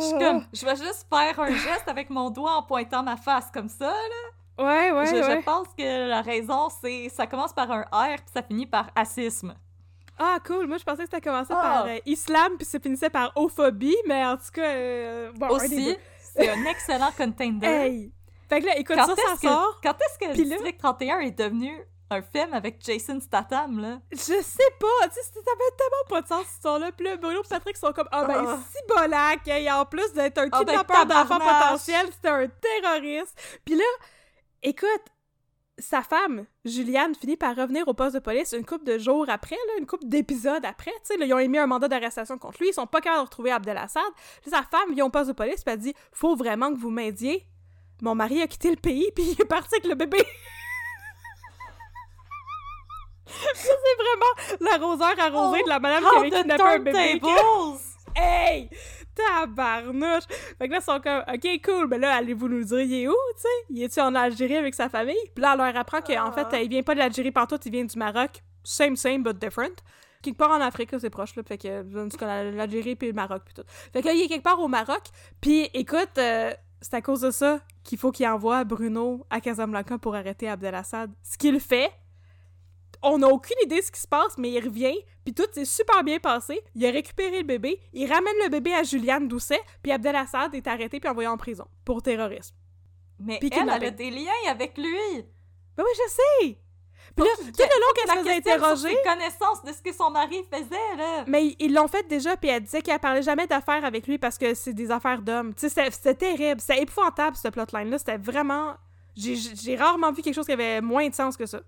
Je 0.00 0.18
comme, 0.18 0.46
je 0.52 0.64
vais 0.64 0.76
juste 0.76 1.06
faire 1.12 1.40
un 1.40 1.50
geste 1.50 1.88
avec 1.88 2.08
mon 2.08 2.30
doigt 2.30 2.52
en 2.52 2.62
pointant 2.62 3.02
ma 3.02 3.16
face 3.16 3.50
comme 3.52 3.68
ça, 3.68 3.90
là. 3.90 4.64
Ouais, 4.64 4.92
ouais, 4.92 5.06
je, 5.06 5.14
ouais. 5.14 5.38
je 5.38 5.44
pense 5.44 5.68
que 5.76 6.08
la 6.08 6.20
raison, 6.22 6.68
c'est 6.80 7.08
ça 7.08 7.26
commence 7.26 7.52
par 7.52 7.70
un 7.72 7.82
R 7.92 8.16
puis 8.16 8.30
ça 8.32 8.42
finit 8.42 8.66
par 8.66 8.90
racisme. 8.94 9.54
Ah, 10.22 10.38
cool. 10.46 10.66
Moi, 10.66 10.76
je 10.76 10.84
pensais 10.84 11.04
que 11.04 11.10
ça 11.10 11.20
commençait 11.20 11.54
Ah. 11.56 11.62
par 11.62 11.86
euh, 11.86 11.96
islam 12.04 12.56
puis 12.58 12.66
ça 12.66 12.78
finissait 12.78 13.08
par 13.10 13.32
hophobie, 13.36 13.96
mais 14.06 14.24
en 14.26 14.36
tout 14.36 14.50
cas, 14.52 14.62
euh, 14.68 15.32
bon, 15.34 15.48
Aussi, 15.48 15.96
c'est 16.34 16.48
un 16.48 16.64
excellent 16.66 17.10
contender. 17.16 17.66
Hey! 17.66 18.12
Fait 18.48 18.60
que 18.60 18.66
là, 18.66 18.76
écoute, 18.78 18.96
quand 18.96 19.06
ça, 19.06 19.14
ça 19.16 19.34
que, 19.34 19.48
sort. 19.48 19.80
quand 19.82 19.94
est-ce 19.94 20.18
que 20.18 20.24
là- 20.26 20.34
District 20.34 20.78
31 20.78 21.20
est 21.20 21.30
devenu 21.30 21.72
un 22.10 22.20
film 22.22 22.52
avec 22.52 22.84
Jason 22.84 23.20
Statham, 23.20 23.78
là? 23.80 24.00
Je 24.10 24.16
sais 24.18 24.70
pas, 24.80 25.08
tu 25.08 25.14
sais, 25.14 25.22
ça 25.22 25.40
fait 25.40 25.76
tellement 25.76 26.04
pas 26.08 26.20
de 26.22 26.26
sens, 26.26 26.42
cette 26.44 26.54
histoire-là. 26.56 26.90
Puis 26.92 27.06
là, 27.06 27.16
Bruno 27.16 27.40
et 27.42 27.48
Patrick 27.48 27.76
sont 27.76 27.92
comme, 27.92 28.08
ah 28.10 28.24
ben, 28.24 28.44
Ah. 28.48 28.58
si 28.72 28.78
bolac, 28.94 29.46
hey, 29.46 29.70
en 29.70 29.84
plus 29.86 30.12
d'être 30.12 30.38
un 30.38 30.48
Ah 30.50 30.58
ben, 30.64 30.66
kidnappeur 30.66 31.06
d'enfants 31.06 31.38
tabarnache. 31.38 31.62
potentiels, 31.62 32.06
c'était 32.12 32.28
un 32.28 32.46
terroriste. 32.48 33.60
Puis 33.64 33.76
là, 33.76 33.84
écoute, 34.62 35.02
sa 35.80 36.02
femme, 36.02 36.46
Juliane, 36.64 37.14
finit 37.14 37.36
par 37.36 37.56
revenir 37.56 37.86
au 37.88 37.94
poste 37.94 38.14
de 38.14 38.20
police 38.20 38.52
une 38.52 38.64
couple 38.64 38.84
de 38.84 38.98
jours 38.98 39.26
après, 39.28 39.56
là, 39.56 39.72
une 39.78 39.86
couple 39.86 40.06
d'épisodes 40.06 40.64
après, 40.64 40.92
là, 41.18 41.26
ils 41.26 41.34
ont 41.34 41.38
émis 41.38 41.58
un 41.58 41.66
mandat 41.66 41.88
d'arrestation 41.88 42.38
contre 42.38 42.58
lui, 42.60 42.68
ils 42.68 42.74
sont 42.74 42.86
pas 42.86 43.00
capables 43.00 43.22
de 43.22 43.26
retrouver 43.26 43.50
Abdelassad. 43.50 44.02
Sa 44.46 44.62
femme 44.62 44.94
vient 44.94 45.06
au 45.06 45.10
poste 45.10 45.28
de 45.28 45.32
police, 45.32 45.62
puis 45.64 45.72
elle 45.72 45.80
dit, 45.80 45.94
faut 46.12 46.36
vraiment 46.36 46.72
que 46.72 46.78
vous 46.78 46.90
m'aidiez. 46.90 47.46
Mon 48.02 48.14
mari 48.14 48.40
a 48.42 48.46
quitté 48.46 48.70
le 48.70 48.76
pays, 48.76 49.10
puis 49.14 49.24
il 49.24 49.40
est 49.40 49.46
parti 49.46 49.74
avec 49.74 49.86
le 49.86 49.94
bébé. 49.94 50.18
C'est 53.54 53.68
vraiment 53.68 54.34
l'arroseur 54.60 55.14
arrosé 55.18 55.62
de 55.62 55.68
la 55.68 55.78
madame 55.78 56.02
qui 56.02 56.16
avait 56.18 56.30
kidnappé 56.30 56.62
un 56.62 56.78
bébé. 56.78 57.20
Hey! 58.16 58.68
Tabarnouche! 59.28 60.24
Fait 60.58 60.66
que 60.68 60.72
là, 60.72 60.78
ils 60.78 60.82
sont 60.82 61.00
comme, 61.00 61.22
OK, 61.32 61.60
cool, 61.64 61.86
mais 61.88 61.98
là, 61.98 62.14
allez-vous 62.16 62.48
nous 62.48 62.64
dire, 62.64 62.80
il 62.80 62.94
est 63.02 63.08
où, 63.08 63.14
tu 63.36 63.42
sais? 63.42 63.48
Il 63.70 63.82
est-tu 63.82 64.00
en 64.00 64.14
Algérie 64.14 64.56
avec 64.56 64.74
sa 64.74 64.88
famille? 64.88 65.16
Puis 65.34 65.42
là, 65.42 65.52
elle 65.52 65.58
leur 65.58 65.76
apprend 65.76 66.00
qu'en 66.00 66.30
Ah. 66.30 66.32
fait, 66.50 66.62
il 66.64 66.68
vient 66.68 66.82
pas 66.82 66.94
de 66.94 66.98
l'Algérie 67.00 67.30
partout, 67.32 67.58
il 67.64 67.72
vient 67.72 67.84
du 67.84 67.98
Maroc. 67.98 68.42
Same, 68.64 68.96
same, 68.96 69.22
but 69.22 69.38
different. 69.38 69.76
Quelque 70.22 70.36
part 70.36 70.50
en 70.50 70.60
Afrique, 70.60 70.90
c'est 71.00 71.08
proche, 71.10 71.34
là. 71.36 71.42
Fait 71.42 71.56
que, 71.58 71.84
l'Algérie 72.56 72.94
puis 72.96 73.08
le 73.08 73.14
Maroc, 73.14 73.42
puis 73.44 73.54
tout. 73.54 73.62
Fait 73.92 74.02
que 74.02 74.06
là, 74.06 74.12
il 74.12 74.22
est 74.22 74.28
quelque 74.28 74.44
part 74.44 74.60
au 74.60 74.68
Maroc. 74.68 75.02
Puis, 75.40 75.70
écoute, 75.72 76.18
euh, 76.18 76.52
c'est 76.82 76.94
à 76.94 77.00
cause 77.02 77.22
de 77.22 77.30
ça 77.30 77.60
qu'il 77.84 77.96
faut 77.98 78.10
qu'il 78.10 78.26
envoie 78.26 78.64
Bruno 78.64 79.24
à 79.30 79.40
Casablanca 79.40 79.96
pour 79.98 80.14
arrêter 80.14 80.48
Abdelassad. 80.48 81.10
Ce 81.22 81.38
qu'il 81.38 81.58
fait, 81.60 81.90
on 83.02 83.18
n'a 83.18 83.28
aucune 83.28 83.56
idée 83.64 83.80
de 83.80 83.84
ce 83.84 83.90
qui 83.90 84.00
se 84.00 84.08
passe, 84.08 84.36
mais 84.38 84.50
il 84.50 84.64
revient, 84.64 84.96
puis 85.24 85.34
tout 85.34 85.46
s'est 85.52 85.64
super 85.64 86.04
bien 86.04 86.18
passé. 86.18 86.60
Il 86.74 86.84
a 86.86 86.90
récupéré 86.90 87.38
le 87.38 87.44
bébé, 87.44 87.80
il 87.92 88.06
ramène 88.10 88.34
le 88.42 88.48
bébé 88.48 88.74
à 88.74 88.82
Juliane 88.82 89.28
Doucet, 89.28 89.60
puis 89.82 89.92
Abdelassad 89.92 90.54
est 90.54 90.66
arrêté 90.66 91.00
puis 91.00 91.08
envoyé 91.08 91.28
en 91.28 91.36
prison 91.36 91.66
pour 91.84 92.02
terrorisme. 92.02 92.54
Mais 93.18 93.38
Puis 93.38 93.50
elle, 93.52 93.68
elle 93.68 93.84
a 93.84 93.90
des 93.90 94.10
liens 94.10 94.32
avec 94.48 94.76
lui! 94.78 95.24
Ben 95.76 95.84
oui, 95.84 95.92
je 95.94 96.10
sais! 96.10 96.58
Puis 97.16 97.24
là, 97.24 97.30
tout 97.36 97.44
le 97.44 97.80
long 97.80 97.92
qu'elle 97.94 98.10
se 98.10 98.18
faisait 98.18 98.36
interroger... 98.36 98.88
ses 98.88 99.02
connaissances 99.02 99.64
de 99.64 99.72
ce 99.72 99.82
que 99.82 99.92
son 99.92 100.10
mari 100.10 100.44
faisait, 100.50 100.96
là. 100.96 101.24
Mais 101.26 101.56
ils 101.58 101.74
l'ont 101.74 101.88
fait 101.88 102.06
déjà, 102.06 102.36
puis 102.36 102.50
elle 102.50 102.62
disait 102.62 102.82
qu'elle 102.82 103.00
parlait 103.00 103.22
jamais 103.22 103.46
d'affaires 103.46 103.84
avec 103.84 104.06
lui 104.06 104.18
parce 104.18 104.38
que 104.38 104.54
c'est 104.54 104.72
des 104.72 104.90
affaires 104.90 105.20
d'hommes. 105.20 105.52
Tu 105.54 105.68
sais, 105.68 105.90
c'était 105.90 106.14
terrible. 106.14 106.60
C'était 106.60 106.82
épouvantable, 106.82 107.36
ce 107.36 107.48
plotline-là. 107.48 107.98
C'était 107.98 108.16
vraiment... 108.16 108.76
J'ai 109.16 109.76
rarement 109.76 110.12
vu 110.12 110.22
quelque 110.22 110.34
chose 110.34 110.46
qui 110.46 110.52
avait 110.52 110.80
moins 110.80 111.08
de 111.08 111.14
sens 111.14 111.36
que 111.36 111.46
ça. 111.46 111.60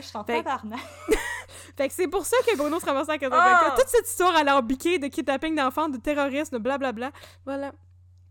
Je 0.00 0.06
suis 0.06 0.16
en 0.16 0.24
tabarnak. 0.24 0.80
fait 1.76 1.88
que 1.88 1.94
c'est 1.94 2.08
pour 2.08 2.24
ça 2.24 2.36
que 2.46 2.56
Bruno 2.56 2.80
se 2.80 2.86
ramassait 2.86 3.12
à 3.12 3.18
Casablanca. 3.18 3.72
Oh! 3.72 3.78
Toute 3.78 3.88
cette 3.88 4.08
histoire 4.08 4.34
à 4.36 4.42
leur 4.44 4.62
biquet 4.62 4.98
de 4.98 5.06
kidnapping 5.08 5.54
d'enfants, 5.56 5.88
de 5.88 5.98
terrorisme, 5.98 6.56
de 6.58 6.62
blablabla. 6.62 7.10
Voilà. 7.44 7.72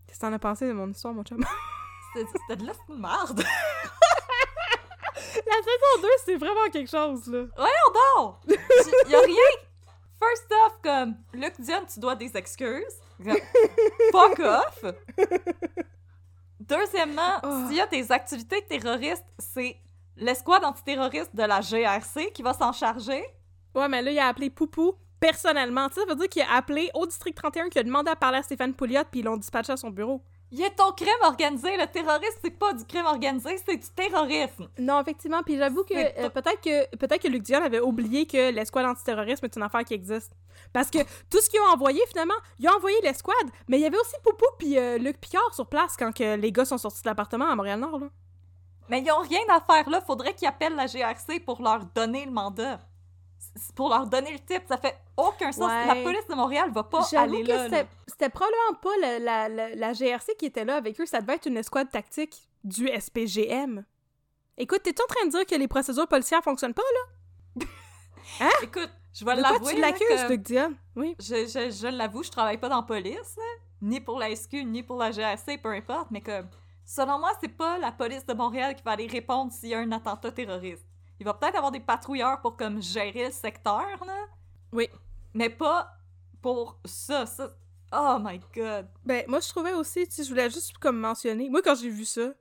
Qu'est-ce 0.06 0.18
que 0.20 0.26
t'en 0.26 0.32
as 0.32 0.38
pensé 0.38 0.66
de 0.68 0.72
mon 0.72 0.90
histoire, 0.90 1.14
mon 1.14 1.22
chum? 1.22 1.44
C'était 2.14 2.56
de 2.62 2.66
la 2.66 2.72
merde. 2.88 3.42
La 5.46 5.56
saison 5.56 6.02
2, 6.02 6.08
c'est 6.24 6.36
vraiment 6.36 6.68
quelque 6.70 6.90
chose, 6.90 7.26
là. 7.26 7.44
Voyons 7.56 8.36
donc! 8.46 8.58
Y 9.08 9.14
a 9.14 9.20
rien. 9.20 9.36
First 10.18 10.52
off, 10.66 10.78
comme, 10.82 11.14
Luc 11.32 11.54
Dion, 11.60 11.84
tu 11.92 12.00
dois 12.00 12.14
des 12.16 12.36
excuses. 12.36 13.00
Fuck 14.12 14.40
off! 14.40 14.84
Deuxièmement, 16.60 17.40
Oh. 17.42 17.66
s'il 17.66 17.76
y 17.76 17.80
a 17.80 17.86
des 17.86 18.10
activités 18.12 18.62
terroristes, 18.62 19.24
c'est 19.38 19.76
l'escouade 20.16 20.64
antiterroriste 20.64 21.34
de 21.34 21.42
la 21.42 21.60
GRC 21.60 22.32
qui 22.32 22.42
va 22.42 22.52
s'en 22.52 22.72
charger? 22.72 23.22
Ouais, 23.74 23.88
mais 23.88 24.02
là, 24.02 24.10
il 24.10 24.18
a 24.18 24.26
appelé 24.28 24.50
Poupou 24.50 24.94
personnellement. 25.20 25.88
Ça 25.90 26.02
veut 26.08 26.16
dire 26.16 26.28
qu'il 26.28 26.42
a 26.42 26.54
appelé 26.54 26.90
au 26.94 27.06
district 27.06 27.36
31 27.36 27.68
qui 27.68 27.78
a 27.78 27.82
demandé 27.82 28.10
à 28.10 28.16
parler 28.16 28.38
à 28.38 28.42
Stéphane 28.42 28.74
Pouliot, 28.74 29.04
puis 29.10 29.20
ils 29.20 29.24
l'ont 29.24 29.36
dispatché 29.36 29.72
à 29.72 29.76
son 29.76 29.90
bureau. 29.90 30.22
Il 30.50 30.58
y 30.58 30.64
a 30.64 30.70
ton 30.70 30.92
crime 30.92 31.08
organisé. 31.22 31.78
Le 31.78 31.86
terrorisme, 31.86 32.38
c'est 32.44 32.50
pas 32.50 32.74
du 32.74 32.84
crime 32.84 33.06
organisé, 33.06 33.56
c'est 33.64 33.76
du 33.76 33.88
terrorisme. 33.96 34.68
Non, 34.78 35.00
effectivement, 35.00 35.42
puis 35.42 35.56
j'avoue 35.56 35.82
que 35.82 35.94
euh, 35.94 36.28
peut-être 36.28 36.60
que 36.60 36.94
peut-être 36.96 37.22
que 37.22 37.28
Luc 37.28 37.42
Dion 37.42 37.62
avait 37.62 37.80
oublié 37.80 38.26
que 38.26 38.50
l'escouade 38.50 38.84
antiterrorisme 38.84 39.46
est 39.46 39.56
une 39.56 39.62
affaire 39.62 39.82
qui 39.84 39.94
existe. 39.94 40.32
Parce 40.74 40.90
que 40.90 40.98
tout 41.30 41.40
ce 41.40 41.48
qu'ils 41.48 41.60
ont 41.60 41.72
envoyé, 41.72 42.00
finalement, 42.08 42.34
ils 42.58 42.68
ont 42.68 42.74
envoyé 42.76 42.96
l'escouade, 43.02 43.48
mais 43.66 43.78
il 43.78 43.82
y 43.82 43.86
avait 43.86 43.96
aussi 43.98 44.14
Poupou 44.22 44.44
puis 44.58 44.78
euh, 44.78 44.98
Luc 44.98 45.18
Picard 45.18 45.54
sur 45.54 45.66
place 45.66 45.96
quand 45.98 46.12
que 46.12 46.36
les 46.36 46.52
gars 46.52 46.66
sont 46.66 46.76
sortis 46.76 47.02
de 47.02 47.08
l'appartement 47.08 47.48
à 47.48 47.56
Montréal-Nord. 47.56 48.02
Mais 48.88 49.00
ils 49.00 49.10
ont 49.10 49.20
rien 49.20 49.40
à 49.50 49.60
faire 49.60 49.88
là. 49.88 50.00
Faudrait 50.00 50.34
qu'ils 50.34 50.48
appellent 50.48 50.74
la 50.74 50.86
GRC 50.86 51.40
pour 51.40 51.62
leur 51.62 51.84
donner 51.94 52.24
le 52.26 52.30
mandat. 52.32 52.80
Pour 53.74 53.88
leur 53.88 54.06
donner 54.06 54.32
le 54.32 54.38
type. 54.38 54.62
Ça 54.68 54.76
fait 54.78 54.96
aucun 55.16 55.52
sens. 55.52 55.68
Ouais. 55.70 55.86
La 55.86 56.02
police 56.02 56.26
de 56.28 56.34
Montréal 56.34 56.70
va 56.72 56.82
pas 56.84 57.02
aller 57.16 57.42
que 57.42 57.48
là. 57.48 57.64
c'était- 58.08 58.28
probablement 58.30 58.78
pas 58.80 58.96
la, 59.00 59.18
la- 59.18 59.48
la- 59.48 59.74
la 59.74 59.92
GRC 59.92 60.34
qui 60.38 60.46
était 60.46 60.64
là 60.64 60.76
avec 60.76 61.00
eux, 61.00 61.06
ça 61.06 61.20
devait 61.20 61.34
être 61.34 61.46
une 61.46 61.56
escouade 61.56 61.90
tactique 61.90 62.48
du 62.64 62.88
SPGM. 62.88 63.84
Écoute, 64.58 64.82
t'es 64.82 64.94
en 65.02 65.06
train 65.06 65.26
de 65.26 65.30
dire 65.30 65.46
que 65.46 65.54
les 65.54 65.66
procédures 65.68 66.06
policières 66.06 66.42
fonctionnent 66.42 66.74
pas, 66.74 66.82
là? 66.82 67.66
Écoute, 68.62 68.90
je 69.14 69.24
vais 69.24 69.34
l'avouer. 69.36 69.74
tu 69.74 69.80
l'accuses, 69.80 70.38
Dion? 70.38 70.74
Oui. 70.96 71.16
Je, 71.18 71.46
je, 71.46 71.70
je 71.70 71.86
l'avoue, 71.88 72.22
je 72.22 72.30
travaille 72.30 72.58
pas 72.58 72.68
dans 72.68 72.76
la 72.76 72.82
police, 72.82 73.36
ni 73.80 74.00
pour 74.00 74.18
la 74.18 74.34
SQ, 74.34 74.64
ni 74.64 74.82
pour 74.82 74.96
la 74.98 75.10
GRC, 75.10 75.58
peu 75.58 75.70
importe, 75.72 76.10
mais 76.10 76.20
comme, 76.20 76.48
selon 76.84 77.18
moi, 77.18 77.30
c'est 77.40 77.48
pas 77.48 77.78
la 77.78 77.92
police 77.92 78.26
de 78.26 78.34
Montréal 78.34 78.74
qui 78.74 78.82
va 78.82 78.92
aller 78.92 79.06
répondre 79.06 79.52
s'il 79.52 79.70
y 79.70 79.74
a 79.74 79.78
un 79.78 79.92
attentat 79.92 80.32
terroriste. 80.32 80.86
Il 81.20 81.24
va 81.24 81.34
peut-être 81.34 81.56
avoir 81.56 81.70
des 81.70 81.80
patrouilleurs 81.80 82.40
pour 82.40 82.56
comme 82.56 82.82
gérer 82.82 83.26
le 83.26 83.30
secteur, 83.30 84.04
là. 84.04 84.26
Oui. 84.72 84.88
Mais 85.34 85.50
pas 85.50 85.88
pour 86.40 86.80
ça, 86.84 87.26
ça. 87.26 87.50
Oh 87.92 88.18
my 88.20 88.40
god. 88.54 88.88
Ben, 89.04 89.24
moi, 89.28 89.40
je 89.40 89.48
trouvais 89.48 89.74
aussi, 89.74 90.06
tu 90.08 90.14
sais, 90.14 90.24
je 90.24 90.28
voulais 90.30 90.50
juste 90.50 90.76
comme 90.78 90.98
mentionner, 90.98 91.48
moi, 91.50 91.60
quand 91.62 91.74
j'ai 91.74 91.90
vu 91.90 92.04
ça, 92.04 92.32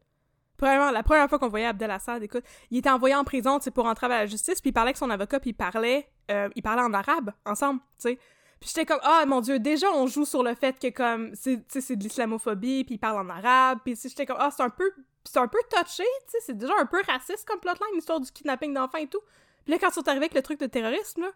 premièrement, 0.57 0.91
la 0.91 1.03
première 1.03 1.27
fois 1.29 1.39
qu'on 1.39 1.49
voyait 1.49 1.65
Abdel 1.65 1.91
Assad, 1.91 2.23
écoute, 2.23 2.43
il 2.69 2.77
était 2.77 2.89
envoyé 2.89 3.15
en 3.15 3.23
prison, 3.23 3.59
tu 3.59 3.65
sais, 3.65 3.71
pour 3.71 3.85
entrer 3.85 4.05
à 4.07 4.09
la 4.09 4.25
justice, 4.25 4.61
puis 4.61 4.69
il 4.69 4.73
parlait 4.73 4.89
avec 4.89 4.97
son 4.97 5.09
avocat, 5.09 5.39
puis 5.39 5.49
il 5.51 5.53
parlait, 5.53 6.09
euh, 6.31 6.49
il 6.55 6.63
parlait 6.63 6.81
en 6.81 6.93
arabe, 6.93 7.33
ensemble, 7.45 7.81
tu 7.99 8.09
sais. 8.09 8.19
Puis 8.61 8.69
j'étais 8.69 8.85
comme, 8.85 8.99
ah, 9.01 9.25
mon 9.25 9.41
Dieu, 9.41 9.57
déjà, 9.59 9.91
on 9.91 10.05
joue 10.05 10.23
sur 10.23 10.43
le 10.43 10.53
fait 10.53 10.79
que, 10.79 10.89
comme, 10.91 11.33
c'est, 11.33 11.57
tu 11.57 11.63
sais, 11.67 11.81
c'est 11.81 11.95
de 11.95 12.03
l'islamophobie, 12.03 12.83
puis 12.83 12.95
il 12.95 12.99
parle 12.99 13.25
en 13.25 13.29
arabe, 13.29 13.79
puis 13.83 13.97
j'étais 14.01 14.27
comme, 14.27 14.37
ah, 14.39 14.51
c'est 14.55 14.61
un 14.61 14.69
peu, 14.69 14.93
c'est 15.25 15.39
un 15.39 15.47
peu 15.47 15.57
touché, 15.67 16.03
tu 16.03 16.29
sais, 16.31 16.37
c'est 16.45 16.57
déjà 16.57 16.73
un 16.79 16.85
peu 16.85 17.01
raciste 17.07 17.43
comme 17.47 17.59
plotline, 17.59 17.89
l'histoire 17.95 18.19
du 18.19 18.31
kidnapping 18.31 18.71
d'enfants 18.73 18.99
et 18.99 19.07
tout. 19.07 19.19
Puis 19.65 19.73
là, 19.73 19.79
quand 19.79 19.89
ils 19.89 19.93
sont 19.93 20.07
arrivés 20.07 20.25
avec 20.25 20.35
le 20.35 20.43
truc 20.43 20.59
de 20.59 20.67
terrorisme, 20.67 21.21
là, 21.21 21.31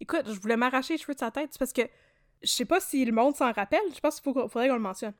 écoute, 0.00 0.24
je 0.26 0.40
voulais 0.40 0.56
m'arracher 0.56 0.94
les 0.94 0.98
cheveux 0.98 1.14
de 1.14 1.20
sa 1.20 1.30
tête, 1.30 1.56
parce 1.56 1.72
que 1.72 1.82
je 2.42 2.50
sais 2.50 2.64
pas 2.64 2.80
si 2.80 3.04
le 3.04 3.12
monde 3.12 3.36
s'en 3.36 3.52
rappelle, 3.52 3.80
je 3.94 4.00
pense 4.00 4.20
qu'il 4.20 4.32
faudrait 4.32 4.66
qu'on 4.68 4.74
le 4.74 4.80
mentionne. 4.80 5.14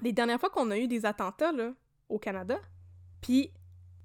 Les 0.00 0.12
dernières 0.12 0.40
fois 0.40 0.48
qu'on 0.48 0.70
a 0.70 0.78
eu 0.78 0.88
des 0.88 1.04
attentats, 1.04 1.52
là, 1.52 1.72
au 2.08 2.18
Canada, 2.18 2.58
puis 3.20 3.52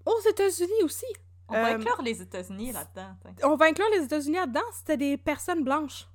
aux 0.05 0.19
États-Unis 0.29 0.83
aussi, 0.83 1.05
On 1.47 1.53
va 1.53 1.71
Euh, 1.71 1.75
inclure 1.75 2.01
les 2.01 2.21
États-Unis 2.21 2.71
là-dedans. 2.71 3.15
on 3.43 3.55
va 3.55 3.65
inclure 3.65 3.87
les 3.93 4.03
États-Unis 4.03 4.37
là-dedans, 4.37 4.61
c'était 4.73 4.95
des 4.97 5.17
personnes 5.17 5.63
blanches. 5.65 6.07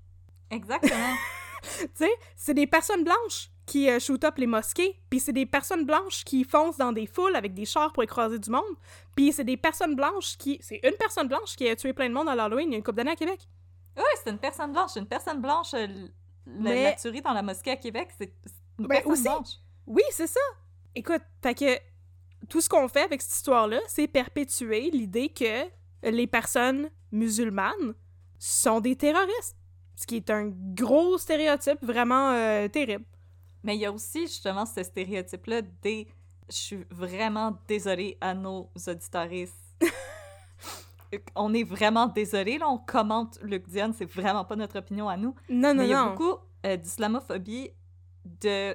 Exactement. 0.50 1.14
tu 1.62 1.88
sais, 1.94 2.10
c'est 2.36 2.54
des 2.54 2.66
personnes 2.66 3.04
blanches 3.04 3.50
qui 3.66 3.90
euh, 3.90 3.98
shoot 3.98 4.22
up 4.24 4.34
les 4.38 4.46
mosquées, 4.46 5.00
puis 5.10 5.18
c'est 5.18 5.32
des 5.32 5.46
personnes 5.46 5.84
blanches 5.84 6.24
qui 6.24 6.44
foncent 6.44 6.76
dans 6.76 6.92
des 6.92 7.06
foules 7.06 7.34
avec 7.34 7.52
des 7.54 7.64
chars 7.64 7.92
pour 7.92 8.02
écraser 8.04 8.38
du 8.38 8.48
monde, 8.50 8.62
puis 9.16 9.32
c'est 9.32 9.42
des 9.44 9.56
personnes 9.56 9.96
blanches 9.96 10.36
qui... 10.38 10.58
C'est 10.62 10.80
une 10.84 10.96
personne 10.98 11.26
blanche 11.26 11.56
qui 11.56 11.68
a 11.68 11.74
tué 11.74 11.92
plein 11.92 12.08
de 12.08 12.14
monde 12.14 12.28
à 12.28 12.34
l'Halloween 12.36 12.68
il 12.68 12.72
y 12.72 12.74
a 12.74 12.78
une 12.78 12.84
couple 12.84 12.98
d'années 12.98 13.10
à 13.12 13.16
Québec. 13.16 13.40
oui, 13.96 14.04
c'est 14.22 14.30
une 14.30 14.38
personne 14.38 14.72
blanche. 14.72 14.92
Une 14.96 15.06
personne 15.08 15.40
blanche, 15.40 15.74
euh, 15.74 15.88
Mais- 16.46 16.84
la 16.84 16.92
tuerie 16.92 17.22
dans 17.22 17.32
la 17.32 17.42
mosquée 17.42 17.72
à 17.72 17.76
Québec, 17.76 18.10
c'est 18.16 18.32
c'est 18.44 18.52
une 18.78 18.86
Ben, 18.86 18.96
personne 18.96 19.12
aussi. 19.12 19.22
blanche. 19.22 19.48
Oui, 19.86 20.02
c'est 20.10 20.26
ça. 20.28 20.40
Écoute, 20.94 21.22
fait 21.42 21.54
que 21.54 21.78
tout 22.48 22.60
ce 22.60 22.68
qu'on 22.68 22.86
fait 22.88 23.02
avec 23.02 23.20
cette 23.22 23.32
histoire-là, 23.32 23.80
c'est 23.88 24.06
perpétuer 24.06 24.90
l'idée 24.92 25.28
que 25.30 25.64
les 26.08 26.26
personnes 26.28 26.90
musulmanes 27.10 27.94
sont 28.38 28.78
des 28.80 28.94
terroristes. 28.96 29.56
Ce 29.96 30.06
qui 30.06 30.16
est 30.16 30.30
un 30.30 30.52
gros 30.74 31.18
stéréotype 31.18 31.82
vraiment 31.82 32.30
euh, 32.30 32.68
terrible. 32.68 33.04
Mais 33.64 33.76
il 33.76 33.80
y 33.80 33.86
a 33.86 33.92
aussi 33.92 34.22
justement 34.22 34.66
ce 34.66 34.82
stéréotype-là 34.82 35.62
des. 35.82 36.06
Je 36.48 36.54
suis 36.54 36.86
vraiment 36.90 37.58
désolée 37.66 38.16
à 38.20 38.34
nos 38.34 38.70
auditoristes. 38.86 39.56
on 41.34 41.52
est 41.54 41.64
vraiment 41.64 42.06
désolé, 42.06 42.58
là, 42.58 42.68
on 42.68 42.78
commente 42.78 43.38
Luc 43.42 43.68
Dion, 43.68 43.92
c'est 43.92 44.10
vraiment 44.10 44.44
pas 44.44 44.56
notre 44.56 44.78
opinion 44.78 45.08
à 45.08 45.16
nous. 45.16 45.34
Non, 45.48 45.68
non, 45.68 45.74
Mais 45.74 45.86
il 45.86 45.90
y 45.90 45.94
a 45.94 46.04
non. 46.04 46.10
beaucoup 46.10 46.38
euh, 46.64 46.76
d'islamophobie, 46.76 47.70
de. 48.24 48.74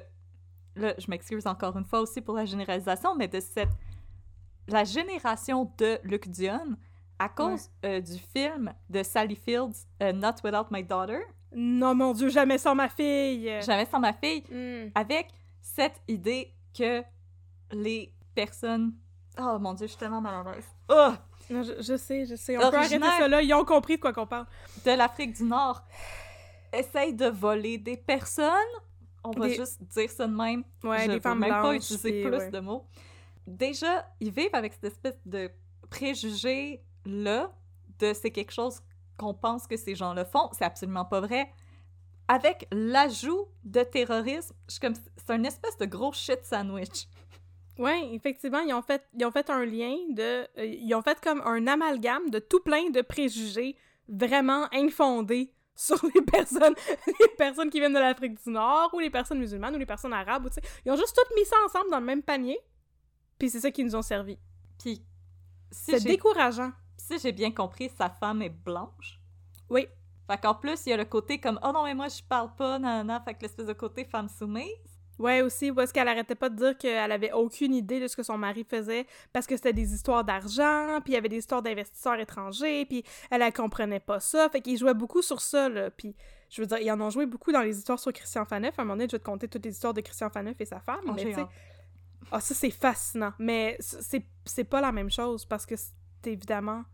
Là, 0.74 0.94
je 0.98 1.06
m'excuse 1.08 1.46
encore 1.46 1.76
une 1.76 1.84
fois 1.84 2.00
aussi 2.00 2.20
pour 2.20 2.34
la 2.34 2.44
généralisation, 2.44 3.14
mais 3.14 3.28
de 3.28 3.40
cette. 3.40 3.68
La 4.68 4.84
génération 4.84 5.72
de 5.78 5.98
Luc 6.04 6.28
Dion, 6.28 6.76
à 7.24 7.28
cause 7.28 7.70
euh, 7.84 8.00
du 8.00 8.18
film 8.18 8.72
de 8.90 9.02
Sally 9.02 9.36
Fields, 9.36 9.86
euh, 10.02 10.12
Not 10.12 10.36
Without 10.44 10.66
My 10.70 10.82
Daughter, 10.82 11.20
Non, 11.54 11.94
mon 11.94 12.12
Dieu, 12.14 12.28
jamais 12.30 12.58
sans 12.58 12.74
ma 12.74 12.88
fille. 12.88 13.50
Jamais 13.62 13.86
sans 13.86 14.00
ma 14.00 14.12
fille, 14.12 14.42
Hmm. 14.50 14.90
avec 14.94 15.28
cette 15.60 16.00
idée 16.08 16.52
que 16.76 17.02
les 17.72 18.12
personnes. 18.34 18.94
Oh 19.38 19.58
mon 19.58 19.72
dieu, 19.74 19.86
je 19.86 19.92
suis 19.92 19.98
tellement 19.98 20.20
malheureuse. 20.20 20.64
Oh! 20.88 21.12
Non, 21.50 21.62
je, 21.62 21.72
je 21.82 21.96
sais, 21.96 22.24
je 22.26 22.34
sais. 22.36 22.56
On 22.58 22.70
peut 22.70 22.76
arrêter 22.76 22.98
ça 23.00 23.28
là. 23.28 23.42
Ils 23.42 23.52
ont 23.54 23.64
compris 23.64 23.96
de 23.96 24.00
quoi 24.00 24.12
qu'on 24.12 24.26
parle. 24.26 24.46
De 24.84 24.90
l'Afrique 24.92 25.34
du 25.34 25.44
Nord 25.44 25.82
essayent 26.72 27.14
de 27.14 27.26
voler 27.26 27.78
des 27.78 27.96
personnes. 27.96 28.52
On 29.24 29.30
va 29.30 29.46
Des- 29.48 29.54
juste 29.54 29.82
dire 29.82 30.10
ça 30.10 30.26
de 30.26 30.34
même. 30.34 30.64
Ouais, 30.82 31.04
je 31.06 31.12
des 31.12 31.20
femmes 31.20 31.38
même 31.40 31.50
pas 31.50 31.60
blanches, 31.62 31.76
utiliser 31.84 32.10
puis, 32.12 32.22
plus 32.22 32.36
ouais. 32.38 32.50
de 32.50 32.60
mots. 32.60 32.86
Déjà, 33.46 34.06
ils 34.20 34.30
vivent 34.32 34.54
avec 34.54 34.72
cette 34.74 34.84
espèce 34.84 35.18
de 35.26 35.50
préjugé-là 37.04 37.52
de 37.98 38.12
c'est 38.12 38.30
quelque 38.30 38.52
chose 38.52 38.80
qu'on 39.18 39.34
pense 39.34 39.66
que 39.66 39.76
ces 39.76 39.94
gens 39.94 40.14
le 40.14 40.24
font. 40.24 40.48
C'est 40.52 40.64
absolument 40.64 41.04
pas 41.04 41.20
vrai. 41.20 41.50
Avec 42.28 42.66
l'ajout 42.72 43.48
de 43.64 43.82
terrorisme, 43.82 44.54
je 44.68 44.72
suis 44.72 44.80
comme 44.80 44.94
c'est 44.94 45.30
un 45.30 45.44
espèce 45.44 45.76
de 45.76 45.86
gros 45.86 46.12
shit 46.12 46.44
sandwich. 46.44 47.06
Ouais, 47.78 48.10
effectivement, 48.12 48.60
ils 48.60 48.74
ont 48.74 48.82
fait, 48.82 49.02
ils 49.14 49.24
ont 49.24 49.30
fait 49.30 49.48
un 49.50 49.64
lien 49.64 49.96
de, 50.10 50.46
euh, 50.58 50.64
ils 50.64 50.94
ont 50.94 51.02
fait 51.02 51.18
comme 51.20 51.40
un 51.40 51.66
amalgame 51.66 52.30
de 52.30 52.38
tout 52.38 52.60
plein 52.60 52.90
de 52.90 53.00
préjugés 53.00 53.76
vraiment 54.08 54.66
infondés 54.72 55.52
sur 55.74 55.98
les 56.14 56.20
personnes, 56.20 56.74
les 57.06 57.28
personnes 57.36 57.70
qui 57.70 57.80
viennent 57.80 57.94
de 57.94 57.98
l'Afrique 57.98 58.42
du 58.44 58.50
Nord 58.50 58.90
ou 58.92 59.00
les 59.00 59.10
personnes 59.10 59.38
musulmanes 59.38 59.74
ou 59.74 59.78
les 59.78 59.86
personnes 59.86 60.12
arabes. 60.12 60.46
ou. 60.46 60.60
Ils 60.84 60.92
ont 60.92 60.96
juste 60.96 61.16
tout 61.16 61.34
mis 61.34 61.44
ça 61.46 61.56
ensemble 61.64 61.90
dans 61.90 61.98
le 61.98 62.04
même 62.04 62.22
panier, 62.22 62.58
puis 63.38 63.48
c'est 63.48 63.60
ça 63.60 63.70
qui 63.70 63.82
nous 63.82 63.96
ont 63.96 64.02
servi. 64.02 64.38
Puis 64.78 65.02
si 65.70 65.92
C'est 65.92 66.04
décourageant. 66.04 66.72
Si 67.06 67.18
j'ai 67.18 67.32
bien 67.32 67.50
compris, 67.50 67.90
sa 67.96 68.08
femme 68.08 68.42
est 68.42 68.48
blanche? 68.48 69.20
Oui. 69.68 69.86
Fait 70.30 70.40
qu'en 70.40 70.54
plus, 70.54 70.86
il 70.86 70.90
y 70.90 70.92
a 70.92 70.96
le 70.96 71.04
côté 71.04 71.40
comme 71.40 71.58
oh 71.62 71.72
non 71.72 71.84
mais 71.84 71.94
moi 71.94 72.08
je 72.08 72.22
parle 72.22 72.54
pas 72.54 72.78
non 72.78 73.04
non, 73.04 73.20
fait 73.24 73.34
que 73.34 73.42
l'espèce 73.42 73.66
de 73.66 73.72
côté 73.72 74.04
femme 74.04 74.28
soumise. 74.28 74.92
Ouais, 75.18 75.42
aussi, 75.42 75.70
parce 75.70 75.92
qu'elle 75.92 76.08
arrêtait 76.08 76.34
pas 76.34 76.48
de 76.48 76.56
dire 76.56 76.76
qu'elle 76.76 77.12
avait 77.12 77.32
aucune 77.32 77.74
idée 77.74 78.00
de 78.00 78.08
ce 78.08 78.16
que 78.16 78.22
son 78.22 78.38
mari 78.38 78.64
faisait, 78.64 79.06
parce 79.32 79.46
que 79.46 79.56
c'était 79.56 79.72
des 79.72 79.94
histoires 79.94 80.24
d'argent, 80.24 80.98
puis 81.04 81.12
il 81.12 81.14
y 81.14 81.18
avait 81.18 81.28
des 81.28 81.36
histoires 81.36 81.62
d'investisseurs 81.62 82.18
étrangers, 82.18 82.86
puis 82.86 83.04
elle, 83.30 83.42
elle 83.42 83.52
comprenait 83.52 84.00
pas 84.00 84.20
ça. 84.20 84.48
Fait 84.48 84.60
qu'ils 84.60 84.78
jouaient 84.78 84.94
beaucoup 84.94 85.22
sur 85.22 85.40
ça, 85.40 85.68
là. 85.68 85.90
Puis, 85.90 86.16
je 86.48 86.62
veux 86.62 86.66
dire, 86.66 86.78
ils 86.78 86.90
en 86.90 87.00
ont 87.00 87.10
joué 87.10 87.26
beaucoup 87.26 87.52
dans 87.52 87.60
les 87.60 87.78
histoires 87.78 88.00
sur 88.00 88.12
Christian 88.12 88.44
Faneuf. 88.44 88.78
À 88.78 88.82
un 88.82 88.84
moment 88.84 88.94
donné, 88.94 89.06
je 89.06 89.12
vais 89.12 89.20
te 89.20 89.24
conter 89.24 89.48
toutes 89.48 89.64
les 89.64 89.72
histoires 89.72 89.94
de 89.94 90.00
Christian 90.00 90.30
Faneuf 90.30 90.56
et 90.58 90.64
sa 90.64 90.80
femme, 90.80 91.00
Oh, 91.06 91.12
mais 91.14 91.22
j'ai 91.22 91.28
tu 91.28 91.34
sais, 91.34 91.40
hâte. 91.42 91.50
Ah, 92.32 92.40
ça, 92.40 92.54
c'est 92.54 92.70
fascinant. 92.70 93.32
Mais 93.38 93.76
c'est 93.80 94.24
c'est 94.44 94.64
pas 94.64 94.80
la 94.80 94.90
même 94.90 95.10
chose 95.10 95.44
parce 95.44 95.66
que 95.66 95.74
évidemment 96.26 96.84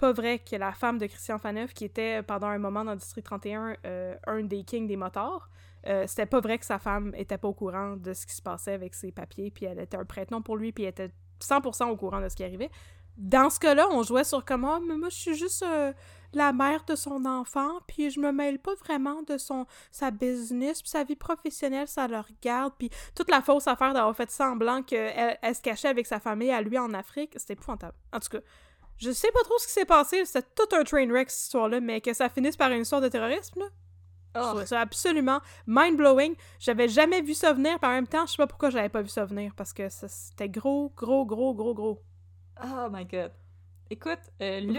pas 0.00 0.12
vrai 0.12 0.38
que 0.38 0.56
la 0.56 0.72
femme 0.72 0.96
de 0.96 1.06
Christian 1.06 1.36
Faneuf, 1.36 1.74
qui 1.74 1.84
était 1.84 2.22
pendant 2.22 2.46
un 2.46 2.56
moment 2.56 2.84
dans 2.84 2.92
le 2.92 2.96
District 2.96 3.22
31 3.22 3.76
euh, 3.84 4.16
un 4.26 4.42
des 4.42 4.64
kings 4.64 4.86
des 4.86 4.96
motards, 4.96 5.50
euh, 5.86 6.06
c'était 6.06 6.24
pas 6.24 6.40
vrai 6.40 6.58
que 6.58 6.64
sa 6.64 6.78
femme 6.78 7.12
était 7.14 7.36
pas 7.36 7.48
au 7.48 7.52
courant 7.52 7.96
de 7.96 8.14
ce 8.14 8.24
qui 8.24 8.34
se 8.34 8.40
passait 8.40 8.72
avec 8.72 8.94
ses 8.94 9.12
papiers, 9.12 9.50
puis 9.50 9.66
elle 9.66 9.78
était 9.78 9.98
un 9.98 10.06
prête-nom 10.06 10.40
pour 10.40 10.56
lui, 10.56 10.72
puis 10.72 10.84
elle 10.84 10.90
était 10.90 11.10
100% 11.42 11.90
au 11.90 11.96
courant 11.96 12.22
de 12.22 12.30
ce 12.30 12.36
qui 12.36 12.44
arrivait. 12.44 12.70
Dans 13.18 13.50
ce 13.50 13.60
cas-là, 13.60 13.88
on 13.90 14.02
jouait 14.02 14.24
sur 14.24 14.42
comment, 14.42 14.78
oh, 14.80 14.84
mais 14.88 14.96
moi 14.96 15.10
je 15.10 15.16
suis 15.16 15.34
juste 15.34 15.62
euh, 15.62 15.92
la 16.32 16.52
mère 16.52 16.84
de 16.84 16.94
son 16.94 17.24
enfant, 17.24 17.80
puis 17.86 18.10
je 18.10 18.20
me 18.20 18.32
mêle 18.32 18.58
pas 18.58 18.74
vraiment 18.74 19.22
de 19.22 19.38
son 19.38 19.66
sa 19.90 20.10
business, 20.10 20.82
puis 20.82 20.90
sa 20.90 21.04
vie 21.04 21.16
professionnelle, 21.16 21.88
ça 21.88 22.06
le 22.06 22.18
regarde, 22.18 22.72
puis 22.78 22.90
toute 23.14 23.30
la 23.30 23.42
fausse 23.42 23.66
affaire 23.66 23.94
d'avoir 23.94 24.14
fait 24.14 24.30
semblant 24.30 24.82
qu'elle 24.82 25.38
elle 25.42 25.54
se 25.54 25.62
cachait 25.62 25.88
avec 25.88 26.06
sa 26.06 26.20
famille 26.20 26.50
à 26.50 26.62
lui 26.62 26.78
en 26.78 26.94
Afrique, 26.94 27.32
c'était 27.36 27.54
épouvantable. 27.54 27.96
En 28.12 28.20
tout 28.20 28.28
cas, 28.28 28.40
je 28.96 29.10
sais 29.10 29.30
pas 29.32 29.42
trop 29.44 29.58
ce 29.58 29.66
qui 29.66 29.72
s'est 29.72 29.84
passé, 29.84 30.24
c'était 30.24 30.46
tout 30.54 30.76
un 30.76 30.84
train 30.84 31.08
wreck 31.08 31.30
cette 31.30 31.44
histoire-là, 31.44 31.80
mais 31.80 32.00
que 32.00 32.12
ça 32.12 32.28
finisse 32.28 32.56
par 32.56 32.70
une 32.70 32.82
histoire 32.82 33.00
de 33.00 33.08
terrorisme, 33.08 33.60
là. 33.60 33.66
Oh. 34.38 34.60
C'est 34.64 34.76
absolument 34.76 35.40
mind-blowing. 35.66 36.36
J'avais 36.60 36.86
jamais 36.86 37.20
vu 37.20 37.34
ça 37.34 37.52
venir, 37.52 37.80
par 37.80 37.90
en 37.90 37.94
même 37.94 38.06
temps, 38.06 38.26
je 38.26 38.32
sais 38.32 38.36
pas 38.36 38.46
pourquoi 38.46 38.70
j'avais 38.70 38.88
pas 38.88 39.02
vu 39.02 39.08
ça 39.08 39.24
venir, 39.24 39.52
parce 39.56 39.72
que 39.72 39.88
c'était 39.88 40.48
gros, 40.48 40.92
gros, 40.96 41.26
gros, 41.26 41.52
gros, 41.52 41.74
gros. 41.74 42.02
Oh 42.62 42.88
my 42.90 43.04
god. 43.04 43.32
Écoute, 43.92 44.20
euh, 44.40 44.60
Luc 44.60 44.78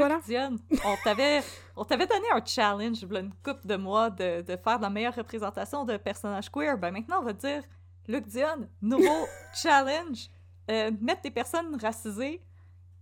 on 0.85 0.95
t'avait, 1.03 1.43
on 1.75 1.83
t'avait 1.83 2.07
donné 2.07 2.27
un 2.33 2.43
challenge, 2.45 3.03
une 3.03 3.33
couple 3.43 3.67
de 3.67 3.75
mois, 3.75 4.09
de, 4.09 4.41
de, 4.41 4.55
faire 4.55 4.79
la 4.79 4.89
meilleure 4.89 5.13
représentation 5.13 5.83
de 5.83 5.97
personnages 5.97 6.49
queer. 6.49 6.77
Ben 6.77 6.91
maintenant, 6.91 7.19
on 7.19 7.25
va 7.25 7.33
dire, 7.33 7.61
Luc 8.07 8.25
Dion, 8.27 8.69
nouveau 8.81 9.27
challenge, 9.53 10.29
euh, 10.69 10.91
mettre 11.01 11.23
des 11.23 11.31
personnes 11.31 11.75
racisées 11.75 12.41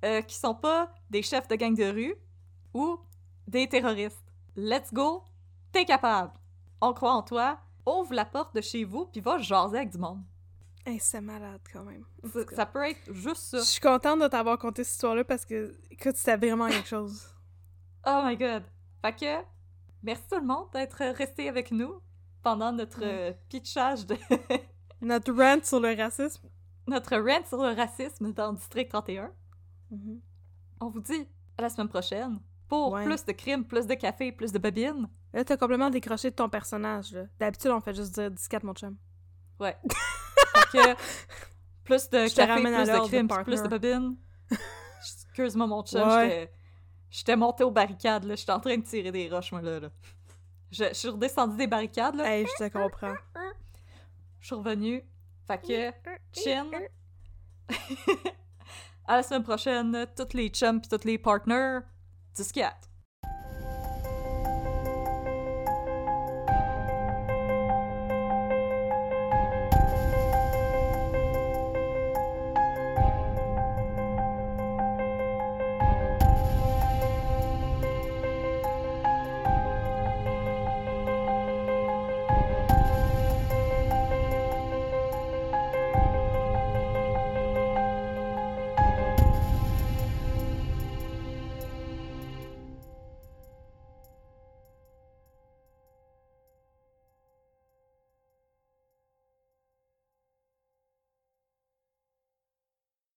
euh, 0.03 0.24
qui 0.24 0.36
sont 0.36 0.55
pas 0.55 0.91
des 1.12 1.22
chefs 1.22 1.47
de 1.47 1.55
gang 1.55 1.76
de 1.76 1.91
rue 1.91 2.16
ou 2.74 2.99
des 3.47 3.70
terroristes. 3.70 4.26
Let's 4.55 4.91
go, 4.91 5.24
t'es 5.72 5.86
capable. 5.86 6.32
On 6.82 6.91
croit 6.91 7.14
en 7.14 7.22
toi. 7.22 7.60
Ouvre 7.86 8.16
la 8.16 8.26
porte 8.26 8.55
de 8.55 8.62
chez 8.62 8.84
vous 8.84 9.05
puis 9.05 9.22
va 9.22 9.38
jaser 9.38 9.78
avec 9.78 9.91
du 9.91 9.99
monde. 9.99 10.24
Hey, 10.86 10.99
c'est 10.99 11.21
malade 11.21 11.61
quand 11.71 11.84
même. 11.84 12.05
Ça, 12.55 12.65
peut 12.65 12.89
être 12.89 13.13
juste 13.13 13.41
ça. 13.41 13.59
Je 13.59 13.63
suis 13.63 13.82
contente 13.82 14.21
de 14.21 14.27
t'avoir 14.27 14.57
conté 14.57 14.84
cette 14.84 14.93
histoire-là 14.93 15.23
parce 15.23 15.45
que, 15.45 15.77
écoute, 15.91 16.15
c'était 16.15 16.38
vraiment 16.38 16.67
quelque 16.67 16.88
chose. 16.88 17.27
Oh 18.05 18.21
my 18.25 18.38
god. 18.38 18.63
Fait 19.01 19.15
que, 19.15 19.45
merci 20.01 20.23
tout 20.30 20.39
le 20.39 20.45
monde 20.45 20.67
d'être 20.73 21.03
resté 21.15 21.49
avec 21.49 21.71
nous 21.71 22.01
pendant 22.41 22.71
notre 22.71 23.03
euh, 23.03 23.34
pitchage 23.49 24.05
de. 24.05 24.17
notre 25.01 25.32
rant 25.32 25.63
sur 25.63 25.80
le 25.80 25.95
racisme. 25.95 26.49
Notre 26.88 27.17
rant 27.17 27.45
sur 27.45 27.61
le 27.61 27.75
racisme 27.75 28.34
dans 28.34 28.51
le 28.51 28.57
District 28.57 28.89
31. 28.89 29.32
Mm-hmm. 29.91 30.19
On 30.82 30.89
vous 30.89 31.01
dit 31.01 31.27
à 31.57 31.63
la 31.63 31.69
semaine 31.69 31.89
prochaine 31.89 32.39
pour 32.67 32.95
plus 33.01 33.25
de 33.25 33.32
crimes, 33.32 33.65
plus 33.65 33.86
de 33.86 33.95
café, 33.95 34.32
plus 34.32 34.51
de 34.51 34.59
babines. 34.59 35.09
Là, 35.34 35.43
t'as 35.43 35.57
complètement 35.57 35.89
décroché 35.89 36.30
de 36.30 36.36
ton 36.36 36.49
personnage. 36.49 37.15
D'habitude, 37.39 37.71
on 37.71 37.82
fait 37.82 37.93
juste 37.93 38.13
dire 38.13 38.32
14 38.49 38.63
mon 38.63 38.73
chum. 38.73 38.95
Ouais. 39.59 39.75
que 40.72 40.95
plus 41.84 42.10
de 42.10 42.34
café, 42.34 42.62
plus 42.62 42.72
de 42.72 43.07
crime, 43.07 43.28
plus 43.43 43.64
de 43.64 43.68
babine. 43.68 44.16
Excuse-moi, 44.99 45.68
mon 45.68 45.84
chum, 45.84 46.07
j'étais 47.10 47.36
monté 47.36 47.64
aux 47.64 47.72
barricades, 47.72 48.26
là. 48.26 48.36
J'étais 48.36 48.51
en 48.51 48.60
train 48.60 48.78
de 48.78 48.84
tirer 48.84 49.12
des 49.12 49.30
roches, 49.30 49.51
moi, 49.51 49.62
là. 49.62 49.89
Je, 50.72 50.93
suis 50.93 51.10
redescendue 51.10 51.57
des 51.57 51.68
barricades, 51.68 52.16
là. 52.16 52.32
Hey, 52.32 52.45
je 52.45 52.66
te 52.66 52.72
comprends. 52.72 53.16
Je 54.39 54.45
suis 54.45 54.55
revenue. 54.55 55.03
Fait 55.47 55.60
que, 55.60 55.91
chin. 56.32 56.70
à 59.07 59.18
la 59.18 59.24
semaine 59.24 59.43
prochaine, 59.43 60.05
toutes 60.16 60.34
les 60.34 60.49
chums 60.49 60.80
pis 60.80 60.88
tous 60.88 61.03
les 61.05 61.18
partners 61.18 61.80
scat. 62.43 62.88